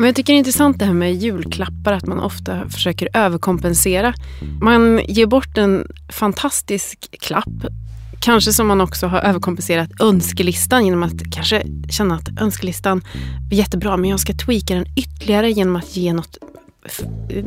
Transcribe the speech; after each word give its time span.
Men 0.00 0.06
jag 0.06 0.16
tycker 0.16 0.32
det 0.32 0.36
är 0.36 0.38
intressant 0.38 0.78
det 0.78 0.84
här 0.84 0.92
med 0.92 1.14
julklappar, 1.14 1.92
att 1.92 2.06
man 2.06 2.20
ofta 2.20 2.68
försöker 2.68 3.08
överkompensera. 3.12 4.14
Man 4.60 5.00
ger 5.08 5.26
bort 5.26 5.58
en 5.58 5.86
fantastisk 6.08 7.20
klapp, 7.20 7.66
kanske 8.20 8.52
som 8.52 8.66
man 8.66 8.80
också 8.80 9.06
har 9.06 9.20
överkompenserat 9.20 9.90
önskelistan 10.00 10.84
genom 10.84 11.02
att 11.02 11.32
kanske 11.32 11.62
känna 11.90 12.14
att 12.14 12.40
önskelistan 12.40 13.02
är 13.50 13.56
jättebra, 13.56 13.96
men 13.96 14.10
jag 14.10 14.20
ska 14.20 14.32
tweaka 14.32 14.74
den 14.74 14.86
ytterligare 14.96 15.50
genom 15.50 15.76
att 15.76 15.96
ge 15.96 16.12
något 16.12 16.38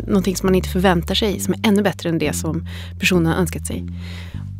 någonting 0.07 0.35
som 0.35 0.47
man 0.47 0.55
inte 0.55 0.70
förväntar 0.70 1.15
sig, 1.15 1.39
som 1.39 1.54
är 1.54 1.67
ännu 1.67 1.81
bättre 1.81 2.09
än 2.09 2.20
det 2.20 2.33
som 2.33 2.67
personen 2.99 3.25
har 3.25 3.35
önskat 3.35 3.67
sig. 3.67 3.85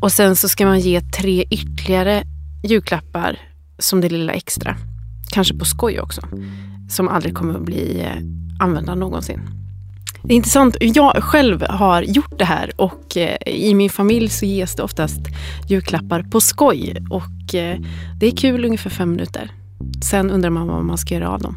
Och 0.02 0.12
sen 0.12 0.36
så 0.36 0.50
ska 0.50 0.66
man 0.66 0.80
ge 0.80 1.02
tre 1.02 1.46
ytterligare 1.50 2.24
julklappar 2.64 3.40
som 3.80 4.02
det 4.02 4.10
lilla 4.10 4.34
extra. 4.34 4.78
Kanske 5.32 5.58
på 5.58 5.66
skoj 5.66 6.00
också. 6.00 6.22
Som 6.90 7.08
aldrig 7.08 7.36
kommer 7.36 7.54
att 7.54 7.66
bli 7.66 8.02
eh, 8.02 8.66
använda 8.66 8.96
någonsin. 8.96 9.40
Det 10.24 10.34
är 10.34 10.36
intressant. 10.36 10.78
Jag 10.80 11.24
själv 11.24 11.64
har 11.70 12.02
gjort 12.02 12.40
det 12.40 12.46
här 12.46 12.72
och 12.76 13.18
eh, 13.18 13.38
i 13.46 13.74
min 13.74 13.90
familj 13.90 14.30
så 14.30 14.46
ges 14.46 14.76
det 14.76 14.84
oftast 14.84 15.20
julklappar 15.68 16.24
på 16.24 16.42
skoj. 16.42 16.98
Och 17.10 17.56
eh, 17.56 17.80
det 18.20 18.28
är 18.28 18.32
kul 18.32 18.66
ungefär 18.66 18.90
fem 18.90 19.12
minuter. 19.12 19.52
Sen 20.04 20.32
undrar 20.32 20.50
man 20.50 20.68
vad 20.68 20.86
man 20.86 20.98
ska 20.98 21.14
göra 21.14 21.30
av 21.30 21.42
dem. 21.42 21.56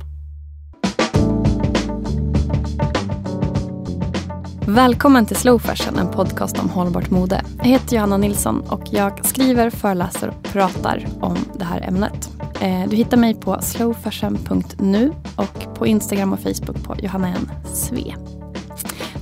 Välkommen 4.68 5.26
till 5.26 5.36
Slow 5.36 5.58
Fashion, 5.58 5.98
en 5.98 6.10
podcast 6.10 6.58
om 6.58 6.70
hållbart 6.70 7.10
mode. 7.10 7.44
Jag 7.58 7.64
heter 7.64 7.96
Johanna 7.96 8.16
Nilsson 8.16 8.60
och 8.60 8.82
jag 8.90 9.26
skriver, 9.26 9.70
föreläser 9.70 10.28
och 10.28 10.42
pratar 10.42 11.06
om 11.20 11.36
det 11.58 11.64
här 11.64 11.80
ämnet. 11.80 12.35
Eh, 12.60 12.88
du 12.88 12.96
hittar 12.96 13.16
mig 13.16 13.34
på 13.34 13.62
slowfashion.nu 13.62 15.12
och 15.36 15.74
på 15.74 15.86
Instagram 15.86 16.32
och 16.32 16.40
Facebook 16.40 16.82
på 16.84 16.96
Johanna 17.02 17.28
N. 17.28 17.50
Sve. 17.74 18.14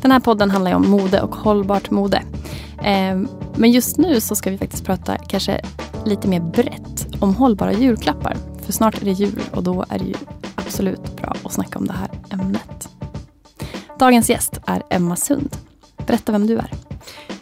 Den 0.03 0.13
här 0.13 0.21
podden 0.21 0.51
handlar 0.51 0.71
ju 0.71 0.77
om 0.77 0.91
mode 0.91 1.21
och 1.21 1.35
hållbart 1.35 1.91
mode. 1.91 2.23
Eh, 2.83 3.21
men 3.57 3.71
just 3.71 3.99
nu 3.99 4.21
så 4.21 4.37
ska 4.37 4.51
vi 4.51 4.59
faktiskt 4.59 4.85
prata 4.85 5.19
kanske 5.19 5.61
lite 6.05 6.29
mer 6.29 6.41
brett 6.41 7.07
om 7.21 7.35
hållbara 7.35 7.73
julklappar. 7.73 8.37
För 8.63 8.73
snart 8.73 9.03
är 9.03 9.05
det 9.05 9.13
jul 9.13 9.41
och 9.53 9.63
då 9.63 9.85
är 9.89 9.99
det 9.99 10.05
ju 10.05 10.15
absolut 10.55 11.17
bra 11.17 11.37
att 11.45 11.53
snacka 11.53 11.79
om 11.79 11.87
det 11.87 11.93
här 11.93 12.11
ämnet. 12.31 12.89
Dagens 13.99 14.31
gäst 14.31 14.61
är 14.67 14.83
Emma 14.91 15.17
Sund. 15.17 15.57
Berätta 16.07 16.33
vem 16.33 16.47
du 16.47 16.59
är. 16.59 16.71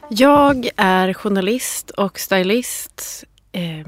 Jag 0.08 0.68
är 0.76 1.12
journalist 1.12 1.90
och 1.90 2.18
stylist, 2.18 3.24
eh, 3.52 3.86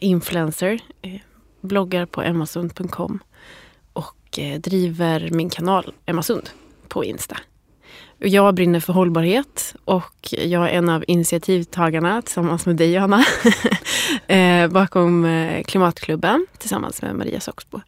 influencer, 0.00 0.80
eh, 1.02 1.20
bloggar 1.64 2.06
på 2.06 2.22
emmasund.com 2.22 3.18
och 3.92 4.38
eh, 4.38 4.60
driver 4.60 5.30
min 5.32 5.50
kanal 5.50 5.92
Emma 6.06 6.22
Sund 6.22 6.50
på 6.88 7.04
Insta. 7.04 7.36
Jag 8.18 8.54
brinner 8.54 8.80
för 8.80 8.92
hållbarhet 8.92 9.74
och 9.84 10.28
jag 10.30 10.64
är 10.64 10.72
en 10.72 10.88
av 10.88 11.04
initiativtagarna 11.08 12.22
tillsammans 12.22 12.66
med 12.66 12.76
dig 12.76 12.92
Johanna 12.92 13.24
eh, 14.26 14.68
bakom 14.68 15.24
eh, 15.24 15.62
Klimatklubben 15.62 16.46
tillsammans 16.58 17.02
med 17.02 17.14
Maria 17.14 17.40
Soxbo. 17.40 17.80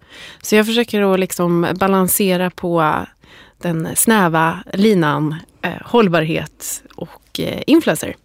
Så 0.42 0.56
jag 0.56 0.66
försöker 0.66 1.14
att 1.14 1.20
liksom 1.20 1.68
balansera 1.74 2.50
på 2.50 3.04
den 3.58 3.88
snäva 3.96 4.58
linan 4.72 5.34
eh, 5.62 5.72
hållbarhet 5.84 6.82
och 6.94 7.40
eh, 7.40 7.62
influencer. 7.66 8.16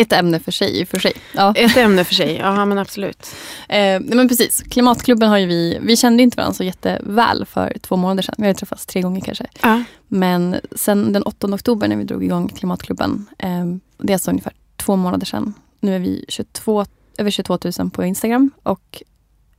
Ett 0.00 0.12
ämne 0.12 0.40
för 0.40 0.52
sig 0.52 0.86
för 0.86 0.98
sig. 0.98 1.12
Ja. 1.34 1.52
Ett 1.56 1.76
ämne 1.76 2.04
för 2.04 2.14
sig, 2.14 2.36
ja 2.36 2.64
men 2.64 2.78
absolut. 2.78 3.26
Eh, 3.68 4.00
men 4.00 4.28
precis, 4.28 4.62
Klimatklubben 4.70 5.28
har 5.28 5.38
ju 5.38 5.46
vi, 5.46 5.78
vi 5.82 5.96
kände 5.96 6.22
inte 6.22 6.36
varandra 6.36 6.54
så 6.54 6.64
jätteväl 6.64 7.46
för 7.46 7.76
två 7.80 7.96
månader 7.96 8.22
sedan. 8.22 8.34
Vi 8.38 8.46
har 8.46 8.54
träffats 8.54 8.86
tre 8.86 9.02
gånger 9.02 9.20
kanske. 9.20 9.46
Ja. 9.62 9.82
Men 10.08 10.56
sen 10.76 11.12
den 11.12 11.22
8 11.22 11.46
oktober 11.46 11.88
när 11.88 11.96
vi 11.96 12.04
drog 12.04 12.24
igång 12.24 12.48
Klimatklubben, 12.48 13.26
eh, 13.38 13.66
det 13.98 14.12
är 14.12 14.14
alltså 14.14 14.30
ungefär 14.30 14.52
två 14.76 14.96
månader 14.96 15.26
sedan. 15.26 15.54
Nu 15.80 15.94
är 15.94 15.98
vi 15.98 16.24
22, 16.28 16.84
över 17.18 17.30
22 17.30 17.58
000 17.78 17.90
på 17.90 18.04
Instagram 18.04 18.50
och 18.62 19.02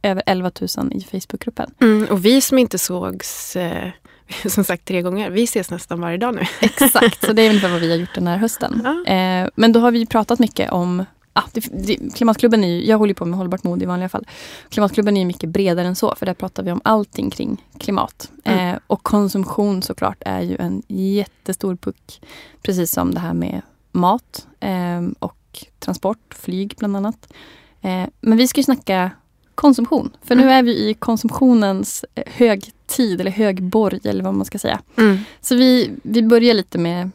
över 0.02 0.24
11 0.26 0.52
000 0.78 0.94
i 0.94 1.02
Facebookgruppen. 1.02 1.72
Mm, 1.82 2.08
och 2.12 2.26
vi 2.26 2.42
som 2.42 2.58
inte 2.58 2.78
sågs 2.78 3.56
eh, 3.56 3.90
som 4.48 4.64
sagt 4.64 4.86
tre 4.86 5.02
gånger. 5.02 5.30
Vi 5.30 5.44
ses 5.44 5.70
nästan 5.70 6.02
varje 6.02 6.18
dag 6.18 6.36
nu. 6.36 6.42
Exakt, 6.62 7.26
så 7.26 7.34
det 7.34 7.42
är 7.42 7.50
ungefär 7.50 7.70
vad 7.70 7.82
vi 7.82 7.90
har 7.90 7.98
gjort 7.98 8.16
den 8.16 8.28
här 8.28 8.38
hösten. 8.38 8.82
Ja. 8.84 9.14
Eh, 9.14 9.50
men 9.56 9.72
då 9.72 9.80
har 9.80 9.92
vi 9.92 10.06
pratat 10.06 10.40
mycket 10.40 10.72
om 10.72 11.06
Ah, 11.34 11.44
det, 11.54 11.70
det, 11.72 12.16
klimatklubben 12.16 12.64
är 12.64 12.68
ju, 12.68 12.86
jag 12.86 12.98
håller 12.98 13.14
på 13.14 13.26
med 13.26 13.38
hållbart 13.38 13.64
mode 13.64 13.84
i 13.84 13.88
vanliga 13.88 14.10
fall. 14.10 14.28
Klimatklubben 14.70 15.18
är 15.18 15.26
mycket 15.26 15.50
bredare 15.50 15.88
än 15.88 15.96
så 15.96 16.16
för 16.16 16.26
där 16.26 16.34
pratar 16.34 16.64
vi 16.64 16.72
om 16.72 16.82
allting 16.84 17.30
kring 17.30 17.66
klimat. 17.78 18.32
Mm. 18.44 18.70
Eh, 18.70 18.80
och 18.88 19.04
konsumtion 19.04 19.82
såklart 19.82 20.18
är 20.26 20.42
ju 20.42 20.56
en 20.60 20.84
jättestor 20.88 21.76
puck. 21.76 22.22
Precis 22.62 22.92
som 22.92 23.14
det 23.14 23.20
här 23.20 23.34
med 23.34 23.62
mat 23.92 24.48
eh, 24.60 25.02
och 25.20 25.66
transport, 25.80 26.36
flyg 26.36 26.76
bland 26.78 26.98
annat. 26.98 27.34
Eh, 27.82 28.06
men 28.22 28.38
vi 28.38 28.48
ska 28.48 28.60
ju 28.60 28.64
snacka 28.64 29.12
konsumtion. 29.60 30.10
För 30.22 30.36
nu 30.36 30.42
mm. 30.44 30.54
är 30.54 30.64
vi 30.64 30.90
i 30.90 30.94
konsumtionens 30.94 32.06
eh, 32.16 32.24
högtid 32.28 33.22
eller 33.22 33.32
högborg 33.32 34.00
eller 34.04 34.24
vad 34.24 34.34
man 34.34 34.46
ska 34.46 34.60
säga. 34.60 34.80
Mm. 34.98 35.18
Så 35.42 35.56
vi, 35.56 35.92
vi 36.04 36.24
börjar 36.24 36.54
lite 36.54 36.78
med 36.78 37.12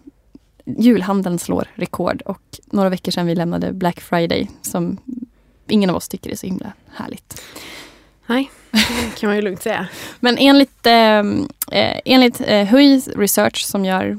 julhandeln 0.65 1.38
slår 1.38 1.69
rekord 1.75 2.22
och 2.22 2.43
några 2.66 2.88
veckor 2.88 3.12
sedan 3.12 3.27
vi 3.27 3.34
lämnade 3.34 3.72
Black 3.72 4.00
Friday 4.00 4.50
som 4.62 4.99
ingen 5.69 5.91
av 5.91 5.97
oss 5.97 6.09
tycker 6.09 6.31
är 6.31 6.37
så 6.37 6.47
himla 6.47 6.72
härligt. 6.94 7.43
Nej, 8.27 8.50
det 8.71 9.21
kan 9.21 9.28
man 9.28 9.37
ju 9.37 9.43
lugnt 9.43 9.62
säga. 9.62 9.88
Men 10.21 10.38
enligt, 10.38 10.87
eh, 10.87 11.19
eh 11.81 12.00
enligt 12.05 12.41
eh, 12.41 12.65
Hui 12.65 13.00
Research 13.16 13.65
som 13.65 13.84
gör, 13.84 14.16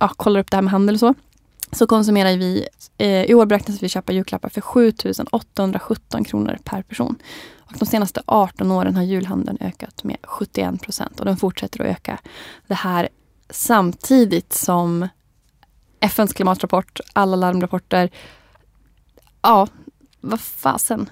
ja, 0.00 0.08
kollar 0.08 0.40
upp 0.40 0.50
det 0.50 0.56
här 0.56 0.62
med 0.62 0.72
handel 0.72 0.94
och 0.94 1.00
så 1.00 1.14
så 1.76 1.86
konsumerar 1.86 2.36
vi, 2.36 2.68
eh, 2.98 3.24
i 3.24 3.34
år 3.34 3.46
beräknas 3.46 3.82
vi 3.82 3.88
köpa 3.88 4.12
julklappar 4.12 4.48
för 4.48 4.60
7 4.60 4.92
817 5.30 6.24
kronor 6.24 6.58
per 6.64 6.82
person. 6.82 7.16
Och 7.58 7.72
de 7.78 7.86
senaste 7.86 8.22
18 8.26 8.70
åren 8.70 8.96
har 8.96 9.02
julhandeln 9.02 9.58
ökat 9.60 10.04
med 10.04 10.16
71 10.22 10.82
procent 10.82 11.20
och 11.20 11.26
den 11.26 11.36
fortsätter 11.36 11.80
att 11.80 11.86
öka. 11.86 12.18
Det 12.66 12.74
här 12.74 13.08
samtidigt 13.50 14.52
som 14.52 15.08
FNs 16.00 16.32
klimatrapport, 16.32 17.00
alla 17.12 17.36
larmrapporter. 17.36 18.10
Ja, 19.42 19.68
vad 20.20 20.40
fasen. 20.40 21.10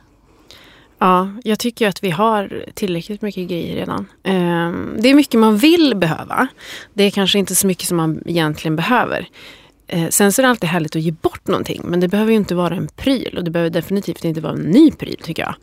Ja, 0.98 1.31
jag 1.44 1.58
tycker 1.58 1.88
att 1.88 2.04
vi 2.04 2.10
har 2.10 2.64
tillräckligt 2.75 3.22
mycket 3.22 3.48
grejer 3.48 3.75
redan. 3.75 4.06
Ehm, 4.22 4.96
det 5.00 5.08
är 5.08 5.14
mycket 5.14 5.41
man 5.41 5.56
vill 5.56 5.96
behöva. 5.96 6.48
Det 6.94 7.04
är 7.04 7.10
kanske 7.10 7.38
inte 7.38 7.54
så 7.54 7.66
mycket 7.66 7.88
som 7.88 7.96
man 7.96 8.22
egentligen 8.26 8.76
behöver. 8.76 9.28
Eh, 9.87 10.09
sen 10.09 10.33
så 10.33 10.41
är 10.41 10.43
det 10.43 10.50
alltid 10.50 10.71
härligt 10.71 10.97
att 10.97 11.03
ge 11.03 11.11
bort 11.11 11.47
någonting. 11.47 11.83
Men 11.84 12.00
det 12.00 12.09
behöver 12.09 12.31
ju 12.31 12.37
inte 12.37 12.55
vara 12.55 12.75
en 12.75 12.89
pryl. 12.89 13.34
Och 13.39 13.45
det 13.45 13.50
behöver 13.50 13.71
definitivt 13.71 14.25
inte 14.25 14.41
vara 14.41 14.53
en 14.53 14.62
ny 14.62 14.91
pryl 14.91 15.21
tycker 15.22 15.43
jag. 15.43 15.55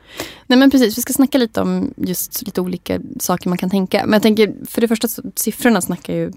Nej 0.48 0.60
men 0.60 0.72
precis, 0.72 0.98
vi 0.98 1.02
ska 1.02 1.14
snacka 1.14 1.38
lite 1.38 1.62
om 1.62 1.94
just 1.98 2.44
lite 2.44 2.62
olika 2.62 3.00
saker 3.20 3.50
man 3.50 3.58
kan 3.58 3.70
tänka. 3.70 4.02
Men 4.06 4.14
jag 4.14 4.22
tänker, 4.22 4.54
för 4.70 4.82
det 4.82 4.88
första, 4.88 5.08
siffrorna 5.36 5.82
snackar 5.82 6.14
ju 6.14 6.32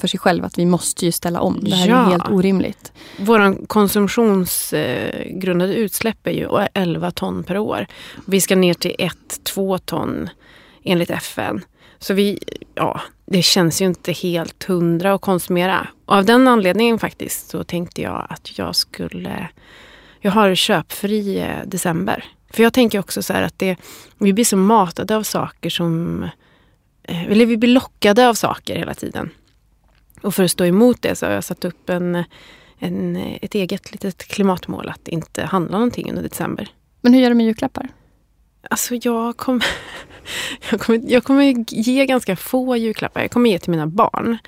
för 0.00 0.08
sig 0.08 0.20
själv 0.20 0.44
att 0.44 0.58
vi 0.58 0.66
måste 0.66 1.06
ju 1.06 1.12
ställa 1.12 1.40
om. 1.40 1.58
Det 1.62 1.74
här 1.74 1.88
ja. 1.88 2.06
är 2.06 2.10
helt 2.10 2.28
orimligt. 2.28 2.92
Vår 3.18 3.66
konsumtionsgrundade 3.66 5.74
utsläpp 5.74 6.26
är 6.26 6.30
ju 6.30 6.48
11 6.74 7.10
ton 7.10 7.44
per 7.44 7.58
år. 7.58 7.86
Vi 8.24 8.40
ska 8.40 8.56
ner 8.56 8.74
till 8.74 8.94
1-2 9.44 9.78
ton 9.78 10.28
enligt 10.84 11.10
FN. 11.10 11.64
Så 11.98 12.14
vi, 12.14 12.38
ja, 12.74 13.00
det 13.26 13.42
känns 13.42 13.82
ju 13.82 13.86
inte 13.86 14.12
helt 14.12 14.64
hundra 14.64 15.14
att 15.14 15.20
konsumera. 15.20 15.88
Och 16.04 16.14
av 16.16 16.24
den 16.24 16.48
anledningen 16.48 16.98
faktiskt 16.98 17.48
så 17.48 17.64
tänkte 17.64 18.02
jag 18.02 18.26
att 18.30 18.58
jag 18.58 18.76
skulle... 18.76 19.48
Jag 20.20 20.32
har 20.32 20.54
köpfri 20.54 21.38
eh, 21.38 21.66
december. 21.66 22.24
För 22.50 22.62
jag 22.62 22.72
tänker 22.72 22.98
också 22.98 23.22
så 23.22 23.32
här 23.32 23.42
att 23.42 23.58
det, 23.58 23.76
vi 24.18 24.32
blir 24.32 24.44
så 24.44 24.56
matade 24.56 25.16
av 25.16 25.22
saker 25.22 25.70
som... 25.70 26.22
Eh, 27.02 27.24
eller 27.24 27.46
vi 27.46 27.56
blir 27.56 27.70
lockade 27.70 28.28
av 28.28 28.34
saker 28.34 28.76
hela 28.76 28.94
tiden. 28.94 29.30
Och 30.22 30.34
för 30.34 30.44
att 30.44 30.50
stå 30.50 30.64
emot 30.64 31.02
det 31.02 31.16
så 31.16 31.26
har 31.26 31.32
jag 31.32 31.44
satt 31.44 31.64
upp 31.64 31.90
en, 31.90 32.24
en, 32.78 33.16
ett 33.16 33.54
eget 33.54 33.92
litet 33.92 34.28
klimatmål 34.28 34.88
att 34.88 35.08
inte 35.08 35.44
handla 35.44 35.76
någonting 35.78 36.10
under 36.10 36.22
december. 36.22 36.68
Men 37.00 37.14
hur 37.14 37.20
gör 37.20 37.28
du 37.28 37.34
med 37.34 37.46
julklappar? 37.46 37.88
Alltså 38.70 38.94
jag 38.94 39.36
kommer, 39.36 39.66
jag, 40.70 40.80
kommer, 40.80 41.00
jag 41.04 41.24
kommer 41.24 41.64
ge 41.68 42.06
ganska 42.06 42.36
få 42.36 42.76
julklappar. 42.76 43.20
Jag 43.20 43.30
kommer 43.30 43.50
ge 43.50 43.58
till 43.58 43.70
mina 43.70 43.86
barn. 43.86 44.38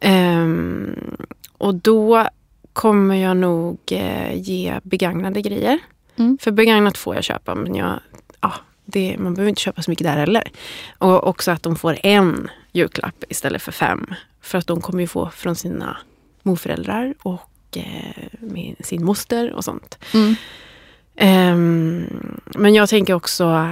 Um, 0.00 1.16
och 1.52 1.74
då 1.74 2.28
kommer 2.72 3.14
jag 3.14 3.36
nog 3.36 3.78
eh, 3.90 4.34
ge 4.34 4.80
begagnade 4.82 5.42
grejer. 5.42 5.78
Mm. 6.16 6.38
För 6.40 6.50
begagnat 6.50 6.98
får 6.98 7.14
jag 7.14 7.24
köpa 7.24 7.54
men 7.54 7.74
jag, 7.74 8.00
ja, 8.40 8.52
det, 8.84 9.16
man 9.18 9.34
behöver 9.34 9.48
inte 9.48 9.62
köpa 9.62 9.82
så 9.82 9.90
mycket 9.90 10.06
där 10.06 10.16
heller. 10.16 10.50
Och 10.98 11.26
också 11.28 11.50
att 11.50 11.62
de 11.62 11.76
får 11.76 11.98
en 12.02 12.50
julklapp 12.72 13.24
istället 13.28 13.62
för 13.62 13.72
fem. 13.72 14.14
För 14.40 14.58
att 14.58 14.66
de 14.66 14.80
kommer 14.80 15.00
ju 15.00 15.06
få 15.06 15.30
från 15.30 15.56
sina 15.56 15.96
morföräldrar 16.42 17.14
och 17.22 17.76
eh, 17.76 18.74
sin 18.80 19.04
moster 19.04 19.52
och 19.52 19.64
sånt. 19.64 19.98
Mm. 20.14 20.34
Ehm, 21.16 22.06
men 22.44 22.74
jag 22.74 22.88
tänker 22.88 23.14
också, 23.14 23.70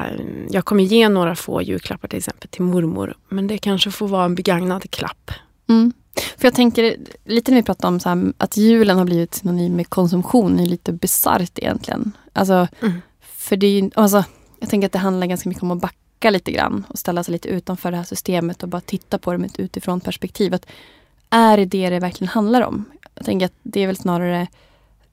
jag 0.50 0.64
kommer 0.64 0.84
ge 0.84 1.08
några 1.08 1.34
få 1.36 1.62
julklappar 1.62 2.08
till 2.08 2.18
exempel 2.18 2.48
till 2.48 2.62
mormor. 2.62 3.14
Men 3.28 3.46
det 3.46 3.58
kanske 3.58 3.90
får 3.90 4.08
vara 4.08 4.24
en 4.24 4.34
begagnad 4.34 4.90
klapp. 4.90 5.30
Mm. 5.68 5.92
För 6.36 6.46
jag 6.46 6.54
tänker, 6.54 6.96
lite 7.24 7.50
när 7.50 7.58
vi 7.58 7.62
pratar 7.62 7.88
om 7.88 8.00
så 8.00 8.08
här, 8.08 8.32
att 8.38 8.56
julen 8.56 8.98
har 8.98 9.04
blivit 9.04 9.34
synonym 9.34 9.76
med 9.76 9.88
konsumtion, 9.88 10.60
är 10.60 10.66
lite 10.66 10.92
bisarrt 10.92 11.58
egentligen. 11.58 12.12
Alltså, 12.32 12.68
Mm. 12.80 12.92
för 13.22 13.56
det 13.56 13.66
är 13.66 13.90
alltså, 13.94 14.24
jag 14.60 14.68
tänker 14.70 14.86
att 14.86 14.92
det 14.92 14.98
handlar 14.98 15.26
ganska 15.26 15.48
mycket 15.48 15.62
om 15.62 15.70
att 15.70 15.80
backa 15.80 16.30
lite 16.30 16.52
grann 16.52 16.86
och 16.88 16.98
ställa 16.98 17.24
sig 17.24 17.32
lite 17.32 17.48
utanför 17.48 17.90
det 17.90 17.96
här 17.96 18.04
systemet 18.04 18.62
och 18.62 18.68
bara 18.68 18.80
titta 18.80 19.18
på 19.18 19.32
det 19.32 19.38
med 19.38 19.50
ett 19.50 19.58
utifrån 19.60 20.00
perspektiv. 20.00 20.54
Att 20.54 20.66
är 21.30 21.56
det 21.56 21.64
det 21.64 21.90
det 21.90 21.98
verkligen 21.98 22.28
handlar 22.28 22.62
om? 22.62 22.84
Jag 23.14 23.24
tänker 23.24 23.46
att 23.46 23.52
det 23.62 23.80
är 23.80 23.86
väl 23.86 23.96
snarare 23.96 24.46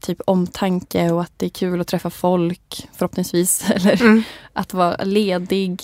typ 0.01 0.21
omtanke 0.25 1.11
och 1.11 1.21
att 1.21 1.33
det 1.37 1.45
är 1.45 1.49
kul 1.49 1.81
att 1.81 1.87
träffa 1.87 2.09
folk 2.09 2.87
förhoppningsvis. 2.97 3.69
Eller 3.75 4.01
Mm. 4.01 4.23
att 4.53 4.73
vara 4.73 5.03
ledig. 5.03 5.81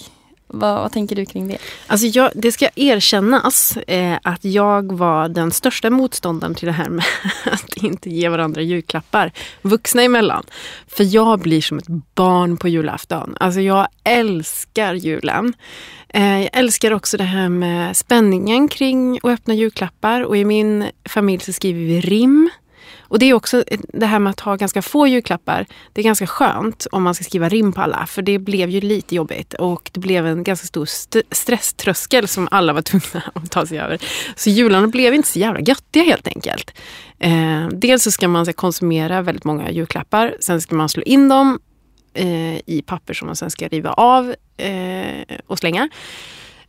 Vad, 0.47 0.81
vad 0.81 0.91
tänker 0.91 1.15
du 1.15 1.25
kring 1.25 1.47
det? 1.47 1.57
Alltså 1.87 2.07
jag, 2.07 2.31
det 2.35 2.51
ska 2.51 2.69
erkännas 2.75 3.77
eh, 3.77 4.17
att 4.23 4.45
jag 4.45 4.91
var 4.91 5.29
den 5.29 5.51
största 5.51 5.89
motståndaren 5.89 6.55
till 6.55 6.65
det 6.65 6.71
här 6.71 6.89
med 6.89 7.05
att 7.45 7.77
inte 7.77 8.09
ge 8.09 8.29
varandra 8.29 8.61
julklappar 8.61 9.31
vuxna 9.61 10.01
emellan. 10.03 10.43
För 10.87 11.03
jag 11.15 11.39
blir 11.39 11.61
som 11.61 11.77
ett 11.77 11.87
barn 12.15 12.57
på 12.57 12.67
julafton. 12.67 13.37
Alltså 13.39 13.61
jag 13.61 13.87
älskar 14.03 14.93
julen. 14.93 15.53
Eh, 16.09 16.39
jag 16.41 16.49
älskar 16.53 16.91
också 16.91 17.17
det 17.17 17.23
här 17.23 17.49
med 17.49 17.97
spänningen 17.97 18.67
kring 18.67 19.17
att 19.17 19.25
öppna 19.25 19.53
julklappar 19.53 20.21
och 20.21 20.37
i 20.37 20.45
min 20.45 20.85
familj 21.09 21.43
så 21.43 21.53
skriver 21.53 21.79
vi 21.79 22.01
rim. 22.01 22.49
Och 23.07 23.19
det 23.19 23.25
är 23.25 23.33
också 23.33 23.63
eh, 23.67 23.79
det 23.93 24.05
här 24.05 24.19
med 24.19 24.31
att 24.31 24.39
ha 24.39 24.55
ganska 24.55 24.81
få 24.81 25.07
julklappar. 25.07 25.65
Det 25.93 26.01
är 26.01 26.05
ganska 26.05 26.27
skönt 26.27 26.87
om 26.91 27.03
man 27.03 27.15
ska 27.15 27.23
skriva 27.23 27.49
rim 27.49 27.73
på 27.73 27.81
alla. 27.81 28.05
För 28.05 28.21
det 28.21 28.39
blev 28.39 28.69
ju 28.69 28.81
lite 28.81 29.15
jobbigt 29.15 29.53
och 29.53 29.89
det 29.93 29.99
blev 29.99 30.27
en 30.27 30.43
ganska 30.43 30.67
stor 30.67 30.83
st- 30.83 31.23
stresströskel 31.31 32.27
som 32.27 32.47
alla 32.51 32.73
var 32.73 32.81
tvungna 32.81 33.31
att 33.33 33.51
ta 33.51 33.65
sig 33.65 33.79
över. 33.79 33.99
Så 34.35 34.49
jularna 34.49 34.87
blev 34.87 35.13
inte 35.13 35.27
så 35.27 35.39
jävla 35.39 35.59
göttiga 35.59 36.03
helt 36.03 36.27
enkelt. 36.27 36.71
Eh, 37.19 37.67
dels 37.71 38.03
så 38.03 38.11
ska 38.11 38.27
man 38.27 38.45
så, 38.45 38.53
konsumera 38.53 39.21
väldigt 39.21 39.43
många 39.43 39.71
julklappar. 39.71 40.35
Sen 40.39 40.61
ska 40.61 40.75
man 40.75 40.89
slå 40.89 41.03
in 41.03 41.29
dem 41.29 41.59
eh, 42.13 42.55
i 42.65 42.83
papper 42.85 43.13
som 43.13 43.25
man 43.25 43.35
sen 43.35 43.49
ska 43.49 43.67
riva 43.67 43.93
av 43.93 44.35
eh, 44.57 45.37
och 45.47 45.59
slänga. 45.59 45.89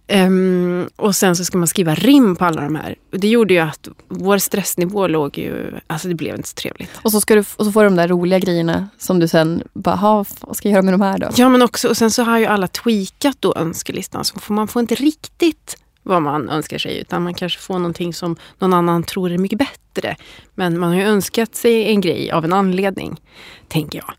Ehm, 0.09 0.89
och 0.97 1.17
sen 1.17 1.37
så 1.37 1.45
ska 1.45 1.59
man 1.59 1.67
skriva 1.69 1.95
rim 1.95 2.37
på 2.37 2.45
alla 2.45 2.61
de 2.61 2.75
här. 2.77 2.95
Det 3.11 3.29
gjorde 3.29 3.55
ju 3.55 3.61
att 3.61 3.89
vår 4.09 4.39
stressnivå 4.39 5.07
låg 5.07 5.39
ju... 5.39 5.73
Alltså 5.87 6.09
det 6.09 6.15
blev 6.15 6.37
inte 6.37 6.49
så 6.49 6.55
trevligt. 6.55 6.91
Och 7.03 7.13
så, 7.13 7.21
ska 7.21 7.35
du, 7.35 7.45
och 7.57 7.65
så 7.65 7.73
får 7.73 7.83
du 7.83 7.89
de 7.89 7.97
där 7.97 8.09
roliga 8.09 8.39
grejerna 8.39 8.89
som 8.99 9.19
du 9.21 9.29
sen 9.29 9.63
bara, 9.75 9.97
"Ha, 9.97 10.25
vad 10.41 10.57
ska 10.57 10.69
jag 10.69 10.73
göra 10.73 10.83
med 10.83 10.95
de 10.95 11.01
här 11.01 11.19
då? 11.19 11.29
Ja 11.37 11.49
men 11.49 11.63
också, 11.63 11.89
och 11.89 11.97
sen 11.97 12.11
så 12.11 12.23
har 12.23 12.39
ju 12.39 12.47
alla 12.47 12.69
tweakat 12.69 13.37
då 13.41 13.55
önskelistan. 13.57 14.25
Så 14.25 14.41
får 14.41 14.55
man 14.55 14.69
får 14.69 14.81
inte 14.81 14.95
riktigt 14.95 15.77
vad 16.07 16.23
man 16.23 16.49
önskar 16.49 16.79
sig. 16.79 16.99
Utan 16.99 17.23
man 17.23 17.35
kanske 17.35 17.61
får 17.61 17.75
någonting 17.79 18.15
som 18.15 18.37
någon 18.59 18.73
annan 18.73 19.03
tror 19.03 19.31
är 19.33 19.39
mycket 19.39 19.59
bättre. 19.59 20.17
Men 20.55 20.79
man 20.79 20.89
har 20.89 20.97
ju 20.97 21.03
önskat 21.03 21.55
sig 21.55 21.89
en 21.89 22.01
grej 22.01 22.31
av 22.31 22.45
en 22.45 22.53
anledning. 22.53 23.21
Tänker 23.69 23.99
jag. 24.05 24.15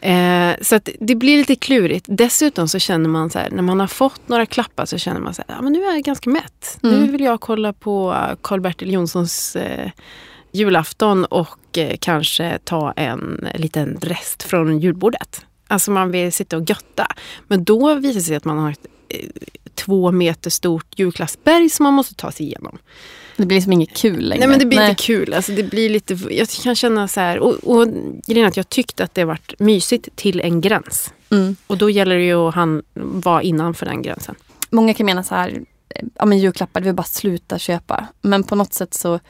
Eh, 0.00 0.56
så 0.60 0.80
det 1.00 1.14
blir 1.14 1.38
lite 1.38 1.56
klurigt. 1.56 2.06
Dessutom 2.08 2.68
så 2.68 2.78
känner 2.78 3.08
man 3.08 3.30
så 3.30 3.38
här, 3.38 3.50
när 3.50 3.62
man 3.62 3.80
har 3.80 3.86
fått 3.86 4.28
några 4.28 4.46
klappar 4.46 4.86
så 4.86 4.98
känner 4.98 5.20
man 5.20 5.34
så 5.34 5.42
här, 5.48 5.56
ja 5.56 5.62
men 5.62 5.72
nu 5.72 5.84
är 5.84 5.94
jag 5.94 6.02
ganska 6.02 6.30
mätt. 6.30 6.78
Nu 6.82 6.96
Mm. 6.96 7.12
vill 7.12 7.20
jag 7.20 7.40
kolla 7.40 7.72
på 7.72 8.14
Karl-Bertil 8.42 8.92
Jonssons 8.92 9.56
eh, 9.56 9.90
julafton 10.52 11.24
och 11.24 11.78
eh, 11.78 11.96
kanske 12.00 12.58
ta 12.64 12.92
en 12.92 13.48
liten 13.54 13.98
rest 14.02 14.42
från 14.42 14.78
julbordet. 14.78 15.46
Alltså 15.68 15.90
man 15.90 16.10
vill 16.10 16.32
sitta 16.32 16.56
och 16.56 16.70
götta. 16.70 17.06
Men 17.48 17.64
då 17.64 17.94
visar 17.94 18.14
det 18.14 18.24
sig 18.24 18.36
att 18.36 18.44
man 18.44 18.58
har 18.58 18.74
eh, 19.08 19.28
två 19.84 20.12
meter 20.12 20.50
stort 20.50 20.98
julklappsberg 20.98 21.68
som 21.68 21.84
man 21.84 21.94
måste 21.94 22.14
ta 22.14 22.32
sig 22.32 22.46
igenom. 22.46 22.78
Det 23.36 23.46
blir 23.46 23.56
liksom 23.56 23.72
inget 23.72 23.96
kul 23.96 24.28
längre. 24.28 24.40
Nej 24.40 24.48
men 24.48 24.58
det 24.58 24.66
blir 24.66 24.88
inte 24.88 25.02
kul. 25.02 25.34
Alltså, 25.34 25.52
det 25.52 25.62
blir 25.62 25.90
lite, 25.90 26.18
jag 26.30 26.48
kan 26.48 26.74
känna 26.74 27.08
så 27.08 27.20
här, 27.20 27.38
och, 27.38 27.54
och 27.54 27.88
grejen 28.26 28.44
är 28.44 28.48
att 28.48 28.56
jag 28.56 28.68
tyckte 28.68 29.04
att 29.04 29.14
det 29.14 29.24
varit 29.24 29.54
mysigt 29.58 30.08
till 30.16 30.40
en 30.40 30.60
gräns. 30.60 31.14
Mm. 31.30 31.56
Och 31.66 31.78
då 31.78 31.90
gäller 31.90 32.16
det 32.16 32.24
ju 32.24 32.48
att 32.48 32.54
han 32.54 32.82
vara 32.94 33.42
innanför 33.42 33.86
den 33.86 34.02
gränsen. 34.02 34.34
Många 34.70 34.94
kan 34.94 35.06
mena 35.06 35.22
så 35.22 35.34
här, 35.34 35.62
ja 36.14 36.24
men 36.24 36.38
julklappar, 36.38 36.80
det 36.80 36.84
vill 36.84 36.94
bara 36.94 37.02
sluta 37.02 37.58
köpa. 37.58 38.06
Men 38.22 38.44
på 38.44 38.54
något 38.54 38.74
sätt 38.74 38.94
så, 38.94 39.20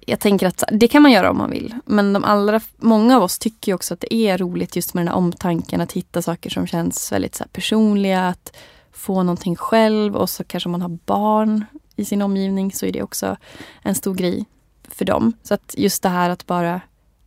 jag 0.00 0.20
tänker 0.20 0.46
att 0.46 0.64
det 0.72 0.88
kan 0.88 1.02
man 1.02 1.12
göra 1.12 1.30
om 1.30 1.38
man 1.38 1.50
vill. 1.50 1.74
Men 1.86 2.12
de 2.12 2.24
allra, 2.24 2.60
många 2.76 3.16
av 3.16 3.22
oss 3.22 3.38
tycker 3.38 3.74
också 3.74 3.94
att 3.94 4.00
det 4.00 4.14
är 4.14 4.38
roligt 4.38 4.76
just 4.76 4.94
med 4.94 5.00
den 5.00 5.08
här 5.08 5.16
omtanken, 5.16 5.80
att 5.80 5.92
hitta 5.92 6.22
saker 6.22 6.50
som 6.50 6.66
känns 6.66 7.12
väldigt 7.12 7.34
så 7.34 7.44
personliga, 7.52 8.28
att 8.28 8.56
få 8.94 9.22
någonting 9.22 9.56
själv 9.56 10.16
och 10.16 10.30
så 10.30 10.44
kanske 10.44 10.68
man 10.68 10.82
har 10.82 10.98
barn 11.06 11.64
i 11.96 12.04
sin 12.04 12.22
omgivning 12.22 12.72
så 12.72 12.86
är 12.86 12.92
det 12.92 13.02
också 13.02 13.36
en 13.82 13.94
stor 13.94 14.14
grej 14.14 14.44
för 14.88 15.04
dem. 15.04 15.32
Så 15.42 15.54
att 15.54 15.74
just 15.78 16.02
det 16.02 16.08
här 16.08 16.30
att 16.30 16.46
bara 16.46 16.80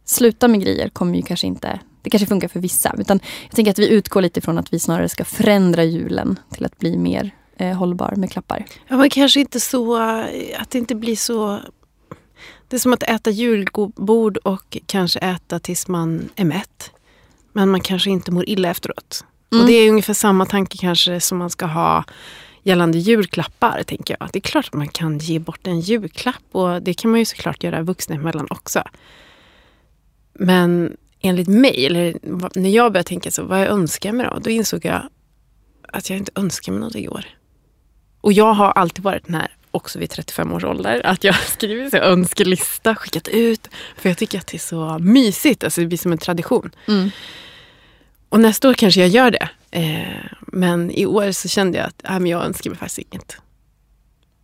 sluta 0.06 0.48
med 0.48 0.62
grejer 0.62 0.90
kommer 0.90 1.16
ju 1.16 1.22
kanske 1.22 1.48
inte, 1.48 1.80
det 2.02 2.10
kanske 2.10 2.28
funkar 2.28 2.48
för 2.48 2.60
vissa. 2.60 2.96
Utan 2.98 3.20
jag 3.44 3.56
tänker 3.56 3.72
att 3.72 3.80
vi 3.80 3.90
utgår 3.90 4.22
lite 4.22 4.42
från 4.42 4.58
att 4.58 4.74
vi 4.74 4.80
snarare 4.80 5.10
ska 5.10 5.26
förändra 5.26 5.84
julen 5.84 6.40
till 6.52 6.66
att 6.66 6.78
bli 6.78 6.98
mer 6.98 7.32
eh, 7.58 7.78
hållbar 7.78 8.14
med 8.16 8.32
klappar. 8.32 8.66
Ja, 8.88 8.98
men 8.98 9.10
kanske 9.10 9.40
inte 9.40 9.60
så, 9.60 9.98
att 10.58 10.70
det 10.70 10.78
inte 10.78 10.96
blir 10.96 11.16
så... 11.16 11.60
Det 12.68 12.76
är 12.76 12.80
som 12.80 12.94
att 12.94 13.04
äta 13.04 13.30
julbord 13.30 14.38
och 14.38 14.78
kanske 14.86 15.20
äta 15.20 15.60
tills 15.60 15.88
man 15.88 16.30
är 16.36 16.46
mätt. 16.46 16.92
Men 17.54 17.70
man 17.70 17.82
kanske 17.82 18.10
inte 18.10 18.32
mår 18.32 18.50
illa 18.50 18.70
efteråt. 18.70 19.26
Mm. 19.52 19.62
Och 19.62 19.68
det 19.68 19.74
är 19.74 19.90
ungefär 19.90 20.14
samma 20.14 20.46
tanke 20.46 20.78
kanske 20.78 21.20
som 21.20 21.38
man 21.38 21.50
ska 21.50 21.66
ha 21.66 22.04
gällande 22.64 22.98
julklappar. 22.98 23.84
tänker 23.84 24.18
jag. 24.20 24.30
Det 24.34 24.40
är 24.40 24.42
klart 24.42 24.68
att 24.68 24.74
man 24.74 24.88
kan 24.88 25.18
ge 25.18 25.40
bort 25.40 25.68
en 25.68 25.80
julklapp 25.80 26.44
och 26.52 26.82
det 26.82 26.94
kan 26.94 27.12
man 27.12 27.20
ju 27.20 27.26
såklart 27.26 27.64
göra 27.64 27.82
vuxna 27.82 28.16
emellan 28.16 28.48
också. 28.50 28.84
Men 30.34 30.98
enligt 31.20 31.48
mig, 31.48 31.86
eller 31.86 32.18
när 32.60 32.70
jag 32.70 32.92
började 32.92 33.08
tänka 33.10 33.32
så, 33.32 33.44
vad 33.44 33.62
jag 33.62 33.68
önskar 33.68 34.12
mig 34.12 34.26
då? 34.26 34.40
Då 34.40 34.50
insåg 34.50 34.86
jag 34.86 35.02
att 35.94 36.10
jag 36.10 36.18
inte 36.18 36.32
önskar 36.36 36.72
mig 36.72 36.82
något 36.82 36.96
i 36.96 37.08
år. 37.08 37.26
Och 38.22 38.34
jag 38.34 38.54
har 38.54 38.72
alltid 38.72 39.04
varit 39.04 39.26
den 39.26 39.36
här, 39.36 39.56
också 39.72 40.00
vid 40.00 40.10
35 40.10 40.54
års 40.54 40.64
ålder, 40.64 41.06
att 41.06 41.24
jag 41.24 41.36
skriver 41.48 41.92
här 41.92 42.02
önskelista, 42.02 42.96
skickat 42.96 43.28
ut. 43.28 43.68
För 43.98 44.10
jag 44.10 44.18
tycker 44.18 44.38
att 44.38 44.48
det 44.48 44.58
är 44.58 44.60
så 44.60 45.00
mysigt, 45.00 45.64
alltså 45.64 45.82
det 45.82 45.88
blir 45.88 45.98
som 45.98 46.12
en 46.12 46.18
tradition. 46.18 46.72
Mm. 46.88 47.10
Och 48.30 48.40
nästa 48.40 48.70
år 48.70 48.74
kanske 48.74 49.00
jag 49.02 49.10
gör 49.10 49.32
det. 49.32 49.50
Eh, 49.72 50.32
men 50.42 50.92
i 50.92 51.06
år 51.06 51.32
så 51.32 51.48
kände 51.48 51.78
jag 51.78 51.88
att 51.88 52.04
äh, 52.04 52.20
men 52.20 52.26
jag 52.26 52.46
önskar 52.46 52.70
mig 52.70 52.80
faktiskt 52.80 52.98
inget. 53.12 53.38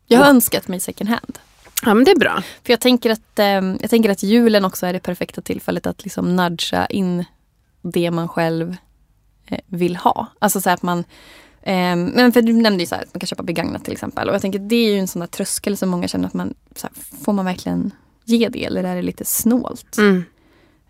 Jag 0.08 0.20
har 0.20 0.26
önskat 0.26 0.68
mig 0.68 0.80
second 0.80 1.10
hand. 1.10 1.40
Ja 1.86 1.94
men 1.94 2.04
det 2.04 2.12
är 2.12 2.20
bra. 2.20 2.44
För 2.64 2.74
jag 2.74 2.80
tänker, 2.80 3.10
att, 3.10 3.40
eh, 3.40 3.46
jag 3.82 3.90
tänker 3.90 4.10
att 4.10 4.24
julen 4.24 4.66
också 4.66 4.86
är 4.86 4.94
det 4.94 5.00
perfekta 5.00 5.42
tillfället 5.42 5.88
att 5.88 6.04
liksom 6.04 6.36
nudga 6.36 6.86
in 6.86 7.26
det 7.82 8.12
man 8.12 8.28
själv 8.28 8.76
eh, 9.48 9.60
vill 9.68 9.96
ha. 9.96 10.28
Alltså 10.40 10.62
så 10.62 10.70
att 10.70 10.82
man 10.82 11.00
eh, 11.62 11.96
men 11.96 12.32
för 12.32 12.42
du 12.42 12.54
nämnde 12.54 12.84
ju 12.84 12.88
så 12.88 12.96
här 12.96 13.02
att 13.02 13.14
man 13.14 13.20
kan 13.20 13.28
köpa 13.28 13.44
begagnat 13.44 13.84
till 13.84 13.94
exempel. 13.94 14.30
Och 14.30 14.36
jag 14.36 14.42
tänker 14.42 14.60
det 14.60 14.76
är 14.76 14.94
ju 14.94 15.00
en 15.00 15.08
sån 15.08 15.20
där 15.20 15.28
tröskel 15.28 15.78
som 15.78 15.90
många 15.90 16.08
känner 16.08 16.28
att 16.28 16.34
man, 16.34 16.54
så 16.76 16.88
här, 16.88 17.24
får 17.24 17.34
man 17.34 17.46
verkligen 17.46 17.92
ge 18.26 18.50
det 18.50 18.66
eller 18.66 18.84
är 18.84 18.96
det 18.96 19.02
lite 19.02 19.26
snålt? 19.26 19.98
Mm. 19.98 20.24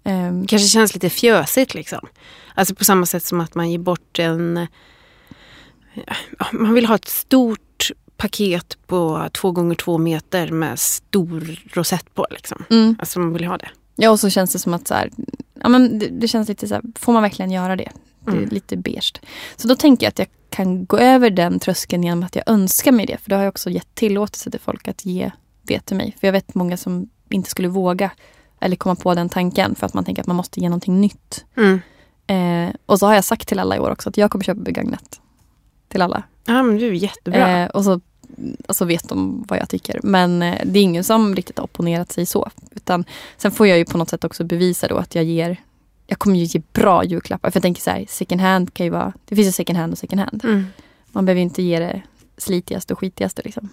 Eh, 0.04 0.32
Kanske 0.48 0.68
känns 0.68 0.94
lite 0.94 1.10
fjösigt 1.10 1.74
liksom. 1.74 2.08
Alltså 2.56 2.76
på 2.76 2.84
samma 2.86 3.06
sätt 3.06 3.24
som 3.24 3.42
att 3.42 3.56
man 3.56 3.72
ger 3.72 3.78
bort 3.80 4.20
en... 4.20 4.68
ja, 6.40 6.46
Man 6.52 6.74
vill 6.74 6.86
ha 6.86 6.96
ett 6.96 7.08
stort 7.08 7.92
paket 8.18 8.78
på 8.88 9.30
två 9.34 9.52
gånger 9.52 9.76
två 9.76 9.98
meter 9.98 10.52
med 10.52 10.80
stor 10.80 11.60
rosett 11.74 12.14
på. 12.14 12.28
Liksom. 12.32 12.66
mm. 12.70 12.96
Alltså 13.00 13.20
man 13.20 13.34
vill 13.34 13.44
ha 13.46 13.58
det. 13.58 13.70
Ja 13.96 14.10
och 14.10 14.20
så 14.20 14.30
känns 14.30 14.54
det 14.54 14.60
som 14.60 14.74
att 14.74 14.88
så 14.88 14.94
här, 14.94 15.10
ja, 15.62 15.70
men 15.70 16.00
det, 16.00 16.08
det 16.08 16.28
känns 16.28 16.50
lite 16.50 16.68
så 16.68 16.74
här, 16.74 16.84
får 16.96 17.14
man 17.14 17.22
verkligen 17.22 17.52
göra 17.52 17.76
det? 17.76 17.92
Det 18.26 18.32
är 18.32 18.36
Mm. 18.38 18.50
lite 18.50 18.78
beige. 18.78 19.14
Så 19.56 19.68
då 19.68 19.76
tänker 19.76 20.06
jag 20.06 20.10
att 20.10 20.20
jag 20.20 20.28
kan 20.50 20.86
gå 20.86 20.98
över 20.98 21.30
den 21.30 21.60
tröskeln 21.60 22.04
genom 22.04 22.24
att 22.24 22.36
jag 22.36 22.44
önskar 22.48 22.92
mig 22.92 23.06
det. 23.06 23.18
För 23.18 23.30
då 23.30 23.36
har 23.36 23.44
jag 23.44 23.52
också 23.52 23.70
gett 23.70 23.96
tillåtelse 23.96 24.52
till 24.52 24.60
folk 24.60 24.88
att 24.88 25.06
ge 25.06 25.32
det 25.62 25.80
till 25.80 25.98
mig. 25.98 26.16
För 26.20 26.28
jag 26.28 26.32
vet 26.32 26.56
många 26.56 26.78
som 26.78 27.10
inte 27.30 27.50
skulle 27.50 27.68
våga 27.68 28.12
eller 28.64 28.76
komma 28.76 28.96
på 28.96 29.16
den 29.16 29.30
tanken 29.30 29.76
för 29.76 29.86
att 29.86 29.94
man 29.94 30.06
tänker 30.06 30.22
att 30.22 30.28
man 30.28 30.36
måste 30.36 30.60
ge 30.60 30.70
någonting 30.70 31.02
nytt. 31.02 31.46
Mm. 31.58 31.82
Eh, 32.28 32.76
och 32.86 33.00
så 33.00 33.06
har 33.06 33.14
jag 33.16 33.24
sagt 33.24 33.48
till 33.48 33.60
alla 33.60 33.76
i 33.76 33.80
år 33.80 33.90
också 33.90 34.10
att 34.10 34.18
jag 34.18 34.32
kommer 34.32 34.44
köpa 34.44 34.62
begagnat. 34.62 35.22
Till 35.88 36.02
alla. 36.02 36.24
Ja 36.46 36.64
men 36.64 36.78
du 36.78 36.88
är 36.88 36.92
jättebra. 36.92 37.64
Eh, 37.64 37.70
och, 37.70 37.84
så, 37.84 38.02
och 38.68 38.76
så 38.76 38.86
vet 38.86 39.10
de 39.10 39.46
vad 39.48 39.60
jag 39.60 39.70
tycker. 39.70 40.00
Men 40.04 40.42
eh, 40.42 40.62
det 40.66 40.80
är 40.80 40.84
ingen 40.84 41.04
som 41.04 41.36
riktigt 41.36 41.58
har 41.58 41.64
opponerat 41.66 42.12
sig 42.12 42.26
så. 42.26 42.50
Utan, 42.72 43.06
sen 43.38 43.52
får 43.52 43.68
jag 43.68 43.78
ju 43.78 43.86
på 43.86 43.98
något 43.98 44.10
sätt 44.10 44.24
också 44.24 44.44
bevisa 44.44 44.88
då 44.88 44.98
att 44.98 45.16
jag 45.16 45.24
ger 45.24 45.58
jag 46.08 46.20
kommer 46.20 46.38
ju 46.38 46.44
ge 46.44 46.62
bra 46.74 47.04
julklappar. 47.04 47.52
För 47.52 47.58
jag 47.58 47.64
tänker 47.64 47.82
så 47.82 47.90
här, 47.90 48.06
second 48.10 48.42
hand 48.42 48.74
kan 48.74 48.86
ju 48.86 48.90
vara, 48.90 49.14
det 49.26 49.36
finns 49.36 49.48
ju 49.48 49.52
second 49.52 49.78
hand 49.78 49.94
och 49.94 49.98
second 49.98 50.22
hand. 50.22 50.44
Mm. 50.44 50.66
Man 51.12 51.26
behöver 51.26 51.40
ju 51.40 51.44
inte 51.44 51.64
ge 51.64 51.80
det 51.80 52.02
slitigaste 52.38 52.94
och 52.94 53.00
skitigaste 53.00 53.42
liksom. 53.46 53.70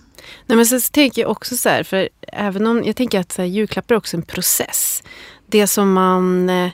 Nej, 0.46 0.56
men 0.56 0.66
så 0.66 0.80
tänker 0.80 1.22
jag 1.22 1.30
också 1.30 1.56
så 1.56 1.68
här, 1.68 1.82
för 1.82 2.08
även 2.20 2.66
om 2.66 2.84
jag 2.84 2.96
tänker 2.96 3.20
att 3.20 3.32
så 3.32 3.42
här, 3.42 3.48
julklappar 3.48 3.94
är 3.94 3.98
också 3.98 4.16
en 4.16 4.22
process. 4.22 5.02
Det 5.46 5.66
som 5.66 5.92
man 5.92 6.50
eh, 6.50 6.70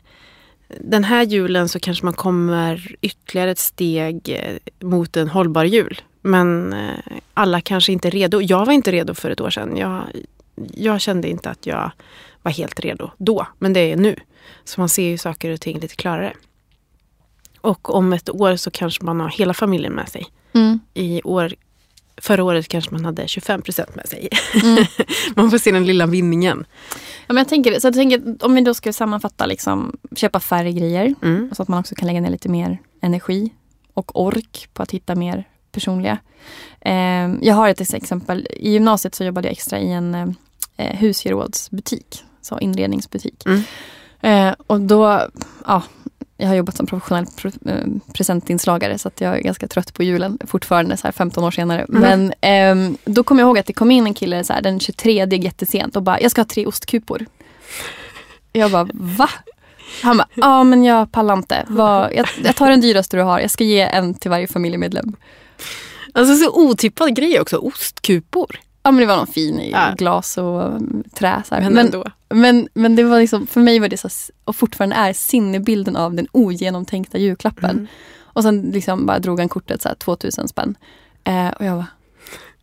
den 0.68 1.04
här 1.04 1.22
julen 1.22 1.68
så 1.68 1.80
kanske 1.80 2.04
man 2.04 2.14
kommer 2.14 2.96
ytterligare 3.00 3.50
ett 3.50 3.58
steg 3.58 4.28
eh, 4.28 4.86
mot 4.86 5.16
en 5.16 5.28
hållbar 5.28 5.64
jul. 5.64 6.00
Men 6.22 6.72
eh, 6.72 7.18
alla 7.34 7.60
kanske 7.60 7.92
inte 7.92 8.08
är 8.08 8.10
redo. 8.10 8.40
Jag 8.40 8.66
var 8.66 8.72
inte 8.72 8.92
redo 8.92 9.14
för 9.14 9.30
ett 9.30 9.40
år 9.40 9.50
sedan. 9.50 9.76
Jag, 9.76 10.02
jag 10.74 11.00
kände 11.00 11.28
inte 11.28 11.50
att 11.50 11.66
jag 11.66 11.90
var 12.42 12.52
helt 12.52 12.80
redo 12.80 13.10
då, 13.18 13.46
men 13.58 13.72
det 13.72 13.80
är 13.80 13.96
nu. 13.96 14.16
Så 14.64 14.80
man 14.80 14.88
ser 14.88 15.08
ju 15.08 15.18
saker 15.18 15.50
och 15.50 15.60
ting 15.60 15.80
lite 15.80 15.96
klarare. 15.96 16.32
Och 17.60 17.94
om 17.94 18.12
ett 18.12 18.30
år 18.30 18.56
så 18.56 18.70
kanske 18.70 19.04
man 19.04 19.20
har 19.20 19.28
hela 19.28 19.54
familjen 19.54 19.92
med 19.92 20.08
sig. 20.08 20.26
Mm. 20.52 20.80
I 20.94 21.22
år, 21.22 21.54
förra 22.16 22.44
året 22.44 22.68
kanske 22.68 22.92
man 22.92 23.04
hade 23.04 23.28
25 23.28 23.62
procent 23.62 23.94
med 23.94 24.08
sig. 24.08 24.28
Mm. 24.62 24.84
man 25.36 25.50
får 25.50 25.58
se 25.58 25.72
den 25.72 25.86
lilla 25.86 26.06
vinningen. 26.06 26.64
Ja, 27.26 27.34
men 27.34 27.36
jag 27.36 27.48
tänker, 27.48 27.80
så 27.80 27.86
jag 27.86 27.94
tänker, 27.94 28.36
om 28.44 28.54
vi 28.54 28.60
då 28.60 28.74
ska 28.74 28.92
sammanfatta, 28.92 29.46
liksom, 29.46 29.96
köpa 30.16 30.40
färre 30.40 30.72
grejer. 30.72 31.14
Mm. 31.22 31.50
Så 31.54 31.62
att 31.62 31.68
man 31.68 31.80
också 31.80 31.94
kan 31.94 32.06
lägga 32.06 32.20
ner 32.20 32.30
lite 32.30 32.48
mer 32.48 32.78
energi 33.00 33.50
och 33.94 34.20
ork 34.20 34.68
på 34.72 34.82
att 34.82 34.90
hitta 34.90 35.14
mer 35.14 35.44
personliga. 35.72 36.18
Eh, 36.80 37.34
jag 37.40 37.54
har 37.54 37.68
ett 37.68 37.94
exempel. 37.94 38.48
I 38.50 38.72
gymnasiet 38.72 39.14
så 39.14 39.24
jobbade 39.24 39.48
jag 39.48 39.52
extra 39.52 39.78
i 39.78 39.92
en 39.92 40.36
eh, 40.76 40.96
husgerådsbutik. 40.96 42.24
Så 42.42 42.58
inredningsbutik. 42.58 43.46
Mm. 43.46 43.62
Eh, 44.20 44.54
och 44.66 44.80
då, 44.80 45.28
ja, 45.66 45.82
jag 46.36 46.48
har 46.48 46.54
jobbat 46.54 46.76
som 46.76 46.86
professionell 46.86 47.26
eh, 47.66 47.74
presentinslagare 48.14 48.98
så 48.98 49.08
att 49.08 49.20
jag 49.20 49.36
är 49.36 49.40
ganska 49.40 49.68
trött 49.68 49.94
på 49.94 50.02
julen 50.02 50.38
fortfarande 50.46 50.96
så 50.96 51.06
här 51.06 51.12
15 51.12 51.44
år 51.44 51.50
senare. 51.50 51.86
Mm. 51.88 52.00
Men 52.00 52.32
ehm, 52.40 52.96
då 53.04 53.24
kommer 53.24 53.42
jag 53.42 53.46
ihåg 53.48 53.58
att 53.58 53.66
det 53.66 53.72
kom 53.72 53.90
in 53.90 54.06
en 54.06 54.14
kille 54.14 54.44
så 54.44 54.52
här, 54.52 54.62
den 54.62 54.80
23 54.80 55.26
jättesent 55.30 55.96
och 55.96 56.02
bara, 56.02 56.20
jag 56.20 56.30
ska 56.30 56.40
ha 56.40 56.46
tre 56.46 56.66
ostkupor. 56.66 57.26
Jag 58.52 58.70
bara, 58.70 58.88
va? 58.92 59.30
Han 60.02 60.16
bara, 60.16 60.28
ja 60.34 60.64
men 60.64 60.84
jag 60.84 61.12
pallar 61.12 61.34
inte. 61.34 61.64
Vad- 61.68 62.12
Jag, 62.14 62.26
jag 62.44 62.56
tar 62.56 62.70
den 62.70 62.80
dyraste 62.80 63.16
du 63.16 63.22
har, 63.22 63.40
jag 63.40 63.50
ska 63.50 63.64
ge 63.64 63.80
en 63.80 64.14
till 64.14 64.30
varje 64.30 64.46
familjemedlem. 64.46 65.16
Alltså 66.12 66.34
så 66.36 66.50
otippad 66.50 67.16
grej 67.16 67.40
också, 67.40 67.56
ostkupor. 67.56 68.56
Ja 68.86 68.90
men 68.90 69.00
det 69.00 69.06
var 69.06 69.16
någon 69.16 69.26
fin 69.26 69.60
i 69.60 69.70
Ja. 69.70 69.94
glas 69.98 70.38
och 70.38 70.66
mm, 70.66 71.04
trä. 71.14 71.42
Så. 71.48 71.54
Men, 71.54 71.72
Men, 71.74 71.92
men, 72.28 72.68
men 72.74 72.96
det 72.96 73.04
var 73.04 73.20
liksom, 73.20 73.46
för 73.46 73.60
mig 73.60 73.78
var 73.78 73.88
det 73.88 73.96
så, 73.96 74.08
och 74.44 74.56
fortfarande 74.56 74.96
är 74.96 75.12
sinnebilden 75.12 75.96
av 75.96 76.14
den 76.14 76.26
ogenomtänkta 76.32 77.18
julklappen. 77.18 77.70
Mm. 77.70 77.86
Och 78.18 78.42
sen 78.42 78.62
liksom 78.62 79.06
bara 79.06 79.18
drog 79.18 79.38
han 79.40 79.48
kortet 79.48 79.82
så 79.82 79.88
här 79.88 79.94
2000 79.96 80.48
spänn. 80.48 80.76
Eh, 81.24 81.48
och 81.48 81.64
jag 81.64 81.76
bara, 81.76 81.86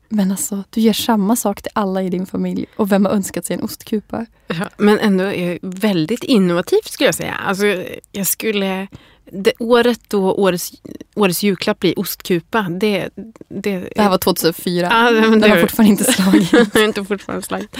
men 0.10 0.32
alltså 0.32 0.64
du 0.70 0.82
gör 0.82 0.94
samma 0.94 1.36
sak 1.36 1.62
till 1.62 1.72
alla 1.76 2.04
i 2.04 2.10
din 2.10 2.26
familj 2.26 2.66
och 2.76 2.92
vem 2.92 3.06
har 3.06 3.12
önskat 3.12 3.46
sig 3.46 3.54
en 3.54 3.64
ostkupa? 3.64 4.26
Ja, 4.48 4.70
men 4.78 5.00
ändå 5.00 5.24
är 5.24 5.60
väldigt 5.62 6.24
innovativt 6.24 6.86
skulle 6.88 7.08
jag 7.08 7.16
säga. 7.16 7.34
Alltså, 7.34 7.66
jag 8.12 8.28
skulle... 8.28 8.88
Det 9.32 9.54
året 9.60 10.00
då 10.08 10.34
årets, 10.34 10.74
årets 11.16 11.44
julklapp 11.44 11.80
blir 11.80 12.00
ostkupa, 12.00 12.62
det... 12.70 13.10
Det, 13.50 13.80
Det 13.96 14.02
här 14.02 14.10
var 14.10 14.18
2004. 14.18 14.88
Ja, 14.92 15.12
men 15.12 15.22
Den 15.32 15.42
det 15.42 15.50
har 15.50 15.58
fortfarande 15.58 15.92
inte 15.92 16.04
slagit. 16.04 16.76
Inte 16.76 17.06
fortfarande 17.06 17.46
slagit. 17.46 17.78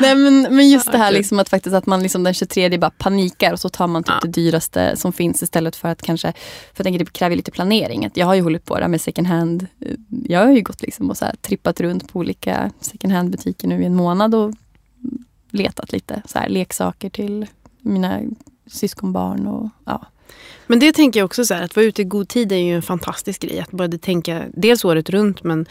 Nej 0.00 0.14
men, 0.14 0.42
men 0.50 0.70
just 0.70 0.92
det 0.92 0.98
här 0.98 1.12
liksom 1.12 1.38
att 1.38 1.48
faktiskt 1.48 1.74
att 1.74 1.86
man 1.86 2.02
liksom 2.02 2.24
den 2.24 2.34
23 2.34 2.78
bara 2.78 2.90
panikar 2.90 3.52
och 3.52 3.60
så 3.60 3.68
tar 3.68 3.86
man 3.86 4.02
typ 4.04 4.14
Ja. 4.14 4.20
det 4.22 4.28
dyraste 4.28 4.96
som 4.96 5.12
finns 5.12 5.42
istället 5.42 5.76
för 5.76 5.88
att 5.88 6.02
kanske, 6.02 6.32
för 6.32 6.74
jag 6.76 6.84
tänker 6.84 6.98
det 6.98 7.12
kräver 7.12 7.36
lite 7.36 7.50
planering. 7.50 8.06
Att 8.06 8.16
jag 8.16 8.26
har 8.26 8.34
ju 8.34 8.42
hållit 8.42 8.64
på 8.64 8.80
det 8.80 8.88
med 8.88 9.00
second 9.00 9.26
hand. 9.26 9.66
Jag 10.24 10.40
har 10.46 10.52
ju 10.52 10.62
gått 10.62 10.82
liksom 10.82 11.10
och 11.10 11.16
så 11.16 11.24
här 11.24 11.34
trippat 11.40 11.80
runt 11.80 12.12
på 12.12 12.18
olika 12.18 12.70
second 12.80 13.12
hand 13.12 13.30
butiker 13.30 13.68
nu 13.68 13.82
i 13.82 13.86
en 13.86 13.94
månad 13.94 14.34
och 14.34 14.54
letat 15.50 15.92
lite 15.92 16.22
så 16.26 16.38
här 16.38 16.48
leksaker 16.48 17.10
till 17.10 17.46
mina 17.80 18.20
syskonbarn 18.66 19.46
och 19.46 19.68
ja. 19.84 20.06
Men 20.66 20.78
det 20.78 20.92
tänker 20.92 21.20
jag 21.20 21.24
också 21.24 21.44
så 21.44 21.54
här, 21.54 21.62
att 21.62 21.76
vara 21.76 21.86
ute 21.86 22.02
i 22.02 22.04
god 22.04 22.28
tid 22.28 22.52
är 22.52 22.56
ju 22.56 22.74
en 22.74 22.82
fantastisk 22.82 23.40
grej. 23.42 23.60
Att 23.60 23.70
börja 23.70 23.98
tänka 23.98 24.42
dels 24.54 24.84
året 24.84 25.10
runt 25.10 25.44
men 25.44 25.66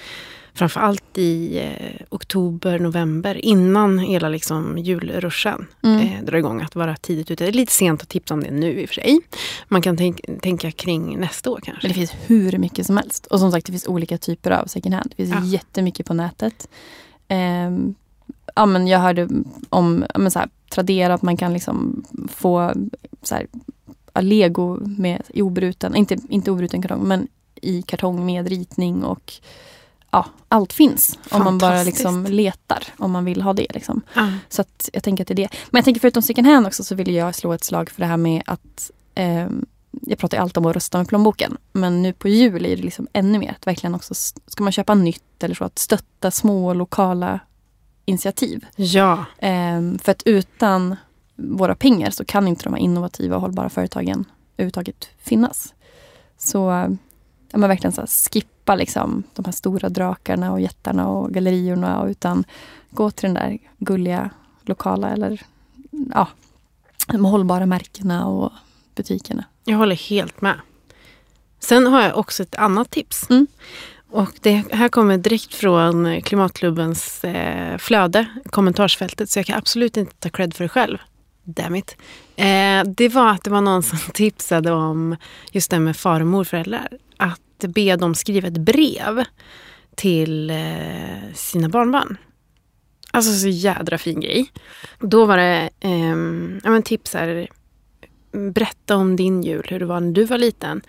framförallt 0.54 1.18
i 1.18 1.60
eh, 1.60 2.06
oktober, 2.10 2.80
november 2.80 3.46
innan 3.46 4.00
hela 4.00 4.30
liksom 4.30 4.78
julruschen 4.78 5.68
Mm. 5.84 6.00
eh, 6.00 6.24
drar 6.24 6.38
igång. 6.38 6.62
Att 6.62 6.76
vara 6.76 6.96
tidigt 6.96 7.32
ute. 7.32 7.44
Det 7.44 7.50
är 7.50 7.54
lite 7.54 7.72
sent 7.72 8.02
att 8.02 8.10
tipsa 8.10 8.34
om 8.34 8.44
det 8.44 8.52
nu 8.52 8.82
i 8.82 8.86
och 8.86 8.90
för 8.90 8.96
sig. 8.96 9.20
Man 9.68 9.82
kan 9.82 9.98
tänk, 9.98 10.22
tänka 10.42 10.72
kring 10.72 11.20
nästa 11.20 11.50
år 11.50 11.60
kanske. 11.64 11.88
Men 11.88 11.90
det 11.90 11.94
finns 12.00 12.14
hur 12.28 12.58
mycket 12.58 12.86
som 12.86 12.98
helst. 12.98 13.26
Och 13.26 13.40
som 13.40 13.52
sagt 13.52 13.66
det 13.66 13.72
finns 13.72 13.88
olika 13.88 14.18
typer 14.18 14.52
av 14.52 14.66
second 14.66 14.96
hand. 14.96 15.14
Det 15.18 15.24
finns 15.26 15.36
Ja. 15.36 15.46
jättemycket 15.46 16.06
på 16.06 16.14
nätet. 16.14 16.68
Ehm, 17.28 17.96
ja, 18.56 18.66
men 18.66 18.88
jag 18.88 19.00
hörde 19.00 19.28
om 19.70 20.06
ja, 20.14 20.20
men 20.20 20.32
så 20.32 20.40
här, 20.40 20.50
Tradera 20.70 21.14
att 21.14 21.22
man 21.22 21.38
kan 21.38 21.54
liksom 21.54 22.04
få 22.36 22.74
så 23.24 23.36
här, 23.36 23.48
lego 24.21 24.77
med 24.81 25.21
i 25.29 25.41
obruten, 25.41 25.95
inte, 25.95 26.17
inte 26.29 26.51
obruten 26.51 26.81
kartong 26.81 27.07
men 27.07 27.27
i 27.62 27.81
kartong 27.81 28.25
med 28.25 28.47
ritning 28.47 29.03
och 29.03 29.33
ja, 30.12 30.25
allt 30.47 30.74
finns. 30.74 31.19
Om 31.31 31.43
man 31.43 31.57
bara 31.57 31.83
liksom 31.83 32.25
letar 32.25 32.83
om 32.97 33.12
man 33.12 33.25
vill 33.25 33.41
ha 33.41 33.53
det. 33.53 33.67
Liksom. 33.74 34.01
Ja. 34.13 34.31
Så 34.50 34.62
att 34.62 34.89
jag 34.93 35.03
tänker 35.03 35.24
att 35.24 35.27
det 35.27 35.33
är 35.33 35.36
det. 35.36 35.50
Men 35.69 35.79
jag 35.79 35.86
tänker 35.86 36.01
förutom 36.01 36.21
second 36.21 36.47
hand 36.47 36.67
också 36.67 36.83
så 36.83 36.95
vill 36.95 37.13
jag 37.13 37.36
slå 37.36 37.53
ett 37.53 37.63
slag 37.63 37.89
för 37.89 38.01
det 38.01 38.07
här 38.07 38.17
med 38.17 38.43
att 38.45 38.91
ehm, 39.15 39.65
jag 39.91 40.17
pratar 40.17 40.38
ju 40.38 40.41
alltid 40.41 40.57
om 40.57 40.65
att 40.65 40.75
rösta 40.75 40.97
med 40.97 41.07
plånboken. 41.07 41.57
Men 41.71 42.03
nu 42.03 42.13
på 42.13 42.27
jul 42.27 42.65
är 42.65 42.75
det 42.75 42.83
liksom 42.83 43.07
ännu 43.13 43.39
mer. 43.39 43.51
Att 43.51 43.67
verkligen 43.67 43.95
också, 43.95 44.13
ska 44.47 44.63
man 44.63 44.71
köpa 44.71 44.95
nytt 44.95 45.43
eller 45.43 45.55
så, 45.55 45.63
att 45.63 45.79
stötta 45.79 46.31
små 46.31 46.74
lokala 46.74 47.39
initiativ. 48.05 48.65
ja. 48.75 49.25
Ehm, 49.38 50.00
för 50.00 50.12
att 50.12 50.24
utan 50.25 50.95
våra 51.38 51.75
pengar 51.75 52.10
så 52.10 52.25
kan 52.25 52.48
inte 52.48 52.63
de 52.63 52.74
här 52.74 52.82
innovativa 52.82 53.36
och 53.36 53.41
hållbara 53.41 53.70
företagen 53.70 54.25
överhuvudtaget 54.58 55.10
finnas. 55.17 55.74
Så 56.38 56.58
ja, 57.51 57.58
men 57.58 57.70
verkligen 57.70 57.91
så 57.91 58.01
här, 58.01 58.32
skippa 58.32 58.75
liksom 58.75 59.24
de 59.34 59.46
här 59.46 59.51
stora 59.51 59.89
drakarna 59.89 60.51
och 60.51 60.62
jättarna 60.62 61.08
och 61.08 61.32
galleriorna 61.32 62.01
och 62.01 62.08
utan 62.08 62.44
gå 62.89 63.12
till 63.12 63.24
den 63.24 63.34
där 63.34 63.58
gulliga 63.77 64.29
lokala 64.62 65.10
eller 65.10 65.41
ja, 66.13 66.27
de 67.08 67.25
hållbara 67.25 67.65
märkena 67.65 68.25
och 68.25 68.51
butikerna. 68.96 69.44
Jag 69.63 69.77
håller 69.77 69.96
helt 69.96 70.41
med. 70.41 70.60
Sen 71.60 71.88
har 71.88 72.01
jag 72.01 72.17
också 72.17 72.44
ett 72.44 72.56
annat 72.56 72.89
tips. 72.89 73.29
Mm. 73.29 73.48
Och 74.10 74.32
det 74.41 74.63
här 74.72 74.89
kommer 74.89 75.17
direkt 75.17 75.53
från 75.53 76.22
Klimatklubbens 76.22 77.24
eh, 77.24 77.77
flöde, 77.77 78.25
kommentarsfältet. 78.50 79.29
Så 79.29 79.39
jag 79.39 79.46
kan 79.46 79.58
absolut 79.58 79.98
inte 79.98 80.13
ta 80.13 80.29
cred 80.29 80.53
för 80.53 80.63
det 80.63 80.70
själv. 80.70 80.98
Damn 81.50 81.75
it. 81.75 81.96
Eh, 82.36 82.84
det 82.86 83.10
var 83.10 83.30
att 83.30 83.44
det 83.44 83.50
var 83.50 83.62
någon 83.62 83.84
som 83.84 83.98
tipsade 84.13 84.72
om 84.72 85.16
just 85.51 85.72
det 85.72 85.80
med 85.80 85.98
far 85.98 86.22
och 86.22 86.27
morföräldrar. 86.27 86.88
Att 87.18 87.66
be 87.68 87.96
dem 87.96 88.16
skriva 88.16 88.48
ett 88.48 88.58
brev 88.58 89.24
till 89.96 90.50
eh, 90.50 91.34
sina 91.34 91.70
barnbarn. 91.70 92.18
Alltså 93.12 93.34
så 93.34 93.48
jädra 93.48 93.98
fin 93.98 94.20
grej. 94.20 94.51
Då 95.00 95.25
var 95.25 95.38
det 95.38 95.70
eh, 95.80 96.16
ja, 96.63 96.70
men 96.70 96.84
tips 96.84 97.13
här, 97.13 97.48
berätta 98.32 98.96
om 98.96 99.16
din 99.16 99.44
jul, 99.44 99.66
hur 99.70 99.80
det 99.80 99.86
var 99.86 100.00
när 100.00 100.12
du 100.12 100.24
var 100.24 100.38
liten. 100.38 100.82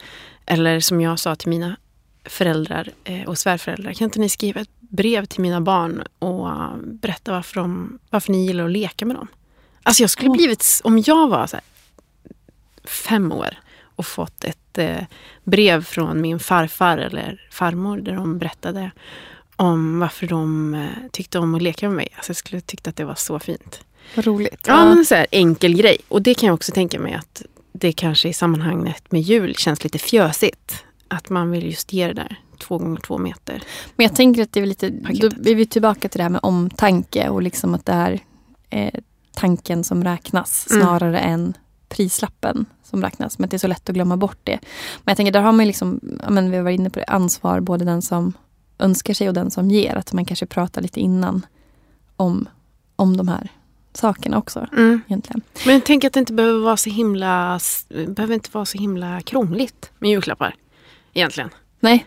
Eller 0.47 0.81
som 0.81 1.01
jag 1.01 1.19
sa 1.19 1.35
till 1.35 1.49
mina 1.49 1.77
föräldrar 2.25 2.91
eh, 3.05 3.29
och 3.29 3.39
svärföräldrar, 3.39 3.93
kan 3.93 4.05
inte 4.05 4.21
ni 4.21 4.29
skriva 4.29 4.61
ett 4.61 4.81
brev 4.81 5.25
till 5.25 5.41
mina 5.41 5.61
barn 5.61 6.03
och 6.19 6.49
berätta 6.79 7.33
varför, 7.33 7.61
de, 7.61 7.99
varför 8.11 8.33
ni 8.33 8.47
gillar 8.47 8.65
att 8.65 8.71
leka 8.71 9.07
med 9.07 9.17
dem? 9.17 9.29
Alltså 9.89 10.03
jag 10.03 10.11
skulle 10.11 10.31
Åh. 10.31 10.37
blivit, 10.37 10.81
om 10.85 11.03
jag 11.07 11.29
var 11.29 11.49
här, 11.53 11.61
fem 12.85 13.33
år 13.33 13.59
och 13.83 14.07
fått 14.07 14.45
ett 14.45 14.79
eh, 14.79 15.05
brev 15.45 15.85
från 15.85 16.21
min 16.21 16.39
farfar 16.39 16.99
eller 16.99 17.49
farmor 17.51 17.97
där 17.97 18.15
de 18.15 18.39
berättade 18.39 18.91
om 19.57 19.99
varför 19.99 20.27
de 20.27 20.75
eh, 20.75 20.89
tyckte 21.13 21.39
om 21.39 21.55
att 21.55 21.63
leka 21.63 21.89
med 21.89 21.97
mig. 21.97 22.09
Alltså 22.17 22.31
jag 22.31 22.37
skulle 22.37 22.61
tyckt 22.61 22.89
att 22.89 22.97
det 22.97 23.05
var 23.05 23.15
så 23.15 23.39
fint. 23.39 23.81
Vad 24.17 24.27
roligt. 24.27 24.65
Ja, 24.67 24.85
men 24.85 25.05
så 25.05 25.15
här, 25.15 25.27
enkel 25.31 25.77
grej. 25.77 25.99
Och 26.09 26.23
det 26.23 26.35
kan 26.35 26.47
jag 26.47 26.55
också 26.55 26.73
tänka 26.73 27.01
mig 27.01 27.15
att 27.15 27.43
det 27.73 27.93
kanske 27.93 28.29
i 28.29 28.33
sammanhanget 28.33 29.13
med 29.13 29.21
jul 29.21 29.55
känns 29.55 29.85
lite 29.85 29.99
fjösigt. 29.99 30.85
Att 31.09 31.31
man 31.31 31.51
vill 31.51 31.67
just 31.67 31.93
ge 31.93 32.07
det 32.07 32.15
där 32.15 32.41
två 32.59 32.79
gånger 32.79 33.01
två 33.01 33.19
meter. 33.19 33.63
Men 33.97 34.07
jag 34.07 34.17
tänker 34.17 34.43
att 34.43 34.53
det 34.53 34.61
är 34.61 34.67
lite, 34.67 34.89
då 34.91 35.07
Paketet. 35.07 35.47
är 35.47 35.55
vi 35.55 35.67
tillbaka 35.67 36.09
till 36.09 36.19
det 36.19 36.23
här 36.23 36.31
med 36.31 36.41
omtanke 36.43 37.29
och 37.29 37.43
liksom 37.43 37.75
att 37.75 37.87
det 37.87 37.93
är 37.93 38.21
eh, 38.71 39.01
tanken 39.39 39.85
som 39.85 40.05
räknas 40.05 40.67
Mm. 40.71 40.83
snarare 40.83 41.19
än 41.19 41.55
prislappen 41.89 42.67
som 42.83 43.03
räknas. 43.03 43.39
Men 43.39 43.49
det 43.49 43.57
är 43.57 43.59
så 43.59 43.67
lätt 43.67 43.89
att 43.89 43.95
glömma 43.95 44.17
bort 44.17 44.39
det. 44.45 44.59
Men 45.05 45.11
jag 45.11 45.17
tänker 45.17 45.33
där 45.33 45.41
har 45.41 45.53
man 45.53 45.65
ju 45.65 45.67
liksom, 45.67 46.01
ja, 46.23 46.31
men 46.31 46.51
vi 46.51 46.57
har 46.57 46.65
varit 46.65 46.79
inne 46.81 46.91
på 46.91 46.99
det, 46.99 47.05
ansvar 47.05 47.61
både 47.61 47.85
den 47.85 48.03
som 48.03 48.33
önskar 48.79 49.15
sig 49.15 49.29
och 49.29 49.35
den 49.35 49.51
som 49.51 49.71
ger. 49.71 49.97
Att 49.97 50.13
man 50.13 50.25
kanske 50.25 50.47
pratar 50.47 50.83
lite 50.83 51.01
innan 51.01 51.47
om, 52.17 52.49
om 52.97 53.17
de 53.17 53.29
här 53.29 53.49
sakerna 53.95 54.39
också 54.39 54.67
egentligen. 55.07 55.41
Men 55.67 55.75
jag 55.75 55.85
tänker 55.85 56.09
att 56.09 56.15
det 56.15 56.21
inte 56.21 56.33
behöver 56.33 56.61
vara 56.61 56.77
så 56.77 56.91
himla, 56.91 57.61
behöver 58.09 58.35
inte 58.35 58.51
vara 58.53 58.65
så 58.65 58.79
himla 58.79 59.21
krångligt 59.21 59.91
med 59.99 60.11
julklappar. 60.11 60.55
Egentligen. 61.13 61.51
Nej. 61.81 62.07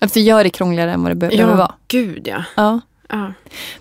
För 0.00 0.20
gör 0.20 0.44
det 0.44 0.50
krångligare 0.50 0.92
än 0.92 1.02
vad 1.02 1.10
det 1.10 1.14
be- 1.16 1.28
behöver 1.28 1.56
vara. 1.56 1.74
gud 1.88 2.28
ja. 2.28 2.44
Ja. 2.56 2.80
Ja. 3.12 3.32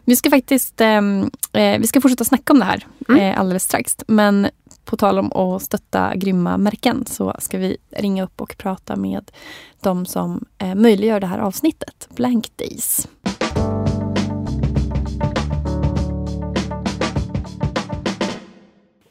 Vi 0.05 0.15
ska 0.15 0.29
faktiskt 0.29 0.81
ehm, 0.81 1.31
eh, 1.53 1.79
vi 1.79 1.87
ska 1.87 2.01
fortsätta 2.01 2.23
snacka 2.25 2.53
om 2.53 2.59
det 2.59 2.65
här 2.65 2.85
Mm. 3.09 3.21
eh, 3.21 3.39
alldeles 3.39 3.63
strax. 3.63 3.97
Men 4.07 4.47
på 4.85 4.97
tal 4.97 5.19
om 5.19 5.31
att 5.33 5.61
stötta 5.61 6.15
grymma 6.15 6.57
märken 6.57 7.05
så 7.05 7.35
ska 7.39 7.57
vi 7.57 7.77
ringa 7.97 8.23
upp 8.23 8.41
och 8.41 8.55
prata 8.57 8.95
med 8.95 9.31
de 9.81 10.05
som 10.05 10.45
eh, 10.57 10.75
möjliggör 10.75 11.19
det 11.19 11.27
här 11.27 11.39
avsnittet, 11.39 12.07
Blank 12.15 12.51
Days. 12.57 13.07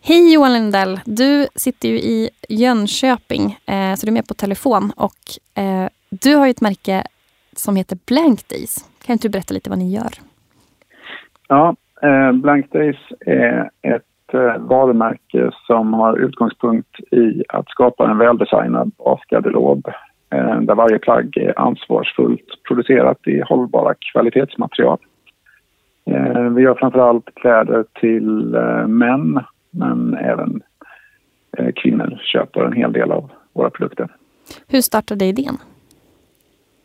Hej 0.03 0.33
Johan 0.33 0.53
Lindell! 0.53 1.01
Du 1.05 1.47
sitter 1.55 1.89
ju 1.89 1.99
i 2.01 2.31
Jönköping, 2.49 3.59
eh, 3.67 3.95
så 3.95 4.07
du 4.07 4.11
är 4.11 4.13
med 4.13 4.27
på 4.27 4.35
telefon. 4.35 4.93
Och 4.97 5.59
eh, 5.63 5.89
Du 6.11 6.35
har 6.35 6.49
ett 6.49 6.61
märke 6.61 7.05
som 7.57 7.77
heter 7.77 7.99
Blank 8.07 8.49
Days. 8.49 8.85
Kan 9.07 9.13
inte 9.13 9.29
du 9.29 9.33
berätta 9.33 9.55
lite 9.55 9.71
vad 9.71 9.79
ni 9.79 9.95
gör? 9.95 10.11
Ja, 11.49 11.77
eh, 12.03 12.33
Blank 12.33 12.73
Days 12.73 12.97
är 13.21 13.71
ett 13.83 14.35
eh, 14.35 14.59
varumärke 14.59 15.51
som 15.67 15.95
har 15.95 16.19
utgångspunkt 16.19 17.01
i 17.01 17.45
att 17.49 17.69
skapa 17.69 18.11
en 18.11 18.19
väldesignad 18.19 18.93
basgarderob 18.99 19.89
eh, 20.31 20.61
där 20.61 20.75
varje 20.75 20.99
plagg 20.99 21.37
är 21.37 21.61
ansvarsfullt 21.61 22.63
producerat 22.69 23.27
i 23.27 23.41
hållbara 23.41 23.95
kvalitetsmaterial. 24.13 24.99
Eh, 26.07 26.43
vi 26.43 26.63
gör 26.63 26.75
framförallt 26.75 27.35
kläder 27.35 27.85
till 28.01 28.57
män 28.87 29.41
men 29.71 30.15
även 30.15 30.63
kvinnor 31.77 32.19
köper 32.23 32.65
en 32.65 32.73
hel 32.73 32.93
del 32.93 33.13
av 33.13 33.31
våra 33.53 33.71
produkter. 33.71 34.09
Hur 34.69 34.81
startade 34.81 35.25
idén? 35.25 35.59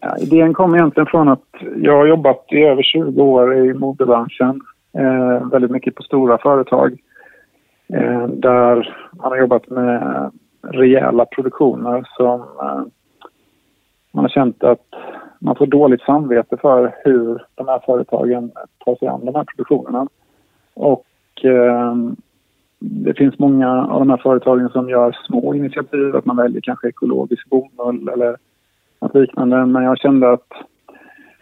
Ja, 0.06 0.18
idén 0.18 0.54
kom 0.54 0.76
egentligen 0.76 1.08
från 1.08 1.30
att 1.30 1.48
jag 1.76 1.98
har 1.98 2.06
jobbat 2.06 2.46
i 2.52 2.64
över 2.64 2.84
20 2.84 3.24
år 3.24 3.56
i 3.56 3.74
modebranschen. 3.74 4.62
Eh, 4.98 5.50
väldigt 5.52 5.72
mycket 5.72 5.96
på 5.96 6.04
stora 6.04 6.38
företag. 6.38 6.98
Eh, 7.94 8.28
där 8.28 8.96
man 9.12 9.32
har 9.32 9.38
jobbat 9.38 9.70
med 9.70 10.32
rejäla 10.62 11.26
produktioner 11.26 12.08
som 12.18 12.42
eh, 12.42 12.84
man 14.12 14.24
har 14.24 14.30
känt 14.30 14.64
att 14.64 14.88
man 15.40 15.56
får 15.56 15.68
dåligt 15.68 16.02
samvete 16.02 16.58
för 16.58 16.96
hur 17.04 17.46
de 17.56 17.68
här 17.68 17.82
företagen 17.86 18.52
tar 18.86 18.96
sig 18.96 19.08
an 19.08 19.26
de 19.26 19.36
här 19.36 19.44
produktionerna. 19.44 20.08
Och 20.74 21.06
eh, 21.46 21.96
det 22.80 23.14
finns 23.14 23.40
många 23.40 23.86
av 23.86 24.00
de 24.00 24.10
här 24.10 24.22
företagen 24.24 24.70
som 24.70 24.90
gör 24.90 25.18
små 25.28 25.54
initiativ, 25.54 26.16
att 26.16 26.26
man 26.26 26.38
väljer 26.38 26.62
kanske 26.62 26.88
ekologisk 26.88 27.50
bomull 27.50 28.10
eller 28.10 28.36
något 29.02 29.16
liknande. 29.16 29.66
Men 29.66 29.84
jag 29.84 29.98
kände 29.98 30.32
att 30.32 30.48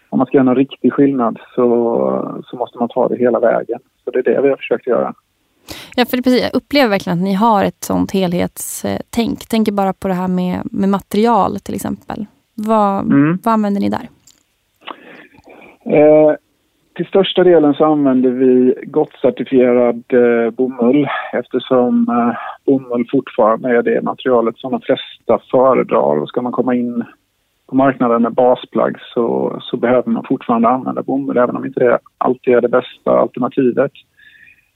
om 0.10 0.18
man 0.18 0.28
ska 0.28 0.38
göra 0.38 0.50
en 0.50 0.56
riktig 0.56 0.94
skillnad 0.94 1.40
så, 1.56 2.42
så 2.46 2.56
måste 2.56 2.78
man 2.78 2.90
ta 2.90 3.08
det 3.08 3.18
hela 3.18 3.40
vägen. 3.40 3.80
Så 4.04 4.12
det 4.12 4.20
är 4.20 4.24
det 4.24 4.42
vi 4.42 4.50
har 4.50 4.58
försökt 4.58 4.88
göra. 4.88 5.14
Ja, 5.96 6.06
för 6.06 6.18
precis, 6.18 6.42
jag 6.42 6.56
upplever 6.56 6.90
verkligen 6.90 7.18
att 7.18 7.24
ni 7.24 7.34
har 7.34 7.64
ett 7.64 7.84
sånt 7.84 8.12
helhetstänk. 8.12 9.40
Tänker 9.50 9.72
bara 9.72 9.94
på 9.94 10.08
det 10.08 10.14
här 10.14 10.28
med, 10.28 10.60
med 10.72 10.90
material 10.90 11.60
till 11.60 11.76
exempel. 11.76 12.26
Vad, 12.56 13.06
mm. 13.06 13.40
vad 13.44 13.54
använder 13.54 13.82
ni 13.82 13.90
där? 13.90 14.10
Eh, 15.86 16.36
till 16.96 17.06
största 17.06 17.44
delen 17.44 17.74
så 17.74 17.86
använder 17.86 18.30
vi 18.30 18.76
GOTT-certifierad 18.84 20.04
eh, 20.08 20.52
bomull 20.52 21.08
eftersom 21.34 22.08
eh, 22.10 22.38
bomull 22.66 23.08
fortfarande 23.12 23.70
är 23.70 23.82
det 23.82 24.02
materialet 24.02 24.58
som 24.58 24.72
de 24.72 24.82
flesta 24.82 25.40
föredrar. 25.52 26.22
Och 26.22 26.30
ska 26.30 26.42
man 26.42 26.52
komma 26.52 26.76
in 26.76 27.04
på 27.74 27.78
marknaden 27.78 28.22
med 28.22 28.34
basplagg 28.34 28.98
så, 29.14 29.58
så 29.62 29.78
behöver 29.78 30.12
man 30.12 30.24
fortfarande 30.28 30.68
använda 30.68 31.04
bomull 31.04 31.38
även 31.38 31.56
om 31.56 31.66
inte 31.66 31.80
det 31.80 32.00
alltid 32.18 32.54
är 32.54 32.62
det 32.62 32.70
bästa 32.70 33.12
alternativet. 33.12 33.92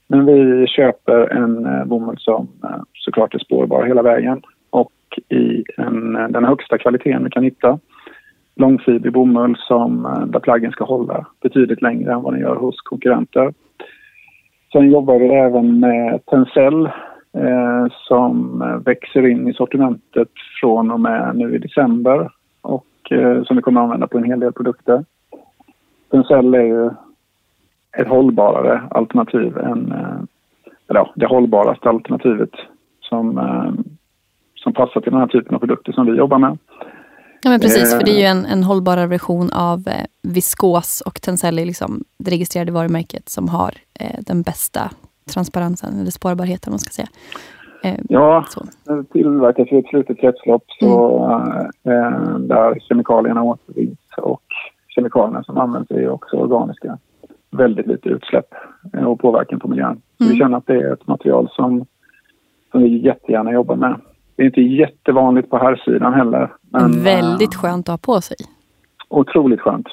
Men 0.08 0.26
vi 0.26 0.66
köper 0.66 1.28
en 1.28 1.66
eh, 1.66 1.84
bomull 1.84 2.16
som 2.18 2.48
eh, 2.64 2.82
såklart 2.92 3.34
är 3.34 3.38
spårbar 3.38 3.84
hela 3.84 4.02
vägen 4.02 4.42
och 4.70 4.92
i 5.28 5.64
en, 5.76 6.16
eh, 6.16 6.28
den 6.28 6.44
högsta 6.44 6.78
kvaliteten 6.78 7.24
vi 7.24 7.30
kan 7.30 7.42
hitta 7.42 7.78
långfibrig 8.56 9.12
bomull 9.12 9.56
som, 9.58 10.02
där 10.26 10.40
plaggen 10.40 10.72
ska 10.72 10.84
hålla 10.84 11.26
betydligt 11.42 11.82
längre 11.82 12.12
än 12.12 12.22
vad 12.22 12.32
den 12.32 12.40
gör 12.40 12.56
hos 12.56 12.80
konkurrenter. 12.80 13.52
Sen 14.72 14.90
jobbar 14.90 15.18
vi 15.18 15.28
även 15.28 15.80
med 15.80 16.26
Tencel 16.26 16.86
eh, 17.32 17.86
som 17.90 18.62
växer 18.84 19.26
in 19.26 19.48
i 19.48 19.52
sortimentet 19.54 20.28
från 20.60 20.90
och 20.90 21.00
med 21.00 21.36
nu 21.36 21.54
i 21.54 21.58
december 21.58 22.28
och 22.68 23.12
eh, 23.12 23.42
som 23.44 23.56
vi 23.56 23.62
kommer 23.62 23.80
att 23.80 23.84
använda 23.84 24.06
på 24.06 24.18
en 24.18 24.24
hel 24.24 24.40
del 24.40 24.52
produkter. 24.52 25.04
Tencel 26.10 26.54
är 26.54 26.62
ju 26.62 26.90
ett 27.98 28.08
hållbarare 28.08 28.82
alternativ 28.90 29.58
än, 29.58 29.92
eh, 29.92 30.20
eller 30.88 31.00
ja, 31.00 31.12
det 31.14 31.26
hållbaraste 31.26 31.88
alternativet 31.88 32.50
som, 33.00 33.38
eh, 33.38 33.72
som 34.54 34.72
passar 34.72 35.00
till 35.00 35.12
den 35.12 35.20
här 35.20 35.28
typen 35.28 35.54
av 35.54 35.58
produkter 35.58 35.92
som 35.92 36.06
vi 36.06 36.18
jobbar 36.18 36.38
med. 36.38 36.58
Ja 37.42 37.50
men 37.50 37.60
precis, 37.60 37.94
för 37.94 38.04
det 38.04 38.10
är 38.10 38.18
ju 38.18 38.24
en, 38.24 38.46
en 38.46 38.64
hållbarare 38.64 39.06
version 39.06 39.50
av 39.52 39.88
eh, 39.88 40.04
viskos 40.22 41.00
och 41.00 41.22
Tencel 41.22 41.58
är 41.58 41.66
liksom 41.66 42.04
det 42.18 42.30
registrerade 42.30 42.72
varumärket 42.72 43.28
som 43.28 43.48
har 43.48 43.74
eh, 44.00 44.20
den 44.20 44.42
bästa 44.42 44.90
transparensen 45.32 46.00
eller 46.00 46.10
spårbarheten 46.10 46.70
man 46.70 46.78
ska 46.78 46.90
säga. 46.90 47.08
Eh, 47.82 47.94
ja, 48.08 48.44
så. 48.48 48.64
tillverkas 49.12 49.72
i 49.72 49.78
ett 49.78 49.86
slutet 49.86 50.20
kretslopp 50.20 50.64
så, 50.80 51.24
mm. 51.84 52.14
eh, 52.14 52.38
där 52.38 52.78
kemikalierna 52.80 53.42
återvinns 53.42 53.98
och 54.16 54.42
kemikalierna 54.88 55.42
som 55.42 55.58
används 55.58 55.90
är 55.90 56.08
också 56.08 56.36
organiska. 56.36 56.98
Väldigt 57.50 57.86
lite 57.86 58.08
utsläpp 58.08 58.54
eh, 58.92 59.04
och 59.04 59.20
påverkan 59.20 59.60
på 59.60 59.68
miljön. 59.68 59.86
Mm. 60.20 60.32
Vi 60.32 60.36
känner 60.38 60.58
att 60.58 60.66
det 60.66 60.76
är 60.76 60.92
ett 60.92 61.06
material 61.06 61.48
som, 61.52 61.86
som 62.70 62.82
vi 62.82 62.98
jättegärna 62.98 63.52
jobbar 63.52 63.76
med. 63.76 64.00
Det 64.36 64.42
är 64.42 64.46
inte 64.46 64.60
jättevanligt 64.60 65.50
på 65.50 65.58
här 65.58 65.76
sidan 65.76 66.14
heller. 66.14 66.52
Men, 66.70 67.02
Väldigt 67.04 67.54
eh, 67.54 67.60
skönt 67.60 67.88
att 67.88 67.92
ha 68.06 68.14
på 68.14 68.20
sig. 68.20 68.36
Otroligt 69.08 69.60
skönt. 69.60 69.88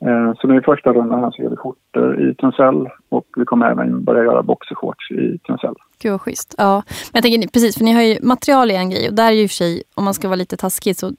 Eh, 0.00 0.34
så 0.40 0.48
nu 0.48 0.58
i 0.58 0.60
första 0.60 0.92
rundan 0.92 1.32
så 1.32 1.42
gör 1.42 1.50
vi 1.50 1.56
skjortor 1.56 2.30
i 2.30 2.34
Tencel 2.34 2.88
och 3.08 3.26
vi 3.36 3.44
kommer 3.44 3.70
även 3.70 4.04
börja 4.04 4.24
göra 4.24 4.42
boxershorts 4.42 5.10
i 5.10 5.38
Tencel. 5.38 5.74
Gud 6.02 6.12
vad 6.12 6.20
schysst. 6.20 6.54
Ja. 6.58 6.82
Men 7.12 7.12
jag 7.12 7.22
tänker, 7.22 7.48
precis, 7.48 7.78
för 7.78 7.84
ni 7.84 7.92
har 7.92 8.02
ju 8.02 8.18
material 8.22 8.70
i 8.70 8.76
en 8.76 8.90
grej 8.90 9.08
och 9.08 9.14
där 9.14 9.26
är 9.26 9.30
ju 9.30 9.48
för 9.48 9.54
sig, 9.54 9.82
om 9.94 10.04
man 10.04 10.14
ska 10.14 10.28
vara 10.28 10.36
lite 10.36 10.56
taskig, 10.56 10.96
så 10.96 11.12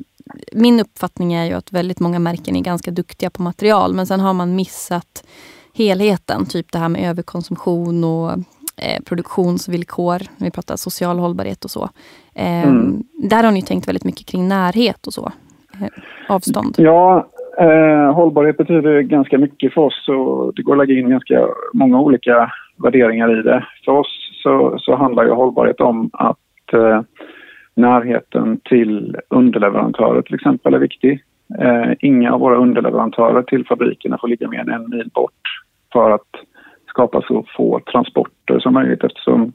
min 0.54 0.80
uppfattning 0.80 1.34
är 1.34 1.46
ju 1.46 1.54
att 1.54 1.72
väldigt 1.72 2.00
många 2.00 2.20
märken 2.20 2.56
är 2.56 2.62
ganska 2.62 2.92
duktiga 2.92 3.30
på 3.30 3.42
material 3.42 3.94
men 3.94 4.08
sen 4.08 4.20
har 4.20 4.34
man 4.34 4.56
missat 4.56 5.28
helheten. 5.74 6.46
Typ 6.46 6.72
det 6.72 6.80
här 6.80 6.90
med 6.90 7.10
överkonsumtion 7.10 8.04
och 8.04 8.32
eh, 8.78 9.04
produktionsvillkor, 9.06 10.22
när 10.38 10.48
vi 10.48 10.52
pratar 10.52 10.76
social 10.76 11.20
hållbarhet 11.20 11.66
och 11.66 11.72
så. 11.72 11.90
Eh, 12.34 12.64
mm. 12.64 13.04
Där 13.14 13.44
har 13.44 13.52
ni 13.52 13.62
tänkt 13.62 13.88
väldigt 13.88 14.04
mycket 14.04 14.28
kring 14.28 14.48
närhet 14.48 15.08
och 15.08 15.14
så, 15.14 15.32
eh, 15.82 15.88
avstånd. 16.30 16.76
Ja, 16.78 17.28
eh, 17.58 18.14
hållbarhet 18.14 18.58
betyder 18.58 19.02
ganska 19.02 19.38
mycket 19.38 19.74
för 19.74 19.82
oss 19.82 20.08
och 20.08 20.54
det 20.56 20.62
går 20.62 20.74
att 20.74 20.88
lägga 20.88 21.00
in 21.00 21.10
ganska 21.10 21.48
många 21.74 22.00
olika 22.00 22.52
värderingar 22.84 23.40
i 23.40 23.42
det. 23.42 23.68
För 23.86 23.92
oss 23.92 24.32
så, 24.44 24.76
så 24.80 24.96
handlar 24.96 25.24
ju 25.24 25.32
hållbarhet 25.32 25.82
om 25.82 26.10
att 26.14 26.74
eh, 26.74 27.02
närheten 27.76 28.60
till 28.64 29.18
underleverantörer 29.30 30.22
till 30.22 30.36
exempel 30.36 30.74
är 30.74 30.80
viktig. 30.80 31.24
Eh, 31.60 31.92
inga 32.00 32.34
av 32.34 32.40
våra 32.40 32.58
underleverantörer 32.58 33.42
till 33.42 33.66
fabrikerna 33.66 34.18
får 34.22 34.28
ligga 34.28 34.48
mer 34.48 34.60
än 34.60 34.70
en 34.70 34.90
mil 34.90 35.10
bort 35.14 35.32
för 35.94 36.12
att 36.12 36.30
skapa 36.88 37.22
så 37.22 37.46
få 37.58 37.80
transporter 37.80 38.60
som 38.60 38.74
möjligt 38.74 39.04
eftersom 39.04 39.54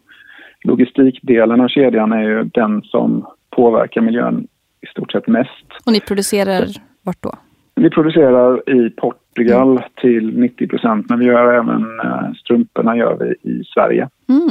logistikdelen 0.64 1.60
av 1.60 1.68
kedjan 1.68 2.12
är 2.12 2.22
ju 2.22 2.44
den 2.44 2.82
som 2.82 3.26
påverkar 3.50 4.00
miljön 4.00 4.46
i 4.80 4.86
stort 4.86 5.12
sett 5.12 5.28
mest. 5.28 5.66
Och 5.86 5.92
ni 5.92 6.00
producerar 6.00 6.66
vart 7.02 7.22
då? 7.22 7.32
Vi 7.74 7.90
producerar 7.90 8.70
i 8.70 8.90
Portugal 8.90 9.70
mm. 9.70 9.82
till 10.00 10.38
90 10.38 10.68
procent 10.68 11.06
men 11.08 11.18
vi 11.18 11.24
gör 11.24 11.54
även 11.54 12.00
eh, 12.00 12.32
strumporna 12.36 12.96
gör 12.96 13.16
vi 13.20 13.50
i 13.50 13.64
Sverige. 13.64 14.08
Mm. 14.28 14.50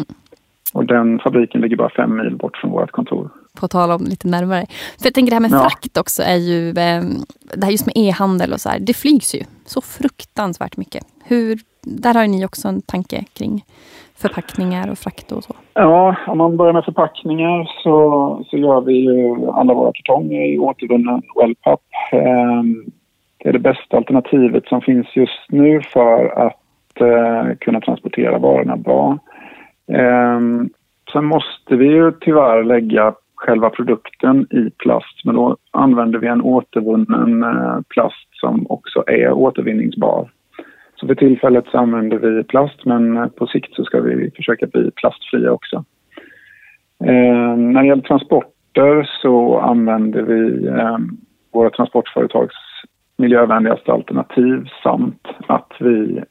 Och 0.74 0.86
den 0.86 1.20
fabriken 1.20 1.62
ligger 1.62 1.76
bara 1.76 1.90
fem 1.90 2.18
mil 2.18 2.36
bort 2.36 2.58
från 2.58 2.72
vårt 2.72 2.92
kontor. 2.92 3.30
På 3.60 3.68
tal 3.68 3.92
om 3.92 4.04
lite 4.04 4.28
närmare. 4.28 4.66
För 5.00 5.06
jag 5.06 5.14
tänker 5.14 5.30
det 5.30 5.36
här 5.36 5.50
med 5.50 5.52
ja. 5.52 5.62
frakt 5.62 5.98
också 5.98 6.24
är 6.24 6.36
ju, 6.36 6.70
eh, 6.70 7.04
det 7.54 7.64
här 7.64 7.72
just 7.72 7.86
med 7.86 7.94
e-handel 7.96 8.54
och 8.54 8.60
så 8.60 8.70
här, 8.70 8.80
det 8.80 8.94
flygs 8.94 9.36
ju 9.36 9.44
så 9.66 9.82
fruktansvärt 9.82 10.78
mycket. 10.78 11.04
Hur, 11.24 11.60
där 11.82 12.14
har 12.14 12.28
ni 12.28 12.46
också 12.46 12.68
en 12.68 12.82
tanke 12.82 13.24
kring 13.34 13.64
förpackningar 14.16 14.92
och 14.92 14.98
frakt 14.98 15.32
och 15.32 15.44
så? 15.44 15.56
Ja, 15.74 16.16
om 16.28 16.38
man 16.38 16.58
börjar 16.58 16.74
med 16.74 16.86
förpackningar 16.86 17.72
så, 17.84 18.46
så 18.50 18.58
gör 18.58 18.82
vi 18.82 18.94
ju 18.94 19.50
alla 19.52 19.74
våra 19.74 19.92
kartonger 19.94 20.54
i 20.54 20.60
återvunnen 20.60 21.22
wellpapp. 21.36 21.82
Det 23.44 23.50
är 23.50 23.54
det 23.54 23.60
bästa 23.60 23.98
alternativet 23.98 24.66
som 24.66 24.82
finns 24.82 25.16
just 25.16 25.46
nu 25.50 25.82
för 25.82 26.26
att 26.26 27.02
eh, 27.02 27.56
kunna 27.60 27.82
transportera 27.82 28.38
varorna 28.38 28.78
bra. 28.78 29.20
Eh, 29.92 30.40
sen 31.14 31.26
måste 31.26 31.76
vi 31.76 31.86
ju 31.86 32.12
tyvärr 32.12 32.64
lägga 32.64 33.14
själva 33.36 33.70
produkten 33.70 34.48
i 34.52 34.70
plast 34.78 35.26
men 35.26 35.36
då 35.36 35.58
använder 35.72 36.20
vi 36.20 36.28
en 36.28 36.42
återvunnen 36.42 37.44
eh, 37.44 37.80
plast 37.90 38.30
som 38.32 38.66
också 38.70 39.04
är 39.08 39.32
återvinningsbar. 39.32 40.30
Så 40.96 41.08
för 41.08 41.16
tillfället 41.16 41.66
så 41.72 41.78
använder 41.78 42.18
vi 42.18 42.44
plast 42.44 42.86
men 42.86 43.18
eh, 43.18 43.28
på 43.28 43.48
sikt 43.48 43.76
så 43.76 43.84
ska 43.84 44.02
vi 44.02 44.32
försöka 44.32 44.68
bli 44.68 44.92
plastfria 44.92 45.52
också. 45.52 45.86
Eh, 47.04 47.56
när 47.58 47.82
det 47.82 47.88
gäller 47.88 48.04
transporter 48.04 49.10
så 49.22 49.60
använder 49.60 50.22
vi 50.22 50.68
eh, 50.68 50.98
våra 51.52 51.70
transportföretags 51.70 52.69
miljövänligaste 53.20 53.92
alternativ 53.92 54.70
samt 54.84 55.28
att 55.48 55.72
vi 55.80 56.24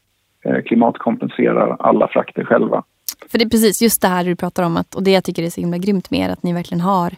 eh, 0.44 0.62
klimatkompenserar 0.66 1.77
alla 1.79 2.09
frakter 2.09 2.44
själva. 2.44 2.85
För 3.29 3.38
det 3.38 3.44
är 3.44 3.48
precis 3.48 3.83
just 3.83 4.03
det 4.03 4.09
här 4.09 4.24
du 4.24 4.37
pratar 4.37 4.62
om 4.62 4.77
att, 4.77 4.94
och 4.94 5.03
det 5.03 5.11
jag 5.11 5.24
tycker 5.24 5.42
är 5.42 5.51
så 5.51 5.61
himla 5.61 5.79
grymt 5.79 6.11
med 6.11 6.20
er, 6.20 6.33
att 6.33 6.42
ni 6.42 6.53
verkligen 6.53 6.81
har 6.81 7.12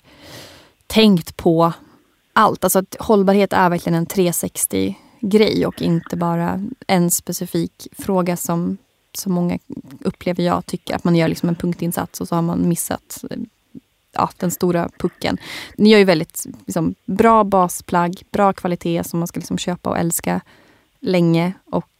tänkt 0.86 1.36
på 1.36 1.72
allt. 2.32 2.64
Alltså 2.64 2.78
att 2.78 2.96
hållbarhet 3.00 3.52
är 3.52 3.70
verkligen 3.70 3.98
en 3.98 4.06
360 4.06 4.96
grej 5.20 5.66
och 5.66 5.82
inte 5.82 6.16
bara 6.16 6.60
en 6.86 7.10
specifik 7.10 7.88
fråga 7.98 8.36
som, 8.36 8.76
som 9.12 9.32
många 9.32 9.58
upplever 10.00 10.42
jag 10.42 10.66
tycker 10.66 10.94
att 10.94 11.04
man 11.04 11.16
gör 11.16 11.28
liksom 11.28 11.48
en 11.48 11.54
punktinsats 11.54 12.20
och 12.20 12.28
så 12.28 12.34
har 12.34 12.42
man 12.42 12.68
missat 12.68 13.24
ja, 14.12 14.28
den 14.40 14.50
stora 14.50 14.88
pucken. 14.98 15.36
Ni 15.76 15.90
gör 15.90 15.98
ju 15.98 16.04
väldigt 16.04 16.44
liksom, 16.66 16.94
bra 17.04 17.44
basplagg, 17.44 18.12
bra 18.32 18.52
kvalitet 18.52 19.04
som 19.04 19.18
man 19.18 19.26
ska 19.26 19.38
liksom 19.40 19.58
köpa 19.58 19.90
och 19.90 19.98
älska 19.98 20.40
länge. 21.00 21.52
Och 21.70 21.90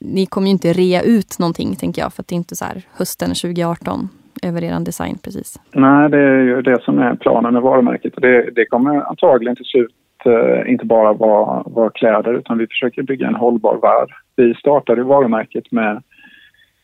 ni 0.00 0.26
kommer 0.26 0.46
ju 0.46 0.52
inte 0.52 0.72
rea 0.72 1.02
ut 1.02 1.38
någonting 1.38 1.76
tänker 1.76 2.02
jag 2.02 2.12
för 2.12 2.22
att 2.22 2.28
det 2.28 2.34
är 2.34 2.36
inte 2.36 2.56
så 2.56 2.64
här 2.64 2.82
hösten 2.92 3.28
2018 3.28 4.08
över 4.42 4.64
er 4.64 4.80
design 4.80 5.18
precis. 5.24 5.60
Nej, 5.72 6.10
det 6.10 6.18
är 6.18 6.40
ju 6.40 6.62
det 6.62 6.82
som 6.82 6.98
är 6.98 7.14
planen 7.14 7.52
med 7.52 7.62
varumärket 7.62 8.12
det, 8.16 8.50
det 8.50 8.66
kommer 8.66 9.08
antagligen 9.10 9.56
till 9.56 9.64
slut 9.64 9.94
eh, 10.24 10.72
inte 10.72 10.84
bara 10.84 11.12
vara, 11.12 11.62
vara 11.66 11.90
kläder 11.90 12.34
utan 12.34 12.58
vi 12.58 12.66
försöker 12.66 13.02
bygga 13.02 13.26
en 13.26 13.34
hållbar 13.34 13.78
värld. 13.82 14.10
Vi 14.36 14.54
startade 14.54 15.02
varumärket 15.02 15.72
med, 15.72 16.02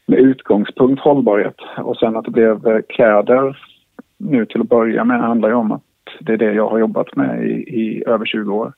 med 0.07 0.19
utgångspunkt 0.19 1.03
hållbarhet 1.03 1.57
och 1.77 1.97
sen 1.97 2.17
att 2.17 2.25
det 2.25 2.31
blev 2.31 2.67
eh, 2.67 2.81
kläder 2.89 3.57
nu 4.23 4.47
till 4.47 4.61
att 4.61 4.69
börja 4.69 5.05
med 5.05 5.21
handlar 5.21 5.49
ju 5.49 5.55
om 5.55 5.73
att 5.73 5.83
det 6.21 6.33
är 6.33 6.37
det 6.37 6.53
jag 6.53 6.69
har 6.69 6.79
jobbat 6.79 7.17
med 7.17 7.45
i, 7.45 7.53
i 7.53 8.05
över 8.07 8.27
20 8.27 8.55
år. 8.55 8.73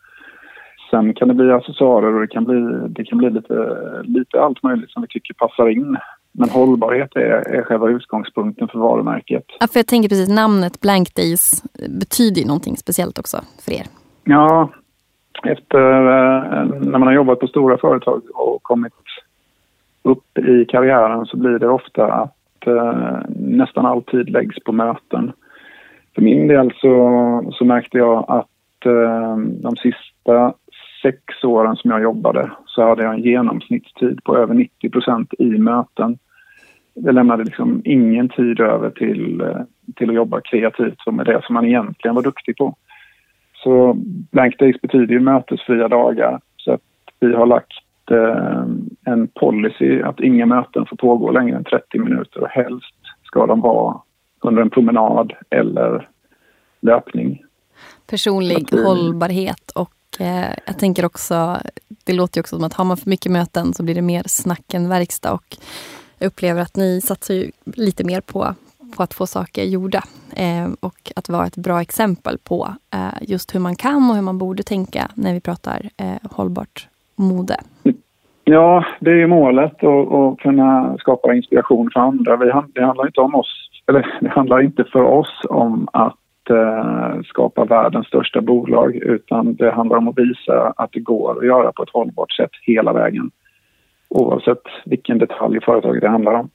Sen 0.90 1.14
kan 1.14 1.28
det 1.28 1.34
bli 1.34 1.50
accessoarer 1.50 2.14
och 2.14 2.20
det 2.20 2.26
kan 2.26 2.44
bli, 2.44 2.88
det 2.88 3.04
kan 3.04 3.18
bli 3.18 3.30
lite, 3.30 3.76
lite 4.04 4.40
allt 4.40 4.62
möjligt 4.62 4.90
som 4.90 5.02
vi 5.02 5.08
tycker 5.08 5.34
passar 5.34 5.68
in. 5.68 5.96
Men 6.32 6.48
hållbarhet 6.48 7.16
är, 7.16 7.54
är 7.54 7.62
själva 7.62 7.88
utgångspunkten 7.88 8.68
för 8.68 8.78
varumärket. 8.78 9.44
Ja, 9.60 9.66
för 9.72 9.78
jag 9.78 9.86
tänker 9.86 10.08
precis 10.08 10.28
namnet 10.28 10.80
Blank 10.80 11.14
Days 11.14 11.62
betyder 12.00 12.40
ju 12.40 12.46
någonting 12.46 12.76
speciellt 12.76 13.18
också 13.18 13.36
för 13.64 13.72
er. 13.72 13.86
Ja, 14.24 14.68
efter 15.42 15.78
eh, 15.78 16.64
när 16.80 16.98
man 16.98 17.02
har 17.02 17.12
jobbat 17.12 17.40
på 17.40 17.46
stora 17.46 17.78
företag 17.78 18.22
och 18.34 18.62
kommit 18.62 18.92
upp 20.02 20.38
i 20.38 20.64
karriären 20.64 21.26
så 21.26 21.36
blir 21.36 21.58
det 21.58 21.68
ofta 21.68 22.12
att 22.12 22.36
eh, 22.66 23.20
nästan 23.38 23.86
alltid 23.86 24.30
läggs 24.30 24.64
på 24.64 24.72
möten. 24.72 25.32
För 26.14 26.22
min 26.22 26.48
del 26.48 26.72
så, 26.76 27.52
så 27.52 27.64
märkte 27.64 27.98
jag 27.98 28.24
att 28.28 28.86
eh, 28.86 29.36
de 29.36 29.76
sista 29.76 30.54
sex 31.02 31.44
åren 31.44 31.76
som 31.76 31.90
jag 31.90 32.02
jobbade 32.02 32.50
så 32.66 32.82
hade 32.82 33.02
jag 33.02 33.14
en 33.14 33.22
genomsnittstid 33.22 34.24
på 34.24 34.36
över 34.36 34.54
90 34.54 34.90
procent 34.90 35.34
i 35.38 35.44
möten. 35.44 36.18
Det 36.94 37.12
lämnade 37.12 37.44
liksom 37.44 37.82
ingen 37.84 38.28
tid 38.28 38.60
över 38.60 38.90
till, 38.90 39.40
eh, 39.40 39.60
till 39.96 40.08
att 40.08 40.16
jobba 40.16 40.40
kreativt 40.40 41.00
som 41.00 41.20
är 41.20 41.24
det 41.24 41.40
som 41.44 41.54
man 41.54 41.66
egentligen 41.66 42.14
var 42.14 42.22
duktig 42.22 42.56
på. 42.56 42.76
Så 43.54 43.94
blank 44.32 44.58
days 44.58 44.80
betyder 44.80 45.14
ju 45.14 45.20
mötesfria 45.20 45.88
dagar. 45.88 46.40
Så 46.56 46.72
att 46.72 46.80
vi 47.20 47.34
har 47.34 47.46
lagt 47.46 47.72
eh, 48.10 48.64
en 49.04 49.28
policy 49.28 50.02
att 50.02 50.20
inga 50.20 50.46
möten 50.46 50.86
får 50.86 50.96
pågå 50.96 51.30
längre 51.30 51.56
än 51.56 51.64
30 51.64 51.98
minuter 51.98 52.40
och 52.40 52.48
helst 52.48 52.94
ska 53.24 53.46
de 53.46 53.60
vara 53.60 54.00
under 54.40 54.62
en 54.62 54.70
promenad 54.70 55.32
eller 55.50 56.08
löpning. 56.80 57.42
Personlig 58.10 58.68
vi... 58.72 58.84
hållbarhet 58.84 59.70
och 59.74 60.20
eh, 60.20 60.54
jag 60.66 60.78
tänker 60.78 61.04
också, 61.04 61.56
det 62.04 62.12
låter 62.12 62.38
ju 62.38 62.40
också 62.40 62.56
som 62.56 62.64
att 62.64 62.74
har 62.74 62.84
man 62.84 62.96
för 62.96 63.10
mycket 63.10 63.32
möten 63.32 63.74
så 63.74 63.82
blir 63.82 63.94
det 63.94 64.02
mer 64.02 64.22
snack 64.26 64.74
än 64.74 64.88
verkstad 64.88 65.32
och 65.32 65.56
jag 66.18 66.26
upplever 66.26 66.62
att 66.62 66.76
ni 66.76 67.00
satsar 67.00 67.34
ju 67.34 67.50
lite 67.64 68.04
mer 68.04 68.20
på 68.20 68.54
på 68.94 69.02
att 69.02 69.14
få 69.14 69.26
saker 69.26 69.64
gjorda. 69.64 70.04
Eh, 70.30 70.68
och 70.80 71.12
att 71.16 71.28
vara 71.28 71.46
ett 71.46 71.56
bra 71.56 71.80
exempel 71.80 72.38
på 72.38 72.74
eh, 72.90 73.08
just 73.20 73.54
hur 73.54 73.60
man 73.60 73.76
kan 73.76 74.10
och 74.10 74.16
hur 74.16 74.22
man 74.22 74.38
borde 74.38 74.62
tänka 74.62 75.10
när 75.14 75.34
vi 75.34 75.40
pratar 75.40 75.90
eh, 75.96 76.16
hållbart 76.30 76.88
mode. 77.16 77.56
Ja, 78.44 78.84
det 79.00 79.10
är 79.22 79.26
målet 79.26 79.84
att 79.84 80.38
kunna 80.38 80.96
skapa 80.98 81.34
inspiration 81.34 81.90
för 81.92 82.00
andra. 82.00 82.36
Vi, 82.36 82.52
det 82.74 82.84
handlar 82.84 83.06
inte 83.06 83.20
om 83.20 83.34
oss, 83.34 83.68
eller 83.86 84.16
det 84.20 84.28
handlar 84.28 84.62
inte 84.62 84.84
för 84.84 85.02
oss 85.02 85.42
om 85.48 85.88
att 85.92 86.50
eh, 86.50 87.20
skapa 87.24 87.64
världens 87.64 88.06
största 88.06 88.40
bolag 88.40 88.94
utan 88.94 89.54
det 89.54 89.70
handlar 89.70 89.96
om 89.96 90.08
att 90.08 90.18
visa 90.18 90.72
att 90.76 90.92
det 90.92 91.00
går 91.00 91.38
att 91.38 91.46
göra 91.46 91.72
på 91.72 91.82
ett 91.82 91.92
hållbart 91.92 92.32
sätt 92.32 92.50
hela 92.62 92.92
vägen. 92.92 93.30
Oavsett 94.08 94.62
vilken 94.84 95.18
detalj 95.18 95.56
i 95.56 95.60
företaget 95.60 96.00
det 96.00 96.08
handlar 96.08 96.32
om. 96.32 96.50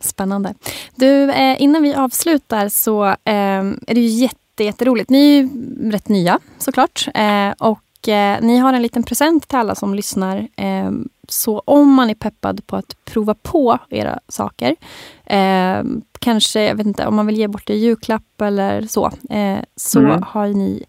Spännande. 0.00 0.54
Du, 0.96 1.30
eh, 1.30 1.62
innan 1.62 1.82
vi 1.82 1.94
avslutar 1.94 2.68
så 2.68 3.04
eh, 3.04 3.14
är 3.24 3.94
det 3.94 4.00
ju 4.00 4.22
jätte, 4.22 4.64
jätteroligt. 4.64 5.10
Ni 5.10 5.38
är 5.38 5.42
ju 5.42 5.48
rätt 5.90 6.08
nya 6.08 6.38
såklart. 6.58 7.08
Eh, 7.14 7.68
och 7.68 7.80
eh, 8.08 8.36
ni 8.40 8.58
har 8.58 8.72
en 8.72 8.82
liten 8.82 9.02
present 9.02 9.48
till 9.48 9.58
alla 9.58 9.74
som 9.74 9.94
lyssnar. 9.94 10.36
Eh, 10.38 10.90
så 11.28 11.58
om 11.58 11.94
man 11.94 12.10
är 12.10 12.14
peppad 12.14 12.66
på 12.66 12.76
att 12.76 12.96
prova 13.12 13.34
på 13.34 13.78
era 13.90 14.18
saker. 14.28 14.76
Eh, 15.24 15.84
kanske, 16.18 16.62
jag 16.62 16.74
vet 16.74 16.86
inte, 16.86 17.06
om 17.06 17.16
man 17.16 17.26
vill 17.26 17.38
ge 17.38 17.48
bort 17.48 17.70
en 17.70 17.78
julklapp 17.78 18.40
eller 18.42 18.82
så. 18.82 19.10
så 19.76 19.98
mm. 19.98 20.22
har 20.22 20.46
ni 20.46 20.84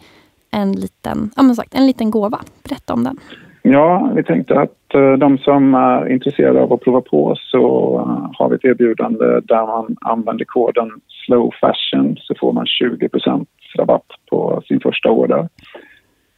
en 0.52 0.72
liten, 0.72 1.32
ja, 1.36 1.56
sagt, 1.56 1.76
en 1.76 1.88
liten 1.88 2.12
gåva. 2.12 2.40
Berätta 2.64 2.94
om 2.94 3.04
den. 3.04 3.20
Ja, 3.66 4.12
vi 4.16 4.24
tänkte 4.24 4.60
att 4.60 4.94
eh, 4.94 5.14
de 5.14 5.38
som 5.38 5.74
är 5.74 6.12
intresserade 6.12 6.62
av 6.62 6.74
att 6.74 6.82
prova 6.82 7.02
på 7.02 7.36
så 7.38 7.96
eh, 8.00 8.38
har 8.40 8.50
vi 8.50 8.56
ett 8.56 8.66
erbjudande 8.66 9.26
där 9.26 9.68
man 9.68 9.96
använder 10.02 10.46
koden 10.46 10.92
slow 11.26 11.54
fashion 11.62 12.18
så 12.20 12.36
får 12.40 12.54
man 12.54 12.66
20% 12.66 13.46
rabatt 13.78 14.08
på 14.30 14.62
sin 14.68 14.80
första 14.80 15.10
order. 15.10 15.50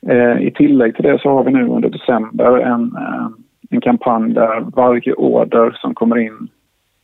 Eh, 0.09 0.41
I 0.41 0.51
tillägg 0.51 0.95
till 0.95 1.03
det 1.03 1.21
så 1.21 1.29
har 1.29 1.43
vi 1.43 1.51
nu 1.51 1.67
under 1.67 1.89
december 1.89 2.59
en, 2.59 2.95
eh, 2.95 3.27
en 3.69 3.81
kampanj 3.81 4.33
där 4.33 4.61
varje 4.75 5.13
order 5.13 5.77
som 5.81 5.93
kommer 5.93 6.17
in 6.17 6.47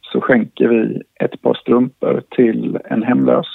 så 0.01 0.21
skänker 0.21 0.67
vi 0.67 1.01
ett 1.19 1.41
par 1.41 1.53
strumpor 1.53 2.23
till 2.29 2.77
en 2.85 3.03
hemlös 3.03 3.47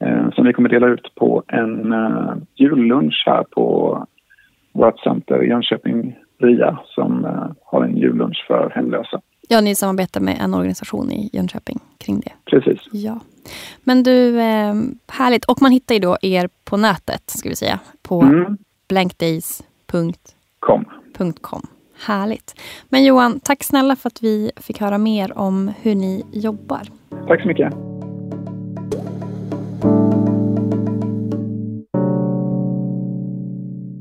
eh, 0.00 0.30
som 0.30 0.44
vi 0.46 0.52
kommer 0.52 0.68
dela 0.68 0.86
ut 0.86 1.14
på 1.14 1.42
en 1.48 1.92
eh, 1.92 2.34
jullunch 2.54 3.24
här 3.26 3.44
på 3.50 3.98
vårt 4.72 5.00
center 5.00 5.42
i 5.42 5.48
Jönköping, 5.48 6.16
RIA, 6.38 6.78
som 6.84 7.24
eh, 7.24 7.50
har 7.64 7.84
en 7.84 7.96
jullunch 7.96 8.44
för 8.46 8.70
hemlösa. 8.74 9.20
Ja, 9.48 9.60
ni 9.60 9.74
samarbetar 9.74 10.20
med 10.20 10.38
en 10.40 10.54
organisation 10.54 11.12
i 11.12 11.30
Jönköping 11.32 11.80
kring 11.98 12.20
det. 12.20 12.32
Precis. 12.44 12.80
Ja. 12.92 13.20
Men 13.80 14.02
du, 14.02 14.40
eh, 14.40 14.74
härligt. 15.08 15.44
Och 15.44 15.62
man 15.62 15.72
hittar 15.72 15.94
ju 15.94 16.00
då 16.00 16.16
er 16.22 16.48
på 16.64 16.76
nätet, 16.76 17.30
ska 17.30 17.48
vi 17.48 17.56
säga, 17.56 17.78
på 18.02 18.22
mm. 18.22 18.58
blankdays.com. 18.88 21.66
Härligt. 22.04 22.54
Men 22.88 23.04
Johan, 23.04 23.40
tack 23.40 23.64
snälla 23.64 23.96
för 23.96 24.08
att 24.08 24.22
vi 24.22 24.50
fick 24.56 24.80
höra 24.80 24.98
mer 24.98 25.38
om 25.38 25.72
hur 25.80 25.94
ni 25.94 26.24
jobbar. 26.32 26.82
Tack 27.28 27.42
så 27.42 27.48
mycket. 27.48 27.74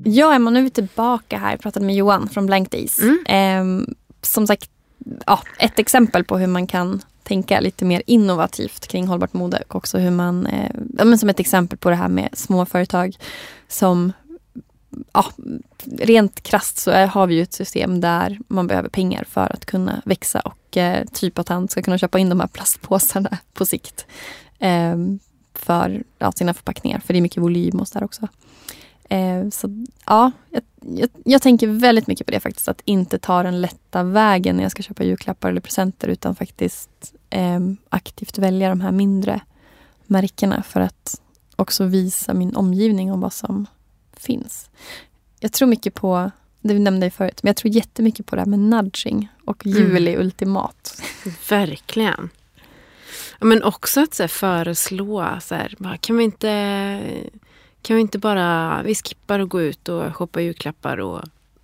Ja, 0.06 0.34
Emma, 0.34 0.50
nu 0.50 0.60
är 0.60 0.64
vi 0.64 0.70
tillbaka 0.70 1.38
här. 1.38 1.52
Jag 1.52 1.60
pratade 1.60 1.86
med 1.86 1.96
Johan 1.96 2.30
från 2.30 2.46
Blank 2.46 2.72
Days. 2.72 3.00
Mm. 3.02 3.26
Eh, 3.26 3.64
som 4.22 4.48
sagt, 4.48 4.70
ja, 5.26 5.42
ett 5.60 5.80
exempel 5.80 6.24
på 6.24 6.38
hur 6.38 6.48
man 6.48 6.68
kan 6.68 7.02
tänka 7.24 7.60
lite 7.60 7.86
mer 7.86 8.04
innovativt 8.06 8.88
kring 8.88 9.08
hållbart 9.08 9.34
mode 9.34 9.64
och 9.68 9.76
också 9.76 9.98
hur 9.98 10.12
man, 10.12 10.46
eh, 10.46 10.72
ja, 10.98 11.06
men 11.06 11.18
som 11.18 11.30
ett 11.30 11.40
exempel 11.40 11.78
på 11.78 11.90
det 11.90 11.96
här 11.96 12.10
med 12.10 12.30
småföretag 12.34 13.18
som 13.68 14.14
ja, 15.14 15.26
rent 15.86 16.44
krast 16.44 16.78
så 16.78 16.92
är, 16.92 17.08
har 17.08 17.28
vi 17.28 17.36
ju 17.36 17.42
ett 17.42 17.54
system 17.54 18.02
där 18.02 18.40
man 18.48 18.68
behöver 18.68 18.90
pengar 18.90 19.24
för 19.30 19.54
att 19.54 19.66
kunna 19.66 20.02
växa 20.06 20.40
och 20.40 20.78
eh, 20.78 21.06
typ 21.14 21.40
att 21.40 21.50
han 21.50 21.68
ska 21.68 21.82
kunna 21.82 21.98
köpa 21.98 22.20
in 22.20 22.30
de 22.30 22.40
här 22.40 22.48
plastpåsarna 22.48 23.38
på 23.54 23.66
sikt. 23.66 24.06
Eh, 24.60 24.98
för 25.54 26.04
ja, 26.20 26.32
sina 26.32 26.54
förpackningar, 26.54 27.00
för 27.00 27.14
det 27.14 27.20
är 27.20 27.22
mycket 27.22 27.44
volym 27.44 27.80
och 27.80 27.88
sådär 27.88 28.06
också. 28.06 28.28
Eh, 29.10 29.50
så 29.50 29.86
ja, 30.06 30.32
jag, 30.50 30.64
jag, 30.88 31.10
jag, 31.26 31.42
tänker 31.42 31.68
väldigt 31.68 32.08
mycket 32.08 32.28
på 32.28 32.32
det 32.32 32.40
faktiskt. 32.40 32.68
Att 32.68 32.82
inte 32.86 33.20
ta 33.20 33.44
den 33.44 33.62
lätta 33.62 34.04
vägen 34.04 34.56
när 34.56 34.64
jag 34.64 34.72
ska 34.72 34.84
köpa 34.84 35.04
julklappar 35.04 35.50
eller 35.50 35.62
presenter 35.62 36.08
utan 36.08 36.36
faktiskt 36.36 37.14
eh, 37.30 37.60
aktivt 37.90 38.38
välja 38.38 38.70
de 38.70 38.82
här 38.82 38.92
mindre 38.92 39.42
märkena 40.06 40.64
för 40.64 40.80
att 40.80 41.22
också 41.56 41.86
visa 41.86 42.34
min 42.34 42.56
omgivning 42.56 43.12
om 43.12 43.22
vad 43.22 43.34
som 43.34 43.66
finns. 44.14 44.70
Jag 45.40 45.52
tror 45.54 45.68
mycket 45.68 45.94
på, 45.94 46.32
det 46.62 46.74
vi 46.74 46.80
nämnde 46.80 47.10
förut, 47.10 47.44
men 47.44 47.50
jag 47.50 47.56
tror 47.56 47.74
jättemycket 47.74 48.26
på 48.26 48.36
det 48.36 48.42
här 48.42 48.50
med 48.50 48.60
nudging 48.60 49.28
och 49.46 49.66
jul 49.66 50.08
är 50.08 50.14
mm. 50.14 50.26
ultimat. 50.26 51.02
Verkligen. 51.50 52.30
Men 53.40 53.64
också 53.64 54.02
att 54.02 54.14
så 54.14 54.24
här, 54.24 54.28
föreslå, 54.28 55.38
så 55.42 55.56
här, 55.56 55.76
bara, 55.78 55.98
kan, 55.98 56.18
vi 56.18 56.24
inte, 56.24 57.00
kan 57.84 57.96
vi 57.96 58.02
inte 58.02 58.18
bara, 58.20 58.82
vi 58.84 58.96
skippar 58.96 59.40
och 59.40 59.50
gå 59.50 59.62
ut 59.62 59.90
och 59.90 60.16
shoppa 60.16 60.42
julklappar 60.42 60.98
och 60.98 61.22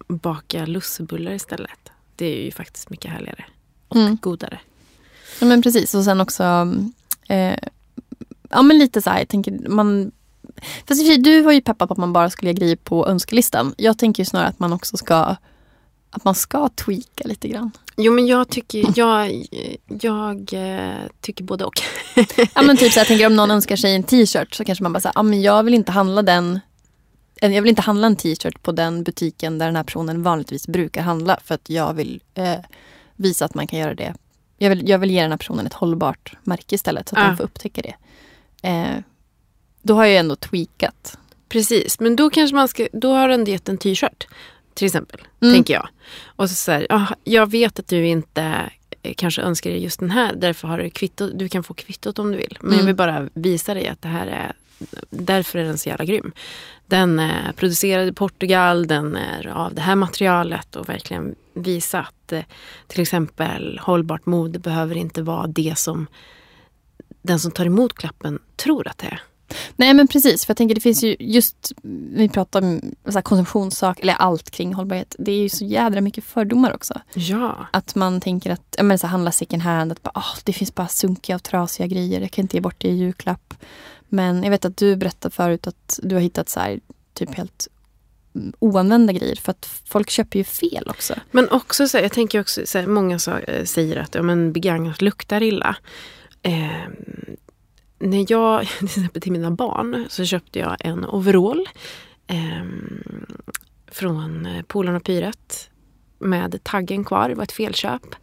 baka 0.08 0.66
lussebullar 0.66 1.32
istället. 1.32 1.92
Det 2.16 2.26
är 2.26 2.44
ju 2.46 2.52
faktiskt 2.52 2.90
mycket 2.90 3.12
härligare 3.12 3.46
och 3.88 3.96
Mm. 3.96 4.18
godare. 4.22 4.60
Ja, 5.40 5.46
men 5.48 5.62
precis. 5.62 5.96
Och 5.96 6.04
sen 6.04 6.22
också... 6.22 6.44
Eh, 7.28 7.58
ja, 8.50 8.62
men 8.62 8.78
lite 8.78 9.02
så 9.02 9.10
här. 9.10 9.20
Jag 9.20 9.28
tänker, 9.28 9.70
man, 9.70 10.12
fast 10.88 11.24
du 11.24 11.42
var 11.42 11.52
ju 11.52 11.62
peppad 11.62 11.88
på 11.88 11.94
att 11.94 11.98
man 11.98 12.14
bara 12.14 12.30
skulle 12.30 12.52
göra 12.52 12.58
grejer 12.60 12.76
på 12.76 13.08
önskelistan. 13.08 13.74
Jag 13.78 13.98
tänker 13.98 14.22
ju 14.24 14.26
snarare 14.26 14.48
att 14.48 14.60
man 14.60 14.74
också 14.74 14.98
ska 14.98 15.36
att 16.10 16.24
man 16.24 16.36
ska 16.36 16.70
tweaka 16.70 17.28
lite 17.28 17.48
grann. 17.48 17.72
Jo 17.98 18.14
men 18.14 18.28
jag 18.28 18.50
tycker, 18.50 18.86
jag, 18.96 19.46
jag 20.02 20.54
eh, 20.54 21.06
tycker 21.22 21.44
både 21.44 21.66
och. 21.66 21.82
Ja, 22.56 22.62
men 22.62 22.78
typ 22.78 22.92
så 22.94 23.00
jag 23.00 23.08
tänker 23.08 23.28
om 23.28 23.36
någon 23.36 23.52
önskar 23.52 23.76
sig 23.76 23.96
en 23.96 24.04
t-shirt 24.04 24.54
så 24.56 24.66
kanske 24.66 24.84
man 24.84 24.94
bara 24.94 25.00
säger, 25.00 25.14
ja 25.16 25.24
men 25.24 25.42
jag 25.42 25.64
vill 25.64 25.74
inte 25.74 25.92
handla 25.92 26.22
den 26.22 26.60
jag 27.42 27.62
vill 27.62 27.70
inte 27.70 27.82
handla 27.82 28.08
en 28.08 28.16
t-shirt 28.16 28.64
på 28.64 28.72
den 28.72 29.04
butiken 29.04 29.58
där 29.58 29.66
den 29.66 29.76
här 29.76 29.84
personen 29.84 30.24
vanligtvis 30.24 30.68
brukar 30.68 31.02
handla 31.02 31.40
för 31.44 31.56
att 31.56 31.70
jag 31.70 31.94
vill 31.94 32.22
eh, 32.34 32.56
visa 33.16 33.46
att 33.46 33.54
man 33.56 33.68
kan 33.68 33.80
göra 33.80 33.94
det. 33.94 34.14
Jag 34.58 34.70
vill, 34.70 34.90
jag 34.90 35.00
vill 35.00 35.12
ge 35.12 35.22
den 35.22 35.32
här 35.32 35.38
personen 35.38 35.66
ett 35.68 35.74
hållbart 35.74 36.34
märke 36.44 36.76
istället 36.76 37.10
så 37.10 37.16
att 37.16 37.22
Ja. 37.22 37.28
de 37.28 37.38
får 37.38 37.44
upptäcka 37.44 37.82
det. 37.82 37.96
Eh, 38.70 39.02
då 39.82 39.94
har 39.96 40.04
jag 40.06 40.12
ju 40.12 40.18
ändå 40.18 40.36
tweakat. 40.36 41.18
Precis, 41.50 42.00
men 42.00 42.16
då 42.16 42.30
kanske 42.30 42.56
man 42.56 42.68
ska, 42.68 42.88
då 42.94 43.14
har 43.14 43.28
du 43.28 43.34
ändå 43.34 43.52
gett 43.52 43.70
en 43.70 43.78
t-shirt. 43.78 44.28
Till 44.80 44.86
exempel, 44.86 45.22
Mm. 45.42 45.54
tänker 45.54 45.74
jag. 45.74 45.88
Och 46.26 46.50
så 46.50 46.56
säger 46.56 46.88
ah, 46.90 47.08
jag 47.24 47.52
vet 47.52 47.80
att 47.80 47.88
du 47.88 48.08
inte 48.08 48.70
eh, 49.02 49.14
kanske 49.18 49.42
önskar 49.42 49.70
dig 49.70 49.84
just 49.84 50.00
den 50.00 50.12
här, 50.12 50.34
därför 50.36 50.68
har 50.68 50.78
du 50.78 50.90
kvitto, 50.90 51.28
du 51.34 51.50
kan 51.50 51.64
få 51.64 51.74
kvittot 51.74 52.20
om 52.20 52.32
du 52.32 52.38
vill. 52.38 52.58
Men 52.62 52.72
jag 52.72 52.74
Mm. 52.80 52.86
vill 52.86 52.96
bara 52.96 53.30
visa 53.34 53.74
dig 53.74 53.88
att 53.88 54.02
det 54.02 54.08
här 54.08 54.28
är, 54.28 54.54
därför 55.10 55.60
är 55.60 55.64
den 55.64 55.78
så 55.78 55.90
jävla 55.90 56.06
grym. 56.06 56.32
Den 56.86 57.20
är 57.20 57.52
producerad 57.54 58.08
i 58.08 58.14
Portugal, 58.14 58.88
den 58.88 59.16
är 59.16 59.48
av 59.48 59.74
det 59.76 59.82
här 59.82 59.96
materialet 59.96 60.76
och 60.76 60.90
verkligen 60.90 61.36
visa 61.54 62.00
att 62.00 62.32
eh, 62.32 62.44
till 62.88 63.02
exempel 63.02 63.80
hållbart 63.84 64.26
mode 64.26 64.60
behöver 64.60 64.96
inte 64.98 65.22
vara 65.22 65.48
det 65.48 65.78
som 65.78 66.08
den 67.22 67.40
som 67.40 67.52
tar 67.52 67.66
emot 67.66 67.94
klappen 67.94 68.40
tror 68.56 68.88
att 68.88 68.98
det 68.98 69.08
är. 69.08 69.22
Nej 69.76 69.94
men 69.94 70.08
precis, 70.08 70.46
för 70.46 70.52
jag 70.52 70.58
tänker 70.58 70.76
det 70.76 70.82
finns 70.82 71.04
ju 71.04 71.16
just, 71.20 71.72
vi 72.14 72.30
pratar 72.30 72.62
om 72.62 72.82
så 73.06 73.12
här, 73.12 73.22
konsumtionssak, 73.22 74.00
eller 74.00 74.14
allt 74.14 74.52
kring 74.52 74.74
hållbarhet. 74.74 75.16
Det 75.20 75.32
är 75.32 75.42
ju 75.42 75.50
så 75.50 75.66
jädra 75.66 76.02
mycket 76.02 76.24
fördomar 76.24 76.74
också. 76.74 77.02
Ja. 77.14 77.68
Att 77.74 77.96
man 77.96 78.22
tänker 78.22 78.52
att, 78.52 78.76
ja, 78.78 78.84
men 78.84 79.00
så 79.00 79.08
här, 79.08 79.12
handla 79.12 79.32
second 79.32 79.62
hand, 79.62 79.92
att 79.92 80.04
bara, 80.04 80.12
"Åh, 80.16 80.36
det 80.44 80.54
finns 80.54 80.76
bara 80.76 80.88
sunkiga 80.88 81.36
och 81.36 81.44
trasiga 81.44 81.88
grejer, 81.88 82.22
jag 82.22 82.32
kan 82.32 82.44
inte 82.44 82.58
ge 82.58 82.62
bort 82.62 82.76
det 82.78 82.88
i 82.88 82.96
julklapp. 82.98 83.54
Men 84.10 84.44
jag 84.44 84.52
vet 84.52 84.66
att 84.66 84.78
du 84.78 84.96
berättade 84.96 85.36
förut 85.36 85.68
att 85.68 86.00
du 86.04 86.16
har 86.16 86.22
hittat 86.22 86.50
så 86.50 86.60
här, 86.60 86.80
typ 87.14 87.36
helt 87.36 87.68
mm, 88.36 88.54
oanvända 88.60 89.14
grejer 89.14 89.36
för 89.36 89.52
att 89.52 89.70
folk 89.86 90.10
köper 90.10 90.38
ju 90.40 90.44
fel 90.44 90.84
också. 90.88 91.14
Men 91.32 91.50
också 91.50 91.88
så 91.88 91.98
här, 91.98 92.04
jag 92.04 92.12
tänker 92.12 92.40
också, 92.42 92.62
så 92.66 92.78
här, 92.78 92.88
många 92.88 93.20
sa, 93.20 93.40
eh, 93.40 93.66
säger 93.66 93.98
att 93.98 94.16
ja, 94.16 94.22
men 94.22 94.54
begagnat 94.54 95.02
luktar 95.02 95.44
illa. 95.44 95.76
Eh, 96.42 96.70
när 98.00 98.26
jag, 98.32 98.68
till 98.78 98.86
exempel 98.86 99.22
till 99.22 99.32
mina 99.32 99.52
barn, 99.52 100.06
så 100.10 100.26
köpte 100.26 100.60
jag 100.60 100.78
en 100.80 101.06
overall 101.06 101.70
eh, 102.28 102.66
från 103.92 104.48
Polarn 104.68 104.96
och 104.96 105.04
Pyret 105.04 105.70
med 106.20 106.64
taggen 106.64 107.06
kvar, 107.06 107.30
det 107.30 107.36
var 107.36 107.44
ett 107.44 107.52
felköp. 107.52 108.16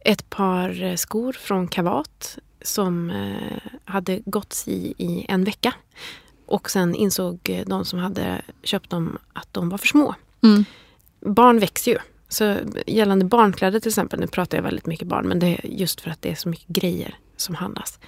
Ett 0.00 0.30
par 0.30 0.82
eh, 0.82 0.94
skor 0.96 1.32
från 1.32 1.68
Kavat 1.68 2.38
som 2.62 3.10
eh, 3.10 3.70
hade 3.84 4.20
gått 4.24 4.64
i 4.66 4.94
i 4.98 5.26
en 5.28 5.44
vecka. 5.44 5.74
Och 6.46 6.70
sen 6.70 6.94
insåg 6.94 7.38
eh, 7.44 7.64
de 7.66 7.84
som 7.84 7.98
hade 7.98 8.42
köpt 8.62 8.90
dem 8.90 9.18
att 9.32 9.48
de 9.52 9.68
var 9.68 9.78
för 9.78 9.86
små 9.86 10.14
Mm. 10.44 10.64
barn 11.20 11.58
växer 11.58 11.92
ju. 11.92 11.98
Så 12.28 12.56
gällande 12.86 13.24
barnkläder 13.24 13.80
till 13.80 13.88
exempel, 13.88 14.20
nu 14.20 14.26
pratar 14.26 14.58
jag 14.58 14.62
väldigt 14.62 14.86
mycket 14.86 15.06
barn, 15.06 15.28
men 15.28 15.38
det 15.38 15.46
är 15.46 15.60
just 15.66 16.00
för 16.00 16.10
att 16.10 16.22
det 16.22 16.30
är 16.30 16.34
så 16.34 16.48
mycket 16.48 16.68
grejer 16.68 17.14
som 17.36 17.54
handlas. 17.54 17.98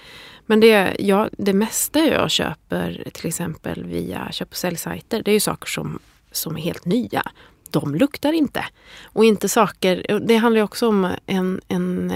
Men 0.45 0.59
det, 0.59 0.95
ja, 0.99 1.29
det 1.37 1.53
mesta 1.53 1.99
jag 1.99 2.31
köper 2.31 3.03
till 3.13 3.27
exempel 3.27 3.83
via 3.83 4.31
köp 4.31 4.49
och 4.49 4.55
säljsajter, 4.55 5.23
det 5.23 5.31
är 5.31 5.33
ju 5.33 5.39
saker 5.39 5.67
som, 5.67 5.99
som 6.31 6.57
är 6.57 6.61
helt 6.61 6.85
nya. 6.85 7.23
De 7.69 7.95
luktar 7.95 8.33
inte. 8.33 8.65
Och 9.03 9.25
inte 9.25 9.49
saker, 9.49 10.19
det 10.27 10.35
handlar 10.35 10.59
ju 10.59 10.63
också 10.63 10.87
om 10.87 11.11
en, 11.25 11.61
en, 11.67 12.13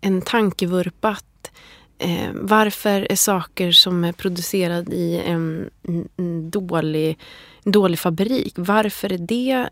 en 0.00 0.22
tankevurpa 0.22 1.08
att 1.08 1.50
eh, 1.98 2.30
varför 2.32 3.06
är 3.10 3.16
saker 3.16 3.72
som 3.72 4.04
är 4.04 4.12
producerade 4.12 4.94
i 4.94 5.22
en, 5.26 5.70
en, 6.16 6.50
dålig, 6.50 7.18
dålig 7.64 7.98
fabrik, 7.98 8.54
varför 8.56 9.12
är 9.12 9.18
det 9.18 9.68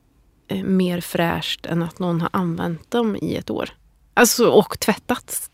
eh, 0.48 0.62
mer 0.62 1.00
fräscht 1.00 1.66
än 1.66 1.82
att 1.82 1.98
någon 1.98 2.20
har 2.20 2.30
använt 2.32 2.90
dem 2.90 3.16
i 3.16 3.36
ett 3.36 3.50
år? 3.50 3.70
Alltså 4.14 4.46
och 4.46 4.80
tvättats. 4.80 5.49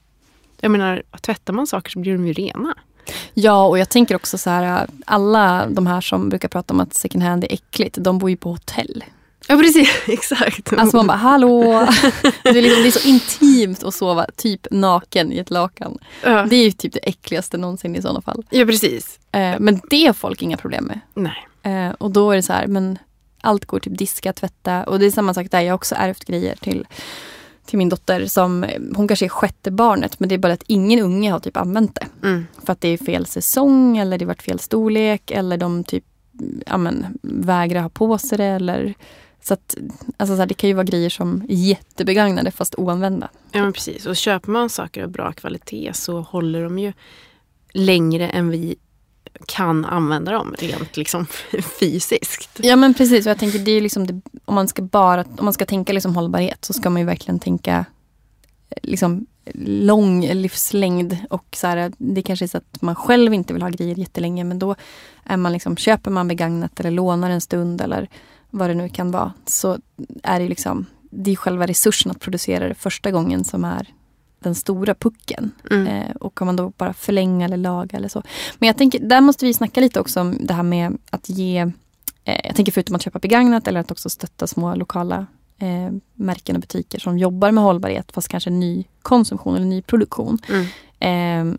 Jag 0.61 0.71
menar, 0.71 1.03
tvättar 1.21 1.53
man 1.53 1.67
saker 1.67 1.91
så 1.91 1.99
blir 1.99 2.13
de 2.13 2.27
ju 2.27 2.33
rena. 2.33 2.75
Ja, 3.35 3.67
och 3.67 3.79
jag 3.79 3.89
tänker 3.89 4.15
också 4.17 4.39
så 4.39 4.51
här, 4.51 4.87
alla 5.07 5.67
de 5.69 5.87
här 5.87 6.01
som 6.01 6.29
brukar 6.29 6.49
prata 6.49 6.75
om 6.75 6.81
att 6.81 6.95
second 6.95 7.25
hand 7.25 7.45
är 7.45 7.53
äckligt, 7.53 7.99
de 8.01 8.19
bor 8.19 8.31
ju 8.31 8.37
på 8.37 8.51
hotell. 8.51 9.05
Ja 9.49 9.57
precis, 9.57 9.89
exakt. 10.07 10.73
Alltså 10.73 10.97
man 10.97 11.07
bara, 11.07 11.17
hallå! 11.17 11.63
Det 12.43 12.49
är, 12.49 12.63
liksom, 12.63 12.83
det 12.83 12.89
är 12.89 12.91
så 12.91 13.09
intimt 13.09 13.83
att 13.83 13.95
sova 13.95 14.27
typ 14.37 14.67
naken 14.71 15.33
i 15.33 15.39
ett 15.39 15.51
lakan. 15.51 15.99
ja. 16.23 16.47
Det 16.51 16.57
är 16.57 16.65
ju 16.65 16.71
typ 16.71 16.93
det 16.93 17.09
äckligaste 17.09 17.59
någonsin 17.59 17.97
i 17.97 18.03
sådana 18.03 18.21
fall. 18.21 18.45
ja, 18.51 18.65
precis. 18.67 19.19
Eh, 19.33 19.55
men 19.59 19.81
det 19.91 20.07
har 20.07 20.13
folk 20.13 20.43
inga 20.43 20.57
problem 20.57 20.85
med. 20.85 21.01
Nej. 21.15 21.47
Eh, 21.63 21.91
och 21.91 22.11
då 22.11 22.31
är 22.31 22.37
det 22.37 22.43
så 22.43 22.53
här, 22.53 22.67
men 22.67 22.99
allt 23.41 23.65
går 23.65 23.81
typ 23.81 23.99
diska, 23.99 24.33
tvätta. 24.33 24.85
Och 24.85 24.99
det 24.99 25.07
är 25.07 25.11
samma 25.11 25.35
sak 25.35 25.47
där, 25.51 25.61
jag 25.61 25.73
har 25.73 25.75
också 25.75 25.95
ärvt 25.99 26.25
grejer 26.25 26.57
till, 26.57 26.87
till 27.67 27.79
min 27.79 27.89
dotter 27.89 28.27
som, 28.27 28.67
hon 28.97 29.09
kanske 29.09 29.27
är 29.27 29.29
sjätte 29.29 29.71
barnet 29.71 30.21
men 30.21 30.29
det 30.29 30.35
är 30.35 30.39
bara 30.39 30.53
att 30.53 30.65
ingen 30.67 31.01
unge 31.01 31.31
har 31.31 31.41
typ 31.41 31.57
använt 31.57 31.95
det. 31.95 32.27
Mm. 32.29 32.47
För 32.65 32.73
att 32.73 32.81
det 32.81 32.89
är 32.89 32.99
fel 32.99 33.27
säsong 33.27 33.99
eller 33.99 34.19
det 34.19 34.25
varit 34.25 34.43
fel 34.43 34.59
storlek 34.59 35.31
eller 35.31 35.57
de 35.57 35.85
typ 35.85 36.05
ja, 36.67 36.77
men, 36.77 37.19
vägrar 37.23 37.83
ha 37.83 37.89
på 37.89 38.19
sig 38.19 38.39
det. 38.39 38.45
Eller, 38.45 38.95
så 39.43 39.55
att, 39.55 39.77
alltså 40.17 40.35
så 40.35 40.41
här, 40.41 40.47
det 40.47 40.55
kan 40.55 40.69
ju 40.69 40.75
vara 40.75 40.85
grejer 40.85 41.11
som 41.11 41.43
är 41.49 41.55
jättebegagnade 41.55 42.51
fast 42.51 42.75
oanvända. 42.75 43.29
Ja 43.53 43.63
men 43.63 43.73
precis. 43.73 44.07
Och 44.07 44.17
köper 44.17 44.51
man 44.51 44.71
saker 44.71 45.03
av 45.03 45.11
bra 45.11 45.33
kvalitet 45.33 45.91
så 45.95 46.21
håller 46.21 46.63
de 46.63 46.79
ju 46.79 46.93
längre 47.73 48.29
än 48.29 48.49
vi 48.49 48.77
kan 49.47 49.85
använda 49.85 50.33
dem 50.33 50.55
rent 50.59 50.97
liksom 50.97 51.27
fysiskt. 51.81 52.61
Ja 52.63 52.77
men 52.77 52.95
precis, 52.95 53.27
och 53.27 53.31
jag 53.31 53.39
tänker 53.39 53.59
det 53.59 53.71
är 53.71 53.81
liksom 53.81 54.07
det, 54.07 54.21
om 54.45 54.55
man 54.55 54.69
ska 54.69 54.83
bara, 54.83 55.25
om 55.39 55.45
man 55.45 55.53
ska 55.53 55.67
tänka 55.67 55.93
liksom 55.93 56.17
hållbarhet 56.17 56.65
så 56.65 56.73
ska 56.73 56.91
man 56.91 57.01
ju 57.03 57.07
verkligen 57.07 57.39
tänka 57.39 57.85
eh, 58.71 58.79
liksom 58.83 59.27
lång 59.65 60.27
livslängd 60.27 61.17
och 61.31 61.47
så 61.53 61.67
här, 61.67 61.93
det 61.99 62.23
kanske 62.23 62.45
är 62.45 62.49
så 62.49 62.59
att 62.59 62.83
man 62.83 62.95
själv 62.95 63.35
inte 63.35 63.53
vill 63.53 63.63
ha 63.63 63.69
grejer 63.69 63.99
jättelänge 63.99 64.45
men 64.45 64.59
då 64.59 64.75
är 65.25 65.37
man 65.37 65.53
liksom, 65.53 65.77
köper 65.77 66.11
man 66.11 66.29
begagnat 66.29 66.81
eller 66.81 66.91
lånar 66.91 67.31
en 67.31 67.41
stund 67.41 67.81
eller 67.81 68.09
vad 68.51 68.71
det 68.71 68.75
nu 68.75 68.89
kan 68.89 69.11
vara 69.11 69.33
så 69.47 69.79
är 70.23 70.41
det 70.41 70.49
liksom, 70.49 70.87
det 71.11 71.31
är 71.31 71.37
själva 71.37 71.67
resursen 71.67 72.11
att 72.11 72.21
producera 72.21 72.69
det 72.69 72.75
första 72.75 73.11
gången 73.11 73.45
som 73.45 73.65
är 73.65 73.93
den 74.47 74.55
stora 74.55 74.95
pucken. 74.95 75.51
Mm. 75.71 75.87
Eh, 75.87 76.17
och 76.17 76.35
kan 76.35 76.47
man 76.47 76.57
då 76.57 76.73
bara 76.77 76.93
förlänga 76.93 77.45
eller 77.45 77.57
laga 77.57 77.99
eller 77.99 78.09
så. 78.09 78.23
Men 78.59 78.67
jag 78.67 78.77
tänker, 78.77 78.99
där 78.99 79.21
måste 79.21 79.45
vi 79.45 79.55
snacka 79.55 79.81
lite 79.81 80.01
också 80.01 80.21
om 80.21 80.37
det 80.41 80.55
här 80.55 80.63
med 80.63 80.99
att 81.11 81.29
ge 81.29 81.73
eh, 82.25 82.41
jag 82.45 82.57
tänker 82.57 82.73
förutom 82.73 82.97
att 82.97 83.03
köpa 83.03 83.19
begagnat 83.19 83.69
eller 83.69 83.81
att 83.81 83.91
också 83.91 84.11
stötta 84.11 84.47
små 84.47 84.75
lokala 84.75 85.27
eh, 85.59 85.93
märken 86.15 86.57
och 86.57 86.61
butiker 86.61 86.99
som 86.99 87.19
jobbar 87.19 87.51
med 87.51 87.65
hållbarhet 87.65 88.13
fast 88.13 88.29
kanske 88.29 88.51
ny 88.51 88.85
konsumtion 89.03 89.57
eller 89.57 89.67
ny 89.67 89.83
produktion. 89.83 90.39
Mm. 90.49 90.67
Eh, 91.01 91.59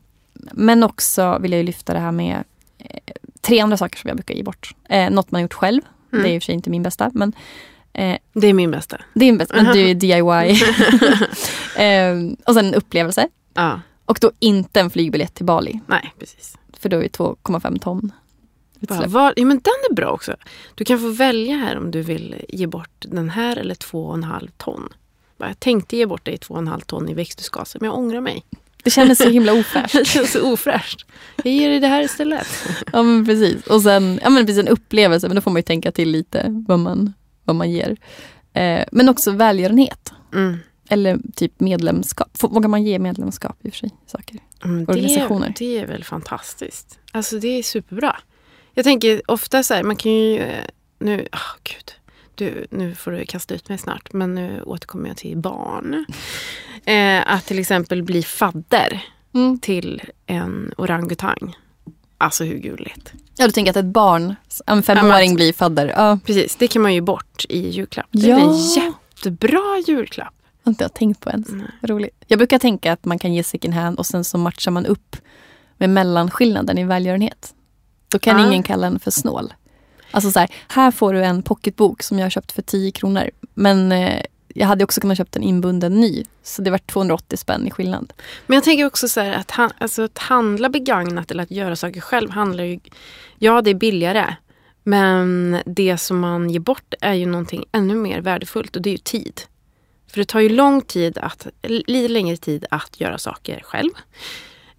men 0.51 0.83
också 0.83 1.37
vill 1.39 1.51
jag 1.51 1.57
ju 1.57 1.65
lyfta 1.65 1.93
det 1.93 1.99
här 1.99 2.11
med 2.11 2.43
eh, 2.77 2.99
tre 3.41 3.59
andra 3.59 3.77
saker 3.77 3.99
som 3.99 4.07
jag 4.07 4.17
brukar 4.17 4.35
ge 4.35 4.43
bort. 4.43 4.75
Eh, 4.89 5.09
något 5.09 5.31
man 5.31 5.41
gjort 5.41 5.53
själv. 5.53 5.81
Mm. 6.13 6.23
Det 6.23 6.29
är 6.29 6.35
i 6.35 6.37
och 6.37 6.43
för 6.43 6.45
sig 6.45 6.55
inte 6.55 6.69
min 6.69 6.83
bästa 6.83 7.11
men 7.13 7.33
eh, 7.97 8.17
Det 8.33 8.47
är 8.47 8.53
min 8.53 8.71
bästa. 8.71 9.01
en 9.13 9.37
bästa, 9.37 9.55
men 9.63 9.65
det 9.73 9.79
är 9.79 9.95
DIY. 9.95 10.61
eh, 11.85 12.37
och 12.45 12.53
sen 12.53 12.65
en 12.65 12.73
upplevelse. 12.73 13.27
Ja, 13.53 13.81
Och 14.05 14.17
då 14.21 14.31
inte 14.39 14.79
en 14.79 14.89
flygbiljett 14.89 15.33
till 15.33 15.45
Bali. 15.45 15.79
nej 15.87 16.13
precis. 16.19 16.57
För 16.79 16.89
då 16.89 16.97
är 16.97 17.01
det 17.01 17.17
2,5 17.17 17.79
ton 17.79 18.11
utsläpp. 18.81 19.09
vad, 19.09 19.33
ja, 19.35 19.45
men 19.45 19.57
den 19.63 19.73
är 19.89 19.93
bra 19.93 20.09
också. 20.11 20.35
Du 20.75 20.85
kan 20.85 20.99
få 20.99 21.09
välja 21.09 21.55
här 21.55 21.77
om 21.77 21.91
du 21.91 22.01
vill 22.01 22.35
ge 22.49 22.67
bort 22.67 23.05
den 23.07 23.29
här 23.29 23.57
eller 23.57 23.75
två 23.75 24.05
och 24.05 24.13
en 24.13 24.23
halv 24.23 24.47
ton. 24.57 24.89
Bara, 25.37 25.49
Jag 25.49 25.59
tänkte 25.59 25.97
ge 25.97 26.05
bort 26.05 26.25
dig 26.25 26.37
två 26.37 26.53
och 26.53 26.59
en 26.59 26.67
halv 26.67 26.81
ton 26.81 27.09
i 27.09 27.13
växthusgaser 27.13 27.79
men 27.79 27.87
jag 27.89 27.97
ångrar 27.97 28.21
mig. 28.21 28.43
Det 28.83 28.89
kändes 28.89 29.17
så 29.17 29.29
himla 29.29 29.53
ofräscht. 29.53 29.93
Det 29.93 30.05
känns 30.05 30.31
så 30.31 30.53
ofräscht. 30.53 31.05
Jag 31.43 31.53
ger 31.53 31.69
dig 31.69 31.79
det 31.79 31.87
här 31.87 32.03
istället. 32.03 32.47
ja 32.93 33.03
men 33.03 33.25
precis. 33.25 33.67
Och 33.67 33.81
sen 33.81 34.19
ja, 34.23 34.29
men 34.29 34.45
precis 34.45 34.59
en 34.61 34.67
upplevelse, 34.67 35.27
men 35.27 35.35
då 35.35 35.41
får 35.41 35.51
man 35.51 35.59
ju 35.59 35.63
tänka 35.63 35.91
till 35.91 36.09
lite 36.11 36.63
vad 36.67 36.79
man, 36.79 37.13
vad 37.47 37.55
man 37.55 37.71
ger. 37.71 37.97
Eh, 38.53 38.83
men 38.91 39.09
också 39.09 39.31
välgörenhet. 39.31 40.13
Mm. 40.33 40.57
Eller 40.89 41.19
typ 41.35 41.59
medlemskap. 41.59 42.37
Vågar 42.43 42.69
man 42.69 42.83
ge 42.83 42.99
medlemskap 42.99 43.57
i 43.65 43.69
och 43.69 43.73
för 43.73 43.77
sig? 43.79 43.91
Saker? 44.05 44.37
Mm, 44.63 44.85
organisationer. 44.87 45.47
Det, 45.47 45.53
det 45.65 45.79
är 45.79 45.85
väl 45.87 46.03
fantastiskt. 46.03 46.99
Alltså 47.11 47.39
det 47.39 47.47
är 47.47 47.63
superbra. 47.63 48.15
Jag 48.73 48.83
tänker 48.83 49.21
ofta 49.27 49.63
så 49.63 49.73
här, 49.73 49.83
man 49.83 49.95
kan 49.95 50.11
ju... 50.11 50.37
eh, 50.39 50.63
Nu, 50.99 51.27
oh, 51.31 51.39
gud. 51.63 51.91
Du, 52.35 52.67
nu 52.71 52.95
får 52.95 53.11
du 53.11 53.25
kasta 53.25 53.55
ut 53.55 53.69
mig 53.69 53.77
snart, 53.77 54.13
men 54.13 54.35
nu 54.35 54.61
återkommer 54.65 55.07
jag 55.07 55.17
till 55.17 55.37
barn. 55.37 56.05
Eh, 56.85 57.31
att 57.33 57.45
till 57.45 57.59
exempel 57.59 58.03
bli 58.03 58.23
fadder 58.23 59.01
Mm. 59.35 59.59
till 59.59 60.01
en 60.25 60.73
orangutang. 60.77 61.55
Alltså 62.17 62.43
hur 62.43 62.57
gulligt. 62.57 63.13
Ja, 63.37 63.45
du 63.45 63.51
tänker 63.51 63.69
att 63.71 63.75
ett 63.77 63.85
barn, 63.85 64.35
en 64.65 64.83
femåring 64.83 65.31
att- 65.31 65.35
blir 65.35 65.53
fadder. 65.53 65.87
Ja, 65.87 66.19
Precis, 66.25 66.55
det 66.55 66.67
kan 66.67 66.81
man 66.81 66.93
ju 66.93 67.01
bort 67.01 67.45
i 67.49 67.69
julklapp. 67.69 68.07
Det 68.11 68.27
Ja. 68.27 68.37
är 68.37 68.41
en 68.41 68.57
jättebra 68.57 69.83
julklapp. 69.87 70.33
har 70.63 70.69
inte 70.71 70.83
jag 70.83 70.93
tänkt 70.93 71.19
på 71.19 71.29
ens. 71.29 71.47
Nej. 71.49 71.67
Roligt. 71.81 72.23
Jag 72.27 72.39
brukar 72.39 72.59
tänka 72.59 72.93
att 72.93 73.05
man 73.05 73.19
kan 73.19 73.33
ge 73.33 73.43
second 73.43 73.73
hand 73.73 73.99
och 73.99 74.05
sen 74.05 74.23
så 74.23 74.37
matchar 74.37 74.71
man 74.71 74.85
upp 74.85 75.15
med 75.77 75.89
mellanskillnaden 75.89 76.77
i 76.77 76.83
välgörenhet. 76.83 77.53
Då 78.11 78.19
kan 78.19 78.39
Ja. 78.39 78.47
ingen 78.47 78.63
kalla 78.63 78.89
den 78.89 78.99
för 78.99 79.11
snål. 79.11 79.53
Alltså 80.11 80.31
så 80.31 80.39
här, 80.39 80.49
här 80.67 80.91
får 80.91 81.13
du 81.13 81.23
en 81.23 81.43
pocketbok 81.43 82.03
som 82.03 82.19
jag 82.19 82.25
har 82.25 82.29
köpt 82.29 82.51
för 82.51 82.61
10 82.61 82.91
kronor. 82.91 83.29
Men 83.53 83.91
eh, 83.91 84.21
jag 84.59 84.67
hade 84.67 84.83
också 84.83 85.01
kunnat 85.01 85.17
köpt 85.17 85.35
en 85.35 85.43
inbunden 85.43 85.99
ny. 85.99 86.23
Så 86.43 86.61
det 86.61 86.71
var 86.71 86.77
280 86.77 87.37
spänn 87.37 87.67
i 87.67 87.71
skillnad. 87.71 88.13
Men 88.47 88.55
jag 88.55 88.63
tänker 88.63 88.85
också 88.85 89.07
så 89.07 89.21
här 89.21 89.33
att, 89.33 89.51
han, 89.51 89.71
alltså 89.77 90.01
att 90.01 90.17
handla 90.17 90.69
begagnat 90.69 91.31
eller 91.31 91.43
att 91.43 91.51
göra 91.51 91.75
saker 91.75 92.01
själv 92.01 92.29
handlar 92.29 92.63
ju... 92.63 92.79
Ja, 93.39 93.61
det 93.61 93.69
är 93.69 93.75
billigare. 93.75 94.35
Men 94.83 95.57
det 95.65 95.97
som 95.97 96.19
man 96.19 96.49
ger 96.49 96.59
bort 96.59 96.93
är 97.01 97.13
ju 97.13 97.25
någonting 97.25 97.65
ännu 97.71 97.95
mer 97.95 98.21
värdefullt 98.21 98.75
och 98.75 98.81
det 98.81 98.89
är 98.89 98.91
ju 98.91 98.97
tid. 98.97 99.41
För 100.07 100.17
det 100.17 100.25
tar 100.25 100.39
ju 100.39 100.49
lång 100.49 100.81
tid 100.81 101.17
att, 101.17 101.47
lite 101.61 102.13
längre 102.13 102.37
tid 102.37 102.65
att 102.69 103.01
göra 103.01 103.17
saker 103.17 103.61
själv. 103.63 103.91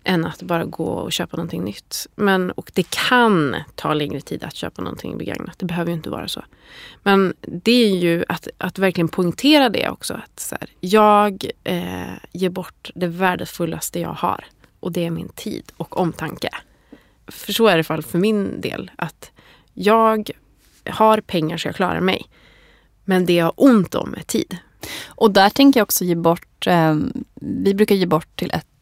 Än 0.08 0.24
att 0.24 0.42
bara 0.42 0.64
gå 0.64 0.84
och 0.84 1.12
köpa 1.12 1.36
någonting 1.36 1.64
nytt. 1.64 2.06
Men, 2.14 2.50
och 2.50 2.70
det 2.74 2.90
kan 2.90 3.56
ta 3.74 3.94
längre 3.94 4.20
tid 4.20 4.44
att 4.44 4.54
köpa 4.54 4.82
någonting 4.82 5.18
begagnat. 5.18 5.58
Det 5.58 5.66
behöver 5.66 5.90
ju 5.90 5.96
inte 5.96 6.10
vara 6.10 6.28
så. 6.28 6.44
Men 7.02 7.34
det 7.40 7.72
är 7.72 7.96
ju 7.96 8.24
att, 8.28 8.48
att 8.58 8.78
verkligen 8.78 9.08
poängtera 9.08 9.68
det 9.68 9.88
också. 9.88 10.14
Att 10.14 10.40
så 10.40 10.56
här, 10.60 10.70
jag 10.80 11.44
eh, 11.64 12.12
ger 12.32 12.50
bort 12.50 12.90
det 12.94 13.06
värdefullaste 13.06 14.00
jag 14.00 14.12
har. 14.12 14.44
Och 14.80 14.92
det 14.92 15.06
är 15.06 15.10
min 15.10 15.28
tid 15.28 15.72
och 15.76 16.00
omtanke. 16.00 16.48
För 17.26 17.52
så 17.52 17.66
är 17.66 17.70
det 17.70 17.72
i 17.72 17.74
alla 17.74 17.84
fall 17.84 18.02
för 18.02 18.18
min 18.18 18.60
del. 18.60 18.90
Att 18.96 19.30
jag 19.74 20.30
har 20.86 21.20
pengar 21.20 21.56
så 21.56 21.68
jag 21.68 21.76
klarar 21.76 22.00
mig. 22.00 22.26
Men 23.04 23.26
det 23.26 23.34
jag 23.34 23.44
har 23.44 23.54
ont 23.56 23.94
om 23.94 24.14
är 24.14 24.22
tid. 24.22 24.56
Och 25.06 25.30
där 25.30 25.50
tänker 25.50 25.80
jag 25.80 25.84
också 25.84 26.04
ge 26.04 26.14
bort, 26.14 26.66
eh, 26.66 26.96
vi 27.34 27.74
brukar 27.74 27.94
ge 27.94 28.06
bort 28.06 28.36
till 28.36 28.50
ett, 28.50 28.77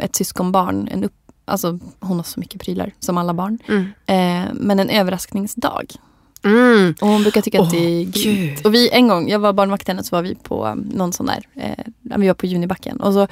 ett 0.00 0.16
syskonbarn, 0.16 0.88
en 0.88 1.04
upp, 1.04 1.14
alltså 1.44 1.78
hon 2.00 2.16
har 2.16 2.24
så 2.24 2.40
mycket 2.40 2.60
prylar 2.60 2.92
som 3.00 3.18
alla 3.18 3.34
barn. 3.34 3.58
Mm. 3.68 3.84
Eh, 4.06 4.52
men 4.54 4.80
en 4.80 4.90
överraskningsdag. 4.90 5.94
Mm. 6.42 6.94
Och 7.00 7.08
hon 7.08 7.22
brukar 7.22 7.40
tycka 7.40 7.62
att 7.62 7.70
det 7.70 7.76
är 7.78 8.04
grymt. 8.04 8.66
Och 8.66 8.74
vi, 8.74 8.90
en 8.90 9.08
gång, 9.08 9.28
jag 9.28 9.38
var 9.38 9.52
barnvakt 9.52 9.88
henne 9.88 10.04
så 10.04 10.16
var 10.16 10.22
vi 10.22 10.34
på 10.34 10.66
um, 10.66 10.78
någon 10.78 11.12
sån 11.12 11.26
där, 11.26 11.42
eh, 11.54 11.84
vi 12.00 12.26
var 12.26 12.34
på 12.34 12.46
Junibacken. 12.46 13.00
Och 13.00 13.12
så 13.12 13.26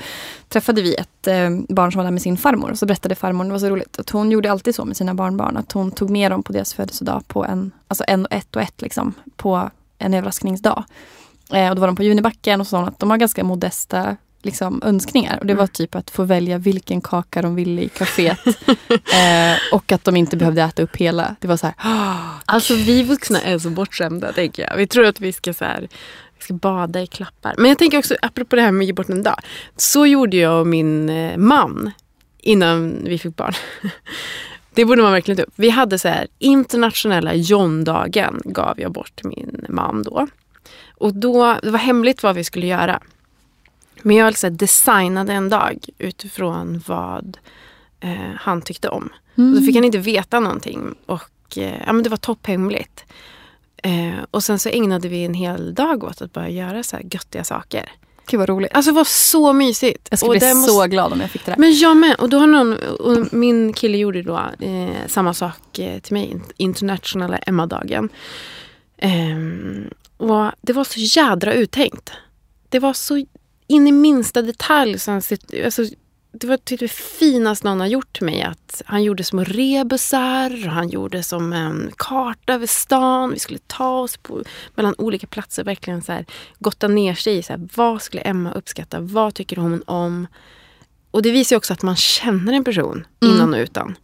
träffade 0.48 0.82
vi 0.82 0.94
ett 0.94 1.26
eh, 1.26 1.50
barn 1.68 1.92
som 1.92 1.98
var 1.98 2.04
där 2.04 2.10
med 2.10 2.22
sin 2.22 2.36
farmor. 2.36 2.70
Och 2.70 2.78
så 2.78 2.86
berättade 2.86 3.14
farmor, 3.14 3.44
det 3.44 3.50
var 3.50 3.58
så 3.58 3.68
roligt, 3.68 3.98
att 3.98 4.10
hon 4.10 4.30
gjorde 4.30 4.50
alltid 4.50 4.74
så 4.74 4.84
med 4.84 4.96
sina 4.96 5.14
barnbarn. 5.14 5.56
Att 5.56 5.72
hon 5.72 5.90
tog 5.90 6.10
med 6.10 6.30
dem 6.30 6.42
på 6.42 6.52
deras 6.52 6.74
födelsedag 6.74 7.28
på 7.28 7.44
en, 7.44 7.70
alltså 7.88 8.04
en 8.08 8.26
och 8.26 8.32
ett 8.32 8.56
och 8.56 8.62
ett 8.62 8.82
liksom, 8.82 9.14
på 9.36 9.70
en 9.98 10.14
överraskningsdag. 10.14 10.84
Eh, 11.52 11.68
och 11.68 11.74
då 11.76 11.80
var 11.80 11.86
de 11.86 11.96
på 11.96 12.02
Junibacken 12.02 12.60
och 12.60 12.66
så 12.66 12.70
sa 12.70 12.78
hon 12.78 12.88
att 12.88 12.98
de 12.98 13.10
har 13.10 13.16
ganska 13.16 13.44
modesta 13.44 14.16
liksom, 14.42 14.82
önskningar. 14.84 15.38
Och 15.40 15.46
det 15.46 15.54
var 15.54 15.62
Mm. 15.62 15.68
typ 15.72 15.94
att 15.94 16.10
få 16.10 16.24
välja 16.24 16.58
vilken 16.58 17.00
kaka 17.00 17.42
de 17.42 17.54
ville 17.54 17.82
i 17.82 17.88
kaféet. 17.88 18.38
eh, 18.90 19.58
och 19.72 19.92
att 19.92 20.04
de 20.04 20.16
inte 20.16 20.36
behövde 20.36 20.62
äta 20.62 20.82
upp 20.82 20.96
hela. 20.96 21.36
Det 21.40 21.48
var 21.48 21.56
så 21.56 21.66
här, 21.66 21.74
Alltså 22.44 22.74
vi 22.74 23.02
vuxna 23.02 23.40
är 23.40 23.58
så 23.58 23.70
bortskämda 23.70 24.32
tänker 24.32 24.62
jag. 24.70 24.76
Vi 24.76 24.86
tror 24.86 25.04
att 25.06 25.20
vi 25.20 25.32
ska 25.32 25.54
så 25.54 25.64
här, 25.64 25.80
vi 26.38 26.44
ska 26.44 26.54
bada 26.54 27.02
i 27.02 27.06
klappar. 27.06 27.54
Men 27.58 27.68
jag 27.68 27.78
tänker 27.78 27.98
också, 27.98 28.14
apropå 28.22 28.56
det 28.56 28.62
här 28.62 28.72
med 28.72 28.82
att 28.84 28.86
ge 28.86 28.92
bort 28.92 29.08
en 29.08 29.22
dag. 29.22 29.40
Så 29.76 30.06
gjorde 30.06 30.36
jag 30.36 30.60
och 30.60 30.66
min 30.66 31.08
eh, 31.08 31.36
man 31.36 31.90
innan 32.40 33.04
vi 33.04 33.18
fick 33.18 33.36
barn. 33.36 33.52
Det 34.74 34.84
borde 34.84 35.02
man 35.02 35.12
verkligen 35.12 35.36
ta 35.36 35.42
upp. 35.42 35.52
Vi 35.56 35.70
hade 35.70 35.98
så 35.98 36.08
här 36.08 36.26
internationella 36.38 37.34
John-dagen 37.34 38.40
gav 38.44 38.80
jag 38.80 38.92
bort 38.92 39.24
min 39.24 39.64
man 39.68 40.02
då. 40.02 40.26
Och 40.94 41.14
då, 41.14 41.56
det 41.62 41.70
var 41.70 41.78
hemligt 41.78 42.22
vad 42.22 42.34
vi 42.36 42.44
skulle 42.44 42.66
göra. 42.66 43.00
Men 44.02 44.16
jag 44.16 44.24
här, 44.24 44.50
designade 44.50 45.32
en 45.32 45.48
dag 45.48 45.86
utifrån 45.98 46.82
vad 46.86 47.38
eh, 48.00 48.34
han 48.36 48.62
tyckte 48.62 48.88
om. 48.88 49.10
mm. 49.36 49.52
Och 49.52 49.58
så 49.58 49.64
fick 49.64 49.74
han 49.74 49.84
inte 49.84 49.98
veta 49.98 50.40
någonting. 50.40 50.94
Och 51.06 51.58
eh, 51.58 51.82
ja, 51.86 51.92
men 51.92 52.02
det 52.02 52.10
var 52.10 52.16
topphemligt. 52.16 53.04
Eh, 53.82 54.24
och 54.30 54.44
sen 54.44 54.58
så 54.58 54.68
ägnade 54.68 55.08
vi 55.08 55.24
en 55.24 55.34
hel 55.34 55.74
dag 55.74 56.04
åt 56.04 56.22
att 56.22 56.32
bara 56.32 56.48
göra 56.48 56.82
så 56.82 56.96
här 56.96 57.04
göttiga 57.10 57.44
saker. 57.44 57.90
Gud 58.30 58.40
vad 58.40 58.48
roligt. 58.48 58.70
Alltså 58.74 58.90
det 58.90 58.96
var 58.96 59.04
så 59.04 59.52
mysigt. 59.52 60.08
Jag 60.10 60.18
skulle 60.18 60.30
Och 60.30 60.38
bli 60.38 60.48
det 60.48 60.54
så 60.54 60.86
glad 60.86 61.12
om 61.12 61.20
jag 61.20 61.30
fick 61.30 61.44
det 61.44 61.52
där. 61.52 61.58
Men 61.58 61.74
jag 61.74 61.96
med. 61.96 62.14
Och 62.14 62.28
då 62.28 62.38
har 62.38 62.46
någon, 62.46 62.72
och 62.76 63.32
min 63.32 63.72
kille 63.72 63.98
gjorde 63.98 64.22
då 64.22 64.40
eh, 64.60 65.06
samma 65.06 65.34
sak 65.34 65.78
eh, 65.78 65.98
till 65.98 66.12
mig. 66.12 66.40
Internationella 66.56 67.38
Emma-dagen. 67.38 68.08
Ehm, 68.98 69.90
och 70.16 70.50
det 70.60 70.72
var 70.72 70.84
så 70.84 71.00
jädra 71.20 71.52
uttänkt. 71.52 72.12
Det 72.68 72.78
var 72.78 72.92
så 72.92 73.24
in 73.68 73.86
i 73.86 73.92
minsta 73.92 74.42
detalj. 74.42 74.98
Så 74.98 75.10
han, 75.10 75.22
alltså, 75.64 75.84
det 76.32 76.46
var 76.46 76.56
typ 76.56 76.80
det 76.80 76.88
finaste 76.88 77.68
någon 77.68 77.80
har 77.80 77.86
gjort 77.86 78.16
till 78.16 78.24
mig. 78.26 78.42
Att 78.42 78.82
han 78.86 79.02
gjorde 79.02 79.24
små 79.24 79.44
rebusar. 79.44 80.66
och 80.66 80.72
Han 80.72 80.88
gjorde 80.88 81.22
som 81.22 81.52
en 81.52 81.90
karta 81.96 82.54
över 82.54 82.66
stan. 82.66 83.30
Vi 83.30 83.38
skulle 83.38 83.58
ta 83.66 84.00
oss 84.00 84.16
på, 84.16 84.42
mellan 84.74 84.94
olika 84.98 85.26
platser. 85.26 85.64
Verkligen 85.64 86.02
så 86.02 86.12
här, 86.12 86.24
gotta 86.58 86.88
ner 86.88 87.14
sig 87.14 87.36
i 87.38 87.42
så 87.42 87.52
här, 87.52 87.68
vad 87.74 88.02
skulle 88.02 88.22
Emma 88.22 88.52
uppskatta. 88.52 89.00
Vad 89.00 89.34
tycker 89.34 89.56
hon 89.56 89.82
om? 89.86 90.26
Och 91.10 91.22
det 91.22 91.30
visar 91.30 91.56
ju 91.56 91.58
också 91.58 91.72
att 91.72 91.82
man 91.82 91.96
känner 91.96 92.52
en 92.52 92.64
person 92.64 93.06
Mm. 93.22 93.34
innan 93.34 93.54
och 93.54 93.58
utan. 93.60 93.96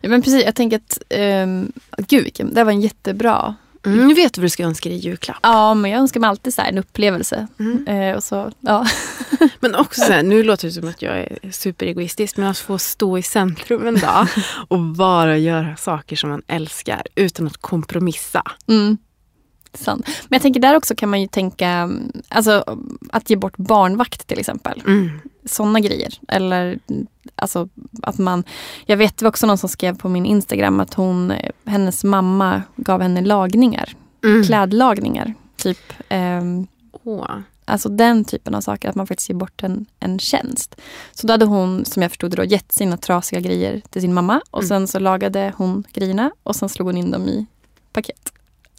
Ja, 0.00 0.08
men 0.08 0.22
precis, 0.22 0.44
jag 0.44 0.54
tänker 0.54 0.76
att, 0.76 0.98
um, 1.18 1.72
gud 1.96 2.24
vilken, 2.24 2.54
det 2.54 2.64
var 2.64 2.72
en 2.72 2.80
jättebra. 2.80 3.54
Mm, 3.92 4.08
nu 4.08 4.14
vet 4.14 4.34
du 4.34 4.40
vad 4.40 4.44
du 4.44 4.50
ska 4.50 4.64
önska 4.64 4.88
dig 4.88 4.98
i 4.98 5.00
julklapp. 5.00 5.38
Ja, 5.42 5.74
men 5.74 5.90
jag 5.90 6.00
önskar 6.00 6.20
mig 6.20 6.28
alltid 6.30 6.54
så 6.54 6.62
här 6.62 6.68
en 6.68 6.78
upplevelse. 6.78 7.46
Mm. 7.58 7.86
Eh, 7.86 8.16
och 8.16 8.24
så, 8.24 8.52
ja. 8.60 8.86
Men 9.60 9.74
också 9.74 10.00
så 10.00 10.12
här, 10.12 10.22
nu 10.22 10.42
låter 10.42 10.68
det 10.68 10.72
som 10.72 10.88
att 10.88 11.02
jag 11.02 11.18
är 11.18 11.38
superegoistisk, 11.50 12.36
men 12.36 12.46
att 12.46 12.58
få 12.58 12.78
stå 12.78 13.18
i 13.18 13.22
centrum 13.22 13.86
en 13.86 14.00
dag 14.00 14.26
och 14.68 14.80
bara 14.80 15.38
göra 15.38 15.76
saker 15.76 16.16
som 16.16 16.30
man 16.30 16.42
älskar 16.46 17.02
utan 17.14 17.46
att 17.46 17.56
kompromissa. 17.56 18.42
Mm. 18.68 18.98
Sant. 19.74 20.06
Men 20.06 20.36
jag 20.36 20.42
tänker 20.42 20.60
där 20.60 20.74
också 20.76 20.94
kan 20.94 21.08
man 21.08 21.20
ju 21.20 21.28
tänka, 21.28 21.68
mm, 21.68 22.12
alltså 22.28 22.78
att 23.10 23.30
ge 23.30 23.36
bort 23.36 23.56
barnvakt 23.56 24.26
till 24.26 24.38
exempel. 24.38 24.82
Mm. 24.86 25.20
Sådana 25.48 25.80
grejer. 25.80 26.14
Eller 26.28 26.78
alltså 27.34 27.68
att 28.02 28.18
man, 28.18 28.44
jag 28.86 28.96
vet 28.96 29.16
det 29.16 29.24
var 29.24 29.28
också 29.30 29.46
någon 29.46 29.58
som 29.58 29.68
skrev 29.68 29.96
på 29.98 30.08
min 30.08 30.26
Instagram 30.26 30.80
att 30.80 30.94
hon, 30.94 31.30
eh, 31.30 31.50
hennes 31.64 32.04
mamma 32.04 32.62
gav 32.76 33.02
henne 33.02 33.20
lagningar. 33.20 33.94
Mm. 34.24 34.44
Klädlagningar. 34.44 35.34
Typ, 35.56 35.78
ehm, 36.08 36.66
Åh. 37.04 37.26
Alltså 37.64 37.88
den 37.88 38.24
typen 38.24 38.54
av 38.54 38.60
saker, 38.60 38.88
att 38.88 38.94
man 38.94 39.06
faktiskt 39.06 39.28
ger 39.30 39.36
bort 39.36 39.62
en, 39.62 39.86
en 40.00 40.18
tjänst. 40.18 40.80
Så 41.12 41.26
då 41.26 41.32
hade 41.32 41.44
hon, 41.44 41.84
som 41.84 42.02
jag 42.02 42.10
förstod 42.10 42.30
det, 42.30 42.36
då, 42.36 42.44
gett 42.44 42.72
sina 42.72 42.96
trasiga 42.96 43.40
grejer 43.40 43.82
till 43.90 44.00
sin 44.02 44.14
mamma. 44.14 44.40
Och 44.50 44.58
Mm. 44.62 44.68
sen 44.68 44.88
så 44.88 44.98
lagade 44.98 45.52
hon 45.56 45.84
grejerna 45.92 46.30
och 46.42 46.56
sen 46.56 46.68
slog 46.68 46.88
hon 46.88 46.96
in 46.96 47.10
dem 47.10 47.28
i 47.28 47.46
paket. 47.92 48.32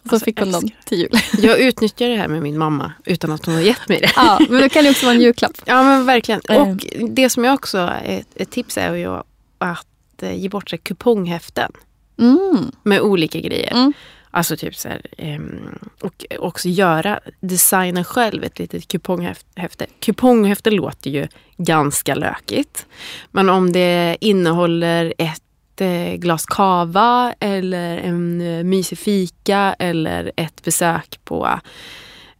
Så 0.10 0.15
Alltså, 0.15 0.26
fick 0.26 0.39
hon 0.39 0.52
dem 0.52 0.69
till 0.86 0.98
jul. 1.00 1.10
Jag 1.48 1.60
utnyttjar 1.60 2.10
det 2.10 2.15
här 2.15 2.28
med 2.28 2.41
min 2.41 2.58
mamma 2.58 2.91
utan 3.06 3.32
att 3.32 3.45
hon 3.45 3.56
har 3.56 3.62
gett 3.62 3.89
mig 3.89 4.00
det. 4.00 4.12
ja, 4.15 4.39
men 4.50 4.62
det 4.62 4.69
kan 4.69 4.84
ju 4.84 4.89
också 4.91 5.06
vara 5.06 5.15
en 5.15 5.22
julklapp. 5.22 5.52
Ja 5.65 5.84
men 5.84 6.06
verkligen. 6.06 6.41
Eh. 6.50 6.62
Och 6.62 6.78
det 7.10 7.30
som 7.30 7.43
jag 7.43 7.54
också, 7.54 7.91
ett, 8.06 8.28
ett 8.36 8.52
tips 8.52 8.78
är 8.78 8.93
ju 8.95 9.08
att 9.58 9.88
eh, 10.21 10.36
ge 10.36 10.50
bort 10.50 10.69
sig 10.69 10.79
kuponghäften 10.79 11.71
Mm. 12.19 12.71
med 12.84 13.02
olika 13.02 13.40
grejer. 13.40 13.71
Mm. 13.71 13.94
Alltså 14.31 14.58
typ 14.58 14.75
så 14.75 14.88
här, 14.88 15.02
ehm, 15.17 15.79
och 16.02 16.25
också 16.40 16.69
göra, 16.69 17.19
designa 17.40 18.04
själv 18.04 18.44
ett 18.44 18.60
litet 18.60 18.88
kuponghäfte. 18.88 19.86
Kuponghäfte 20.00 20.71
låter 20.71 21.10
ju 21.10 21.27
ganska 21.58 22.15
lökigt. 22.15 22.86
Men 23.31 23.50
om 23.50 23.71
det 23.71 24.17
innehåller 24.21 25.13
ett 25.17 25.42
eh, 25.82 26.15
glas 26.15 26.46
kava 26.46 27.34
eller 27.40 27.98
en 27.98 28.42
eh, 28.42 28.63
mysig 28.63 28.98
fika 28.98 29.75
eller 29.80 30.32
ett 30.36 30.63
besök 30.63 31.19
på 31.23 31.60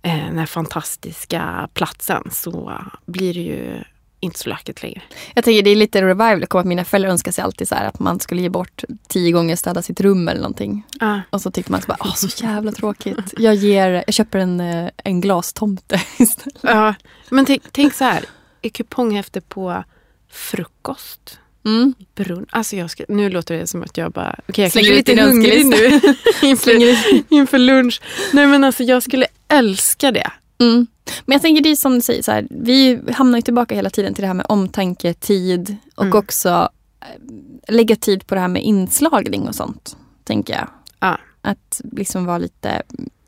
eh, 0.02 0.26
den 0.26 0.38
här 0.38 0.46
fantastiska 0.46 1.70
platsen 1.74 2.24
så 2.32 2.82
blir 3.06 3.34
det 3.34 3.40
ju 3.40 3.84
inte 4.20 4.40
så 4.40 4.50
lökigt 4.50 4.84
längre. 4.84 5.02
Jag 5.34 5.44
tänker 5.44 5.64
det 5.64 5.70
är 5.70 5.76
lite 5.76 6.02
revival, 6.02 6.46
att 6.50 6.66
mina 6.66 6.86
föräldrar 6.86 7.12
önskar 7.12 7.32
sig 7.32 7.44
alltid 7.44 7.68
så 7.68 7.76
här 7.76 7.88
att 7.88 8.00
man 8.00 8.20
skulle 8.20 8.42
ge 8.42 8.50
bort 8.50 8.84
tio 9.08 9.32
gånger 9.32 9.56
städa 9.56 9.82
sitt 9.82 10.02
rum 10.02 10.28
eller 10.28 10.42
någonting. 10.42 10.84
Ah. 11.00 11.20
Och 11.30 11.42
så 11.42 11.52
tyckte 11.52 11.72
man 11.72 11.82
så 11.82 11.88
bara, 11.88 11.98
åh 12.00 12.14
så 12.14 12.44
jävla 12.46 12.72
tråkigt. 12.72 13.34
Jag, 13.38 13.56
ger, 13.56 14.04
jag 14.08 14.14
köper 14.14 14.40
en, 14.40 14.90
en 15.04 15.22
glastomte 15.22 16.02
istället. 16.18 16.60
Ja, 16.62 16.96
men 17.30 17.46
tänk, 17.46 17.64
tänk 17.72 17.94
så 17.94 18.04
här. 18.04 18.26
Ett 18.62 18.74
kuponghäfte 18.74 19.42
på 19.42 19.84
frukost. 20.30 21.40
Mm. 21.66 21.94
Brunn. 22.16 22.46
Alltså 22.50 22.76
jag 22.76 22.90
ska, 22.90 23.04
nu 23.08 23.30
låter 23.30 23.58
det 23.58 23.68
som 23.68 23.84
att 23.84 23.98
jag 23.98 24.12
bara, 24.12 24.40
okej 24.50 24.64
jag 24.64 24.72
Slänger 24.72 24.94
lite 24.94 25.22
hungrig 25.22 25.66
nu 25.66 26.02
inför, 26.48 26.98
inför 27.34 27.58
lunch. 27.58 28.02
Nej 28.34 28.48
men 28.48 28.64
alltså 28.64 28.84
jag 28.84 29.04
skulle 29.04 29.28
älska 29.48 30.12
det. 30.12 30.32
Mm. 30.60 30.88
Men 31.26 31.36
jag 31.36 31.42
tänker 31.42 31.62
det 31.64 31.70
är 31.70 31.76
som 31.76 31.96
du 31.96 32.02
säger, 32.02 32.24
så 32.24 32.32
här, 32.32 32.48
vi 32.50 33.00
hamnar 33.14 33.38
ju 33.38 33.42
tillbaka 33.42 33.76
hela 33.76 33.90
tiden 33.90 34.14
till 34.14 34.22
det 34.22 34.28
här 34.28 34.34
med 34.34 34.46
omtanke, 34.50 35.14
tid 35.14 35.76
och 35.96 36.04
Mm. 36.06 36.18
också 36.18 36.70
eh, 37.02 37.74
lägga 37.74 37.96
tid 37.96 38.28
på 38.28 38.36
det 38.36 38.42
här 38.42 38.48
med 38.48 38.64
inslagning 38.64 39.48
och 39.48 39.56
sånt. 39.56 39.98
Tänker 40.24 40.54
jag. 40.54 40.68
Ja. 41.00 41.18
Att 41.42 41.82
liksom 41.92 42.26
vara 42.26 42.38
lite 42.38 42.82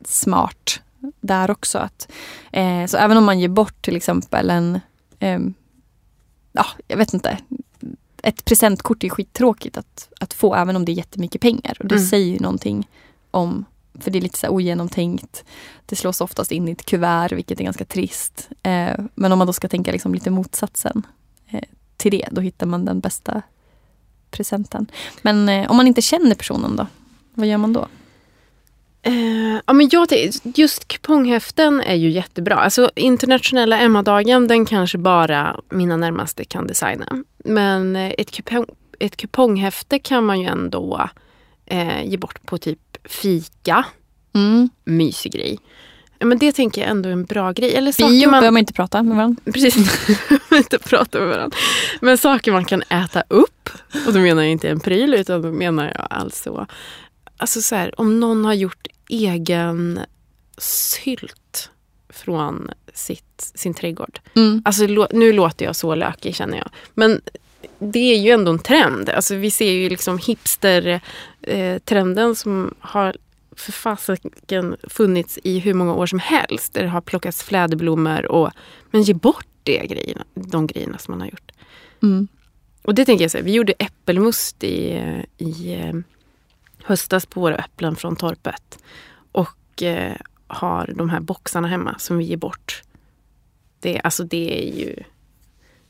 smart 0.06 0.82
där 1.22 1.52
också. 1.52 1.78
Att, 1.78 2.12
eh, 2.52 2.86
så 2.86 2.98
även 2.98 3.18
om 3.18 3.24
man 3.24 3.40
ger 3.40 3.48
bort 3.48 3.82
till 3.82 3.96
exempel 3.96 4.50
en, 4.50 4.80
ehm, 5.20 5.54
ja 6.52 6.66
jag 6.88 6.98
vet 6.98 7.14
inte, 7.14 7.38
ett 8.24 8.46
presentkort 8.46 9.04
är 9.04 9.10
skittråkigt 9.10 9.78
att, 9.78 10.10
att 10.20 10.34
få 10.34 10.56
även 10.56 10.76
om 10.76 10.86
det 10.86 10.92
är 10.92 10.94
jättemycket 10.94 11.42
pengar. 11.42 11.78
Och 11.80 11.88
det 11.88 11.96
Mm. 11.96 12.08
säger 12.08 12.34
ju 12.34 12.40
någonting 12.40 12.88
om, 13.32 13.66
för 14.00 14.12
det 14.12 14.20
är 14.20 14.22
lite 14.22 14.38
så 14.38 14.48
ogenomtänkt. 14.48 15.44
Det 15.86 15.96
slås 15.96 16.22
oftast 16.22 16.52
in 16.52 16.68
i 16.68 16.72
ett 16.72 16.86
kuvert 16.86 17.32
vilket 17.32 17.60
är 17.60 17.64
ganska 17.64 17.86
trist. 17.86 18.50
Eh, 18.64 18.94
men 19.16 19.32
om 19.32 19.38
man 19.38 19.48
då 19.48 19.54
ska 19.54 19.68
tänka 19.68 19.92
liksom 19.92 20.14
lite 20.14 20.30
motsatsen 20.30 21.06
eh, 21.50 21.62
till 21.98 22.12
det, 22.12 22.28
då 22.32 22.42
hittar 22.42 22.66
man 22.66 22.86
den 22.86 23.00
bästa 23.00 23.42
presenten. 24.32 24.88
Men 25.22 25.50
eh, 25.50 25.72
om 25.72 25.78
man 25.78 25.88
inte 25.88 26.02
känner 26.02 26.36
personen 26.36 26.76
då? 26.76 26.88
Vad 27.34 27.48
gör 27.48 27.58
man 27.58 27.74
då? 27.74 27.88
Eh, 29.04 29.60
ja, 29.68 29.74
men 29.74 29.90
jag, 29.92 30.08
just 30.44 30.88
kuponghäften 30.88 31.82
är 31.82 31.96
ju 31.96 32.10
jättebra. 32.10 32.56
Alltså 32.56 32.92
internationella 32.96 33.80
Emma-dagen, 33.80 34.48
den 34.48 34.66
kanske 34.66 34.98
bara 34.98 35.60
mina 35.70 35.98
närmaste 35.98 36.46
kan 36.46 36.68
designa. 36.68 37.24
Men 37.46 37.96
eh, 37.96 38.14
ett, 38.18 38.32
kupong, 38.32 38.66
ett 39.00 39.18
kuponghäfte 39.18 40.00
kan 40.00 40.26
man 40.26 40.42
ju 40.42 40.48
ändå 40.48 41.10
eh, 41.66 42.06
ge 42.06 42.18
bort 42.18 42.46
på 42.46 42.58
typ 42.58 42.98
fika. 43.04 43.86
Mm. 44.34 44.70
Mysig 44.86 45.32
grej. 45.32 45.60
Ja, 46.20 46.26
men 46.26 46.38
det 46.38 46.52
tänker 46.52 46.82
jag 46.82 46.90
ändå 46.90 47.10
är 47.10 47.14
en 47.14 47.26
bra 47.26 47.52
grej. 47.52 47.76
Eller 47.76 47.98
Bio 47.98 48.06
saker 48.06 48.28
man... 48.28 48.32
behöver 48.32 48.52
man 48.52 48.60
inte 48.60 48.74
prata 48.74 49.04
med 49.04 49.18
varandra. 49.18 49.42
Precis, 49.46 50.10
inte 50.52 50.80
prata 50.80 51.20
med 51.20 51.28
varandra. 51.28 51.58
Men 52.02 52.18
saker 52.18 52.52
man 52.52 52.66
kan 52.66 52.82
äta 52.82 53.24
upp. 53.28 53.70
Och 54.08 54.14
då 54.14 54.20
menar 54.20 54.42
jag 54.44 54.52
inte 54.52 54.70
en 54.70 54.80
pryl 54.80 55.14
utan 55.14 55.42
då 55.42 55.52
menar 55.52 55.86
jag 55.86 56.08
alltså, 56.10 56.68
alltså 57.38 57.62
så 57.62 57.76
här, 57.76 58.02
om 58.02 58.20
någon 58.20 58.46
har 58.46 58.54
gjort 58.54 58.88
egen 59.12 60.00
sylt 60.58 61.70
från 62.10 62.70
sitt, 62.94 63.52
sin 63.56 63.74
trädgård. 63.74 64.20
Mm. 64.36 64.62
Alltså 64.66 65.08
nu 65.12 65.34
låter 65.34 65.66
jag 65.66 65.76
så 65.76 65.96
lökig 65.96 66.36
känner 66.36 66.58
jag. 66.58 66.70
Men 66.94 67.22
det 67.80 68.14
är 68.14 68.18
ju 68.18 68.32
ändå 68.32 68.52
en 68.52 68.60
trend. 68.60 69.10
Alltså 69.10 69.36
vi 69.36 69.52
ser 69.52 69.72
ju 69.72 69.90
liksom 69.90 70.18
hipster-trenden 70.18 72.36
som 72.36 72.74
har 72.80 73.16
för 73.56 73.72
fasiken 73.72 74.76
funnits 74.84 75.40
i 75.44 75.60
hur 75.60 75.74
många 75.74 75.94
år 75.94 76.06
som 76.06 76.20
helst. 76.20 76.74
Där 76.74 76.82
det 76.82 76.88
har 76.88 77.02
plockats 77.02 77.44
fläderblommor 77.44 78.26
och 78.26 78.52
men 78.92 79.02
ge 79.02 79.14
bort 79.14 79.48
det 79.64 79.88
grejerna, 79.88 80.24
de 80.34 80.68
grejerna 80.68 80.98
som 80.98 81.12
man 81.12 81.22
har 81.22 81.28
gjort. 81.28 81.52
Mm. 82.04 82.28
Och 82.82 82.96
det 82.96 83.06
tänker 83.06 83.24
jag 83.24 83.32
så 83.32 83.38
här, 83.38 83.46
vi 83.46 83.52
gjorde 83.52 83.74
äppelmust 83.80 84.64
i, 84.64 85.04
i 85.38 85.74
eh, 85.74 85.94
höstas 86.84 87.26
på 87.26 87.42
våra 87.42 87.56
äpplen 87.56 87.96
från 87.96 88.16
torpet. 88.16 88.80
Och 89.32 89.84
eh, 89.84 90.16
har 90.48 90.94
de 90.96 91.10
här 91.10 91.20
boxarna 91.20 91.68
hemma 91.68 92.00
som 92.00 92.18
vi 92.18 92.24
ger 92.24 92.38
bort. 92.38 92.84
Det, 93.80 94.00
alltså 94.00 94.24
det 94.24 94.70
är 94.70 94.80
ju... 94.80 94.96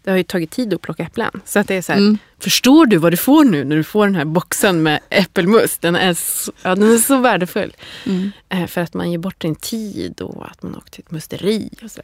Det 0.03 0.09
har 0.11 0.17
ju 0.17 0.23
tagit 0.23 0.51
tid 0.51 0.73
att 0.73 0.81
plocka 0.81 1.03
äpplen. 1.03 1.41
Så 1.45 1.59
att 1.59 1.67
det 1.67 1.75
är 1.75 1.81
så 1.81 1.91
här, 1.91 1.99
Mm. 1.99 2.17
förstår 2.39 2.85
du 2.85 2.97
vad 2.97 3.13
du 3.13 3.17
får 3.17 3.43
nu 3.45 3.63
när 3.63 3.75
du 3.75 3.83
får 3.83 4.05
den 4.05 4.15
här 4.15 4.25
boxen 4.25 4.83
med 4.83 4.99
äppelmust? 5.09 5.81
Den 5.81 5.95
är 5.95 6.13
så, 6.13 6.51
ja, 6.61 6.75
den 6.75 6.91
är 6.93 6.97
så 6.97 7.17
värdefull. 7.17 7.73
Mm. 8.05 8.31
Eh, 8.49 8.67
för 8.67 8.81
att 8.81 8.93
man 8.93 9.11
ger 9.11 9.17
bort 9.17 9.41
din 9.41 9.55
tid 9.55 10.21
och 10.21 10.45
att 10.51 10.63
man 10.63 10.75
åker 10.75 10.91
till 10.91 11.03
ett 11.05 11.11
musteri. 11.11 11.69
Och 11.83 11.91
så. 11.91 12.01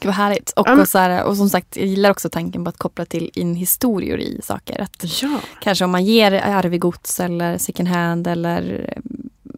Gud 0.00 0.06
vad 0.06 0.14
härligt. 0.14 0.50
Och, 0.56 0.66
men- 0.68 0.80
och, 0.80 0.88
så 0.88 0.98
här, 0.98 1.24
och 1.24 1.36
som 1.36 1.48
sagt, 1.50 1.76
jag 1.76 1.86
gillar 1.86 2.10
också 2.10 2.28
tanken 2.30 2.64
på 2.64 2.68
att 2.68 2.78
koppla 2.78 3.04
till 3.04 3.30
in 3.34 3.54
historier 3.54 4.18
i 4.18 4.40
saker. 4.42 4.80
Att 4.80 5.22
Ja. 5.22 5.40
kanske 5.62 5.84
om 5.84 5.90
man 5.90 6.04
ger 6.04 6.32
arv 6.32 6.74
i 6.74 6.78
gods 6.78 7.20
eller 7.20 7.58
second 7.58 7.88
hand 7.88 8.26
eller 8.26 8.94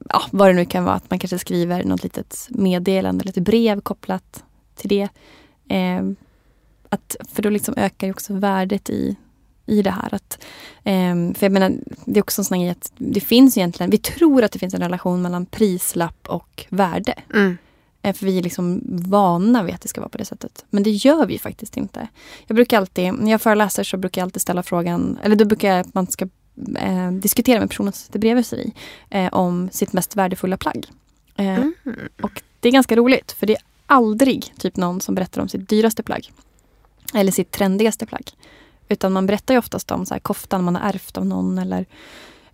ja, 0.09 0.23
vad 0.31 0.49
det 0.49 0.53
nu 0.53 0.65
kan 0.65 0.85
vara. 0.85 0.95
Att 0.95 1.11
man 1.11 1.19
kanske 1.19 1.39
skriver 1.39 1.85
något 1.85 2.03
litet 2.03 2.47
meddelande 2.49 3.23
eller 3.23 3.31
ett 3.39 3.45
brev 3.45 3.81
kopplat 3.81 4.43
till 4.77 4.89
det. 4.89 5.09
Eh, 5.69 6.03
att, 6.93 7.17
för 7.33 7.43
då 7.43 7.51
liksom 7.51 7.75
ökar 7.77 8.07
ju 8.07 8.11
också 8.13 8.35
värdet 8.35 8.91
i, 8.91 9.17
i 9.67 9.83
det 9.83 9.91
här. 9.91 10.15
Att, 10.15 10.45
eh, 10.85 11.15
för 11.35 11.43
jag 11.45 11.53
menar, 11.53 11.73
det 12.05 12.19
är 12.19 12.23
också 12.23 12.41
en 12.41 12.45
sån 12.45 12.59
här 12.59 12.65
grej 12.65 12.71
att 12.71 12.93
det 12.97 13.21
finns 13.21 13.57
egentligen, 13.57 13.91
vi 13.91 13.99
tror 13.99 14.43
att 14.43 14.53
det 14.53 14.59
finns 14.59 14.75
en 14.75 14.81
relation 14.81 15.23
mellan 15.23 15.47
prislapp 15.47 16.29
och 16.29 16.67
värde. 16.69 17.15
Mm. 17.35 17.57
Eh, 18.03 18.15
För 18.15 18.27
vi 18.27 18.39
är 18.39 18.43
liksom 18.43 18.81
vana 19.09 19.63
vid 19.63 19.75
att 19.75 19.81
det 19.81 19.89
ska 19.89 20.01
vara 20.01 20.09
på 20.09 20.19
det 20.19 20.25
sättet. 20.25 20.65
Men 20.71 20.83
det 20.83 20.91
gör 20.91 21.27
vi 21.27 21.39
faktiskt 21.39 21.77
inte. 21.77 22.09
Jag 22.47 22.55
brukar 22.55 22.77
alltid, 22.79 23.13
när 23.15 23.31
jag 23.31 23.43
föreläser 23.43 23.85
så 23.85 23.97
brukar 23.97 24.21
jag 24.21 24.27
alltid 24.27 24.43
ställa 24.43 24.63
frågan, 24.63 25.19
eller 25.23 25.37
då 25.37 25.45
brukar 25.45 25.69
jag 25.69 25.81
att 25.81 25.95
man 25.95 26.07
ska 26.07 26.29
eh, 26.79 27.11
diskutera 27.13 27.61
med 27.61 27.69
personen 27.69 27.93
som 27.93 28.07
sitter 28.07 28.19
bredvid 28.19 28.47
sig 28.47 28.75
eh, 29.11 29.33
om 29.33 29.69
sitt 29.73 29.93
mest 29.93 30.17
värdefulla 30.17 30.57
plagg. 30.57 30.87
Eh, 31.37 31.55
Mm. 31.55 31.75
Och 32.23 32.43
det 32.61 32.69
är 32.69 32.73
ganska 32.73 32.97
roligt 32.97 33.33
för 33.33 33.47
det 33.47 33.53
är 33.53 33.63
aldrig 33.87 34.55
typ 34.59 34.77
någon 34.77 35.01
som 35.01 35.15
berättar 35.15 35.43
om 35.43 35.49
sitt 35.49 35.69
dyraste 35.69 36.03
plagg. 36.03 36.31
Eller 37.15 37.33
sitt 37.33 37.51
trendigaste 37.51 38.07
plagg. 38.07 38.31
Utan 38.89 39.13
man 39.13 39.27
berättar 39.27 39.55
ju 39.55 39.59
oftast 39.59 39.91
om 39.91 40.07
så 40.07 40.15
här, 40.15 40.21
koftan 40.21 40.65
man 40.65 40.77
har 40.77 40.89
ärvt 40.89 41.19
av 41.19 41.27
någon 41.27 41.59
eller 41.59 41.87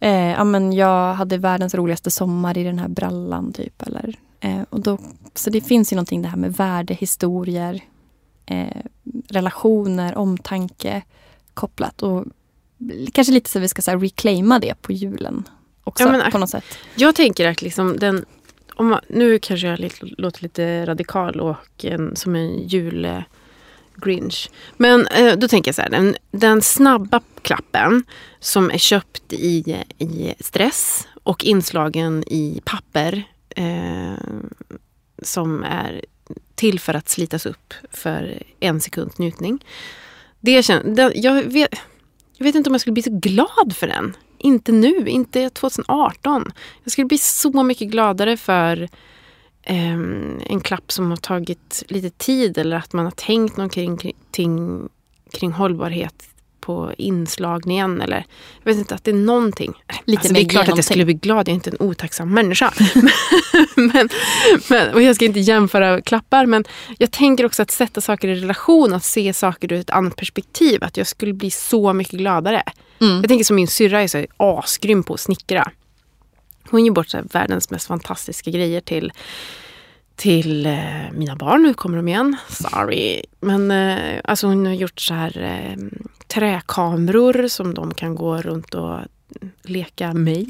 eh, 0.00 0.30
ja, 0.30 0.44
men 0.44 0.72
jag 0.72 1.14
hade 1.14 1.38
världens 1.38 1.74
roligaste 1.74 2.10
sommar 2.10 2.58
i 2.58 2.64
den 2.64 2.78
här 2.78 2.88
brallan 2.88 3.52
typ. 3.52 3.82
Eller, 3.82 4.14
eh, 4.40 4.62
och 4.70 4.80
då, 4.80 4.98
så 5.34 5.50
det 5.50 5.60
finns 5.60 5.92
ju 5.92 5.96
någonting 5.96 6.22
det 6.22 6.28
här 6.28 6.36
med 6.36 6.56
värde, 6.56 6.94
historier, 6.94 7.80
eh, 8.46 8.82
relationer, 9.28 10.18
omtanke 10.18 11.02
kopplat. 11.54 12.02
Och 12.02 12.24
kanske 13.12 13.32
lite 13.32 13.50
så 13.50 13.58
att 13.58 13.62
vi 13.62 13.68
ska 13.68 13.82
så 13.82 13.90
här, 13.90 13.98
reclaima 13.98 14.58
det 14.58 14.82
på 14.82 14.92
julen 14.92 15.48
också 15.84 16.04
Ja, 16.04 16.12
men- 16.12 16.30
på 16.30 16.38
något 16.38 16.50
sätt. 16.50 16.64
Jag 16.94 17.14
tänker 17.14 17.48
att 17.48 17.62
liksom 17.62 17.96
den... 17.98 18.24
Om 18.74 18.86
man, 18.86 19.00
nu 19.08 19.38
kanske 19.38 19.66
jag 19.66 19.90
låter 20.00 20.42
lite 20.42 20.86
radikal 20.86 21.40
och 21.40 21.84
en, 21.84 22.16
som 22.16 22.34
en 22.36 22.68
jul... 22.68 23.22
Grinch. 24.00 24.50
Men 24.76 25.06
eh, 25.06 25.36
då 25.36 25.48
tänker 25.48 25.68
jag 25.68 25.74
så 25.74 25.82
här, 25.82 25.90
den, 25.90 26.16
den 26.30 26.62
snabba 26.62 27.20
klappen 27.42 28.04
som 28.40 28.70
är 28.70 28.78
köpt 28.78 29.32
i, 29.32 29.84
i 29.98 30.34
stress 30.40 31.08
och 31.22 31.44
inslagen 31.44 32.24
i 32.26 32.60
papper 32.64 33.22
eh, 33.56 34.24
som 35.22 35.62
är 35.62 36.04
till 36.54 36.80
för 36.80 36.94
att 36.94 37.08
slitas 37.08 37.46
upp 37.46 37.74
för 37.90 38.42
en 38.60 38.80
sekunds 38.80 39.18
njutning. 39.18 39.64
Det 40.40 40.62
kän, 40.62 40.94
den, 40.94 41.12
jag, 41.14 41.42
vet, 41.42 41.74
jag 42.36 42.44
vet 42.44 42.54
inte 42.54 42.70
om 42.70 42.74
jag 42.74 42.80
skulle 42.80 42.94
bli 42.94 43.02
så 43.02 43.18
glad 43.18 43.76
för 43.76 43.86
den. 43.86 44.16
Inte 44.38 44.72
nu, 44.72 45.08
inte 45.08 45.50
2018. 45.50 46.52
Jag 46.84 46.92
skulle 46.92 47.06
bli 47.06 47.18
så 47.18 47.62
mycket 47.62 47.88
gladare 47.88 48.36
för 48.36 48.88
en 49.68 50.60
klapp 50.60 50.92
som 50.92 51.10
har 51.10 51.16
tagit 51.16 51.82
lite 51.88 52.10
tid 52.10 52.58
eller 52.58 52.76
att 52.76 52.92
man 52.92 53.04
har 53.04 53.10
tänkt 53.12 53.56
någonting 53.56 53.96
kring, 54.30 54.88
kring, 55.32 55.52
hållbarhet 55.52 56.28
på 56.60 56.92
inslagningen. 56.98 58.00
Eller, 58.00 58.24
jag 58.62 58.72
vet 58.72 58.78
inte, 58.78 58.94
att 58.94 59.04
det 59.04 59.10
är 59.10 59.14
någonting. 59.14 59.72
Lite 60.04 60.20
alltså, 60.20 60.34
det 60.34 60.40
är 60.40 60.42
klart 60.42 60.50
att 60.50 60.54
jag 60.54 60.64
genomtänkt. 60.66 60.86
skulle 60.86 61.04
bli 61.04 61.14
glad, 61.14 61.38
jag 61.38 61.48
är 61.48 61.54
inte 61.54 61.70
en 61.70 61.76
otacksam 61.80 62.34
människa. 62.34 62.72
men, 63.76 64.08
men, 64.70 64.94
och 64.94 65.02
jag 65.02 65.16
ska 65.16 65.24
inte 65.24 65.40
jämföra 65.40 66.00
klappar, 66.00 66.46
men 66.46 66.64
jag 66.98 67.10
tänker 67.10 67.46
också 67.46 67.62
att 67.62 67.70
sätta 67.70 68.00
saker 68.00 68.28
i 68.28 68.34
relation, 68.34 68.94
att 68.94 69.04
se 69.04 69.32
saker 69.32 69.72
ur 69.72 69.80
ett 69.80 69.90
annat 69.90 70.16
perspektiv. 70.16 70.84
Att 70.84 70.96
jag 70.96 71.06
skulle 71.06 71.32
bli 71.32 71.50
så 71.50 71.92
mycket 71.92 72.18
gladare. 72.18 72.62
Mm. 73.00 73.16
Jag 73.16 73.28
tänker 73.28 73.44
som 73.44 73.56
min 73.56 73.68
syrra 73.68 74.02
är 74.02 74.08
så 74.08 74.26
asgrym 74.36 75.02
på 75.02 75.14
att 75.14 75.20
snickra. 75.20 75.70
Hon 76.70 76.84
ger 76.84 76.92
bort 76.92 77.08
så 77.08 77.22
världens 77.32 77.70
mest 77.70 77.86
fantastiska 77.86 78.50
grejer 78.50 78.80
till, 78.80 79.12
till 80.16 80.66
eh, 80.66 80.74
mina 81.12 81.36
barn. 81.36 81.62
Nu 81.62 81.74
kommer 81.74 81.96
de 81.96 82.08
igen. 82.08 82.36
Sorry. 82.48 83.22
Men 83.40 83.70
eh, 83.70 84.20
alltså 84.24 84.46
hon 84.46 84.66
har 84.66 84.74
gjort 84.74 85.00
så 85.00 85.14
här 85.14 85.38
eh, 85.42 85.84
träkameror 86.26 87.48
som 87.48 87.74
de 87.74 87.94
kan 87.94 88.14
gå 88.14 88.36
runt 88.36 88.74
och 88.74 88.98
leka 89.62 90.12
mig 90.14 90.48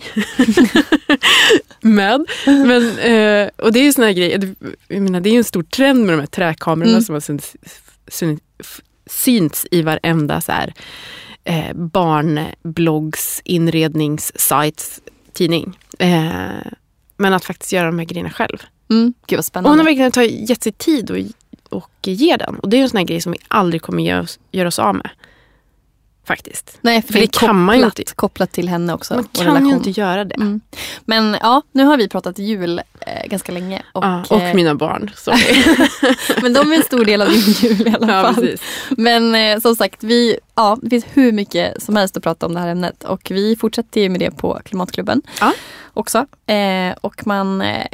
med. 1.81 2.27
Men, 2.47 2.99
eh, 2.99 3.49
och 3.57 3.73
det 3.73 3.81
är 3.81 3.85
ju 3.85 3.93
såna 3.93 4.07
här 4.07 4.15
grejer. 4.15 4.55
Jag 4.89 5.03
menar, 5.03 5.21
det 5.21 5.29
är 5.29 5.33
ju 5.33 5.39
en 5.39 5.45
stor 5.45 5.63
trend 5.63 6.05
med 6.07 6.15
de 6.15 6.21
här 6.21 6.27
träkamerorna 6.27 6.91
Mm. 6.93 7.03
som 7.03 7.13
har 7.13 7.21
synts, 7.21 7.57
synts 9.07 9.67
i 9.71 9.83
varenda 9.83 10.41
så 10.41 10.53
här, 10.53 10.75
eh, 11.45 11.73
barnbloggs 11.75 13.41
inredningssites 13.45 15.01
tidning. 15.39 15.79
Eh, 15.99 16.73
men 17.17 17.33
att 17.35 17.45
faktiskt 17.45 17.73
göra 17.73 17.87
de 17.87 17.99
här 17.99 18.07
grejerna 18.07 18.31
själv. 18.31 18.59
Mm. 18.91 19.15
Gud 19.27 19.37
vad 19.37 19.39
Och 19.39 19.45
spännande. 19.45 19.71
hon 19.71 19.79
har 19.79 19.85
verkligen 19.85 20.13
tagit, 20.13 20.51
gett 20.51 20.63
sig 20.63 20.73
tid 20.73 21.11
och, 21.11 21.19
och 21.79 21.91
ge 22.03 22.37
den. 22.37 22.55
Och 22.59 22.69
det 22.69 22.77
är 22.77 22.83
en 22.83 22.89
sån 22.91 22.97
här 22.99 23.05
grej 23.05 23.21
som 23.21 23.33
vi 23.33 23.39
aldrig 23.49 23.83
kommer 23.83 24.03
göra 24.03 24.21
oss, 24.21 24.39
göra 24.53 24.69
oss 24.69 24.79
av 24.79 24.95
med. 24.95 25.11
Faktiskt. 26.29 26.79
Nej, 26.81 27.03
för, 27.03 27.13
För 27.13 27.21
det, 27.21 27.27
det 27.27 27.39
kan 27.39 27.65
man 27.65 27.79
ju 27.79 27.85
inte. 27.85 28.05
kopplat 28.15 28.53
till 28.53 28.69
henne 28.69 28.93
också. 28.95 29.15
Man 29.15 29.25
kan 29.33 29.47
relation. 29.47 29.69
ju 29.69 29.75
inte 29.75 29.91
göra 29.91 30.25
det. 30.25 30.35
Mm. 30.35 30.61
Men 31.05 31.37
ja, 31.43 31.63
nu 31.73 31.85
har 31.85 31.97
vi 31.97 32.09
pratat 32.09 32.39
jul 32.39 32.81
eh, 33.01 33.29
ganska 33.29 33.53
länge. 33.53 33.83
Och, 33.93 34.05
Ja, 34.05 34.25
och 34.31 34.41
eh, 34.41 34.55
mina 34.55 34.75
barn. 34.75 35.11
Men 36.43 36.53
de 36.53 36.73
är 36.73 36.77
en 36.77 36.83
stor 36.83 37.05
del 37.05 37.23
av 37.23 37.29
din 37.29 37.41
jul 37.61 37.89
i 37.89 37.95
alla 38.01 38.17
ja, 38.17 38.23
fall. 38.23 38.35
precis. 38.35 38.61
Men 38.91 39.35
eh, 39.35 39.59
som 39.61 39.77
sagt, 39.77 40.05
vi, 40.05 40.39
ja, 40.55 40.79
det 40.83 40.91
finns 40.91 41.05
hur 41.13 41.33
mycket 41.33 41.83
som 41.83 41.97
helst 41.97 42.17
att 42.17 42.23
prata 42.23 42.47
om 42.47 42.55
det 42.55 42.61
här 42.61 42.69
ämnet. 42.69 43.05
Och 43.05 43.31
vi 43.31 43.57
fortsätter 43.57 44.01
ju 44.01 44.09
med 44.09 44.21
det 44.21 44.31
på 44.31 44.61
Klimatklubben 44.65 45.23
Ja. 45.41 45.53
också. 45.95 46.27
Eh, 46.47 46.97
och 47.01 47.27
man 47.27 47.61
eh, 47.63 47.87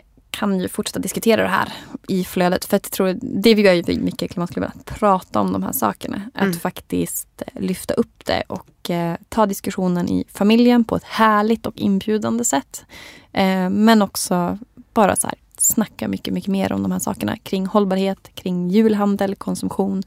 kan 0.45 0.61
ju 0.61 0.69
fortsätta 0.69 0.99
diskutera 0.99 1.43
det 1.43 1.49
här 1.49 1.73
i 2.09 2.25
flödet. 2.25 2.65
För 2.65 2.77
att 2.77 2.85
jag 2.87 2.93
tror, 2.93 3.19
det 3.21 3.55
vi 3.55 3.63
gör 3.63 3.73
ju 3.73 4.01
mycket 4.01 4.23
i 4.23 4.29
Klimatklubben, 4.29 4.71
att 4.75 4.99
prata 4.99 5.41
om 5.41 5.53
de 5.53 5.63
här 5.63 5.73
sakerna. 5.73 6.23
Mm. 6.35 6.51
Att 6.51 6.57
faktiskt 6.57 7.43
eh, 7.47 7.63
lyfta 7.63 7.95
upp 7.95 8.25
det 8.25 8.43
och 8.47 8.91
eh, 8.91 9.17
ta 9.29 9.47
diskussionen 9.47 10.09
i 10.09 10.25
familjen 10.33 10.85
på 10.85 10.97
ett 10.97 11.05
härligt 11.05 11.67
och 11.67 11.77
inbjudande 11.77 12.45
sätt. 12.45 12.85
Eh, 13.33 13.71
men 13.71 14.03
också 14.03 14.59
bara 14.95 15.17
så 15.17 15.27
här, 15.27 15.37
snacka 15.57 16.09
mycket, 16.09 16.35
mycket 16.35 16.51
mer 16.51 16.73
om 16.73 16.83
de 16.83 16.93
här 16.93 16.99
sakerna 16.99 17.37
kring 17.37 17.67
hållbarhet, 17.67 18.31
kring 18.35 18.69
julhandel, 18.69 19.35
konsumtion. 19.35 20.03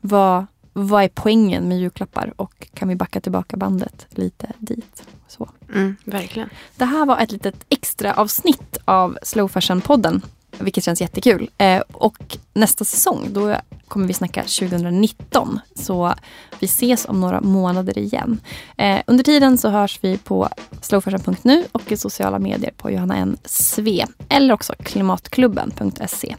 Vad, 0.00 0.46
vad 0.72 1.04
är 1.04 1.10
poängen 1.14 1.68
med 1.68 1.80
julklappar 1.80 2.32
och 2.36 2.68
kan 2.74 2.88
vi 2.88 2.96
backa 2.96 3.20
tillbaka 3.20 3.56
bandet 3.56 4.06
lite 4.10 4.52
dit? 4.58 5.02
Så. 5.30 5.50
Mm, 5.74 5.96
verkligen. 6.04 6.48
Det 6.76 6.84
här 6.84 7.06
var 7.06 7.18
ett 7.18 7.32
litet 7.32 7.64
extra 7.68 8.14
avsnitt 8.14 8.76
av 8.84 9.18
Slow 9.22 9.50
Fashion-podden. 9.50 10.22
Vilket 10.58 10.84
känns 10.84 11.00
jättekul. 11.00 11.50
Eh, 11.58 11.82
och 11.92 12.38
nästa 12.52 12.84
säsong 12.84 13.28
då 13.30 13.56
kommer 13.88 14.06
vi 14.06 14.12
snacka 14.12 14.42
2019. 14.42 15.60
Så 15.74 16.14
vi 16.58 16.64
ses 16.64 17.06
om 17.08 17.20
några 17.20 17.40
månader 17.40 17.98
igen. 17.98 18.40
Eh, 18.76 19.00
under 19.06 19.24
tiden 19.24 19.58
så 19.58 19.68
hörs 19.68 19.98
vi 20.02 20.18
på 20.18 20.48
slowfashion.nu 20.80 21.64
och 21.72 21.92
i 21.92 21.96
sociala 21.96 22.38
medier 22.38 22.72
på 22.76 22.90
Johanna 22.90 23.16
N. 23.16 23.36
Sve. 23.44 24.06
Eller 24.28 24.54
också 24.54 24.74
klimatklubben.se. 24.82 26.36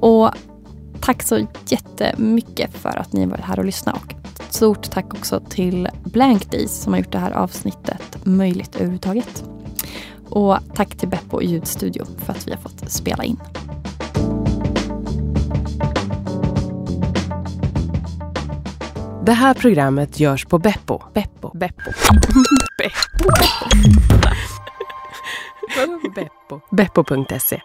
Och 0.00 0.30
tack 1.00 1.22
så 1.22 1.46
jättemycket 1.66 2.76
för 2.76 2.96
att 2.98 3.12
ni 3.12 3.26
varit 3.26 3.44
här 3.44 3.58
och 3.58 3.64
lyssnat. 3.64 3.96
Och 3.96 4.19
ett 4.50 4.54
stort 4.54 4.90
tack 4.90 5.14
också 5.14 5.40
till 5.40 5.88
Blank 6.04 6.50
Days 6.50 6.82
som 6.82 6.92
har 6.92 7.00
gjort 7.00 7.12
det 7.12 7.18
här 7.18 7.30
avsnittet 7.30 8.18
möjligt 8.24 8.74
överhuvudtaget. 8.74 9.44
Och 10.28 10.58
tack 10.74 10.94
till 10.94 11.08
Beppo 11.08 11.42
ljudstudio 11.42 12.04
för 12.18 12.32
att 12.32 12.48
vi 12.48 12.52
har 12.52 12.58
fått 12.58 12.90
spela 12.90 13.24
in. 13.24 13.40
Det 19.26 19.32
här 19.32 19.54
programmet 19.54 20.20
görs 20.20 20.46
på 20.46 20.58
Beppo. 20.58 21.02
Beppo. 21.14 21.50
Beppo. 21.54 21.82
Beppo. 22.78 23.30
Beppo. 26.14 26.60
Beppo.se 26.70 27.60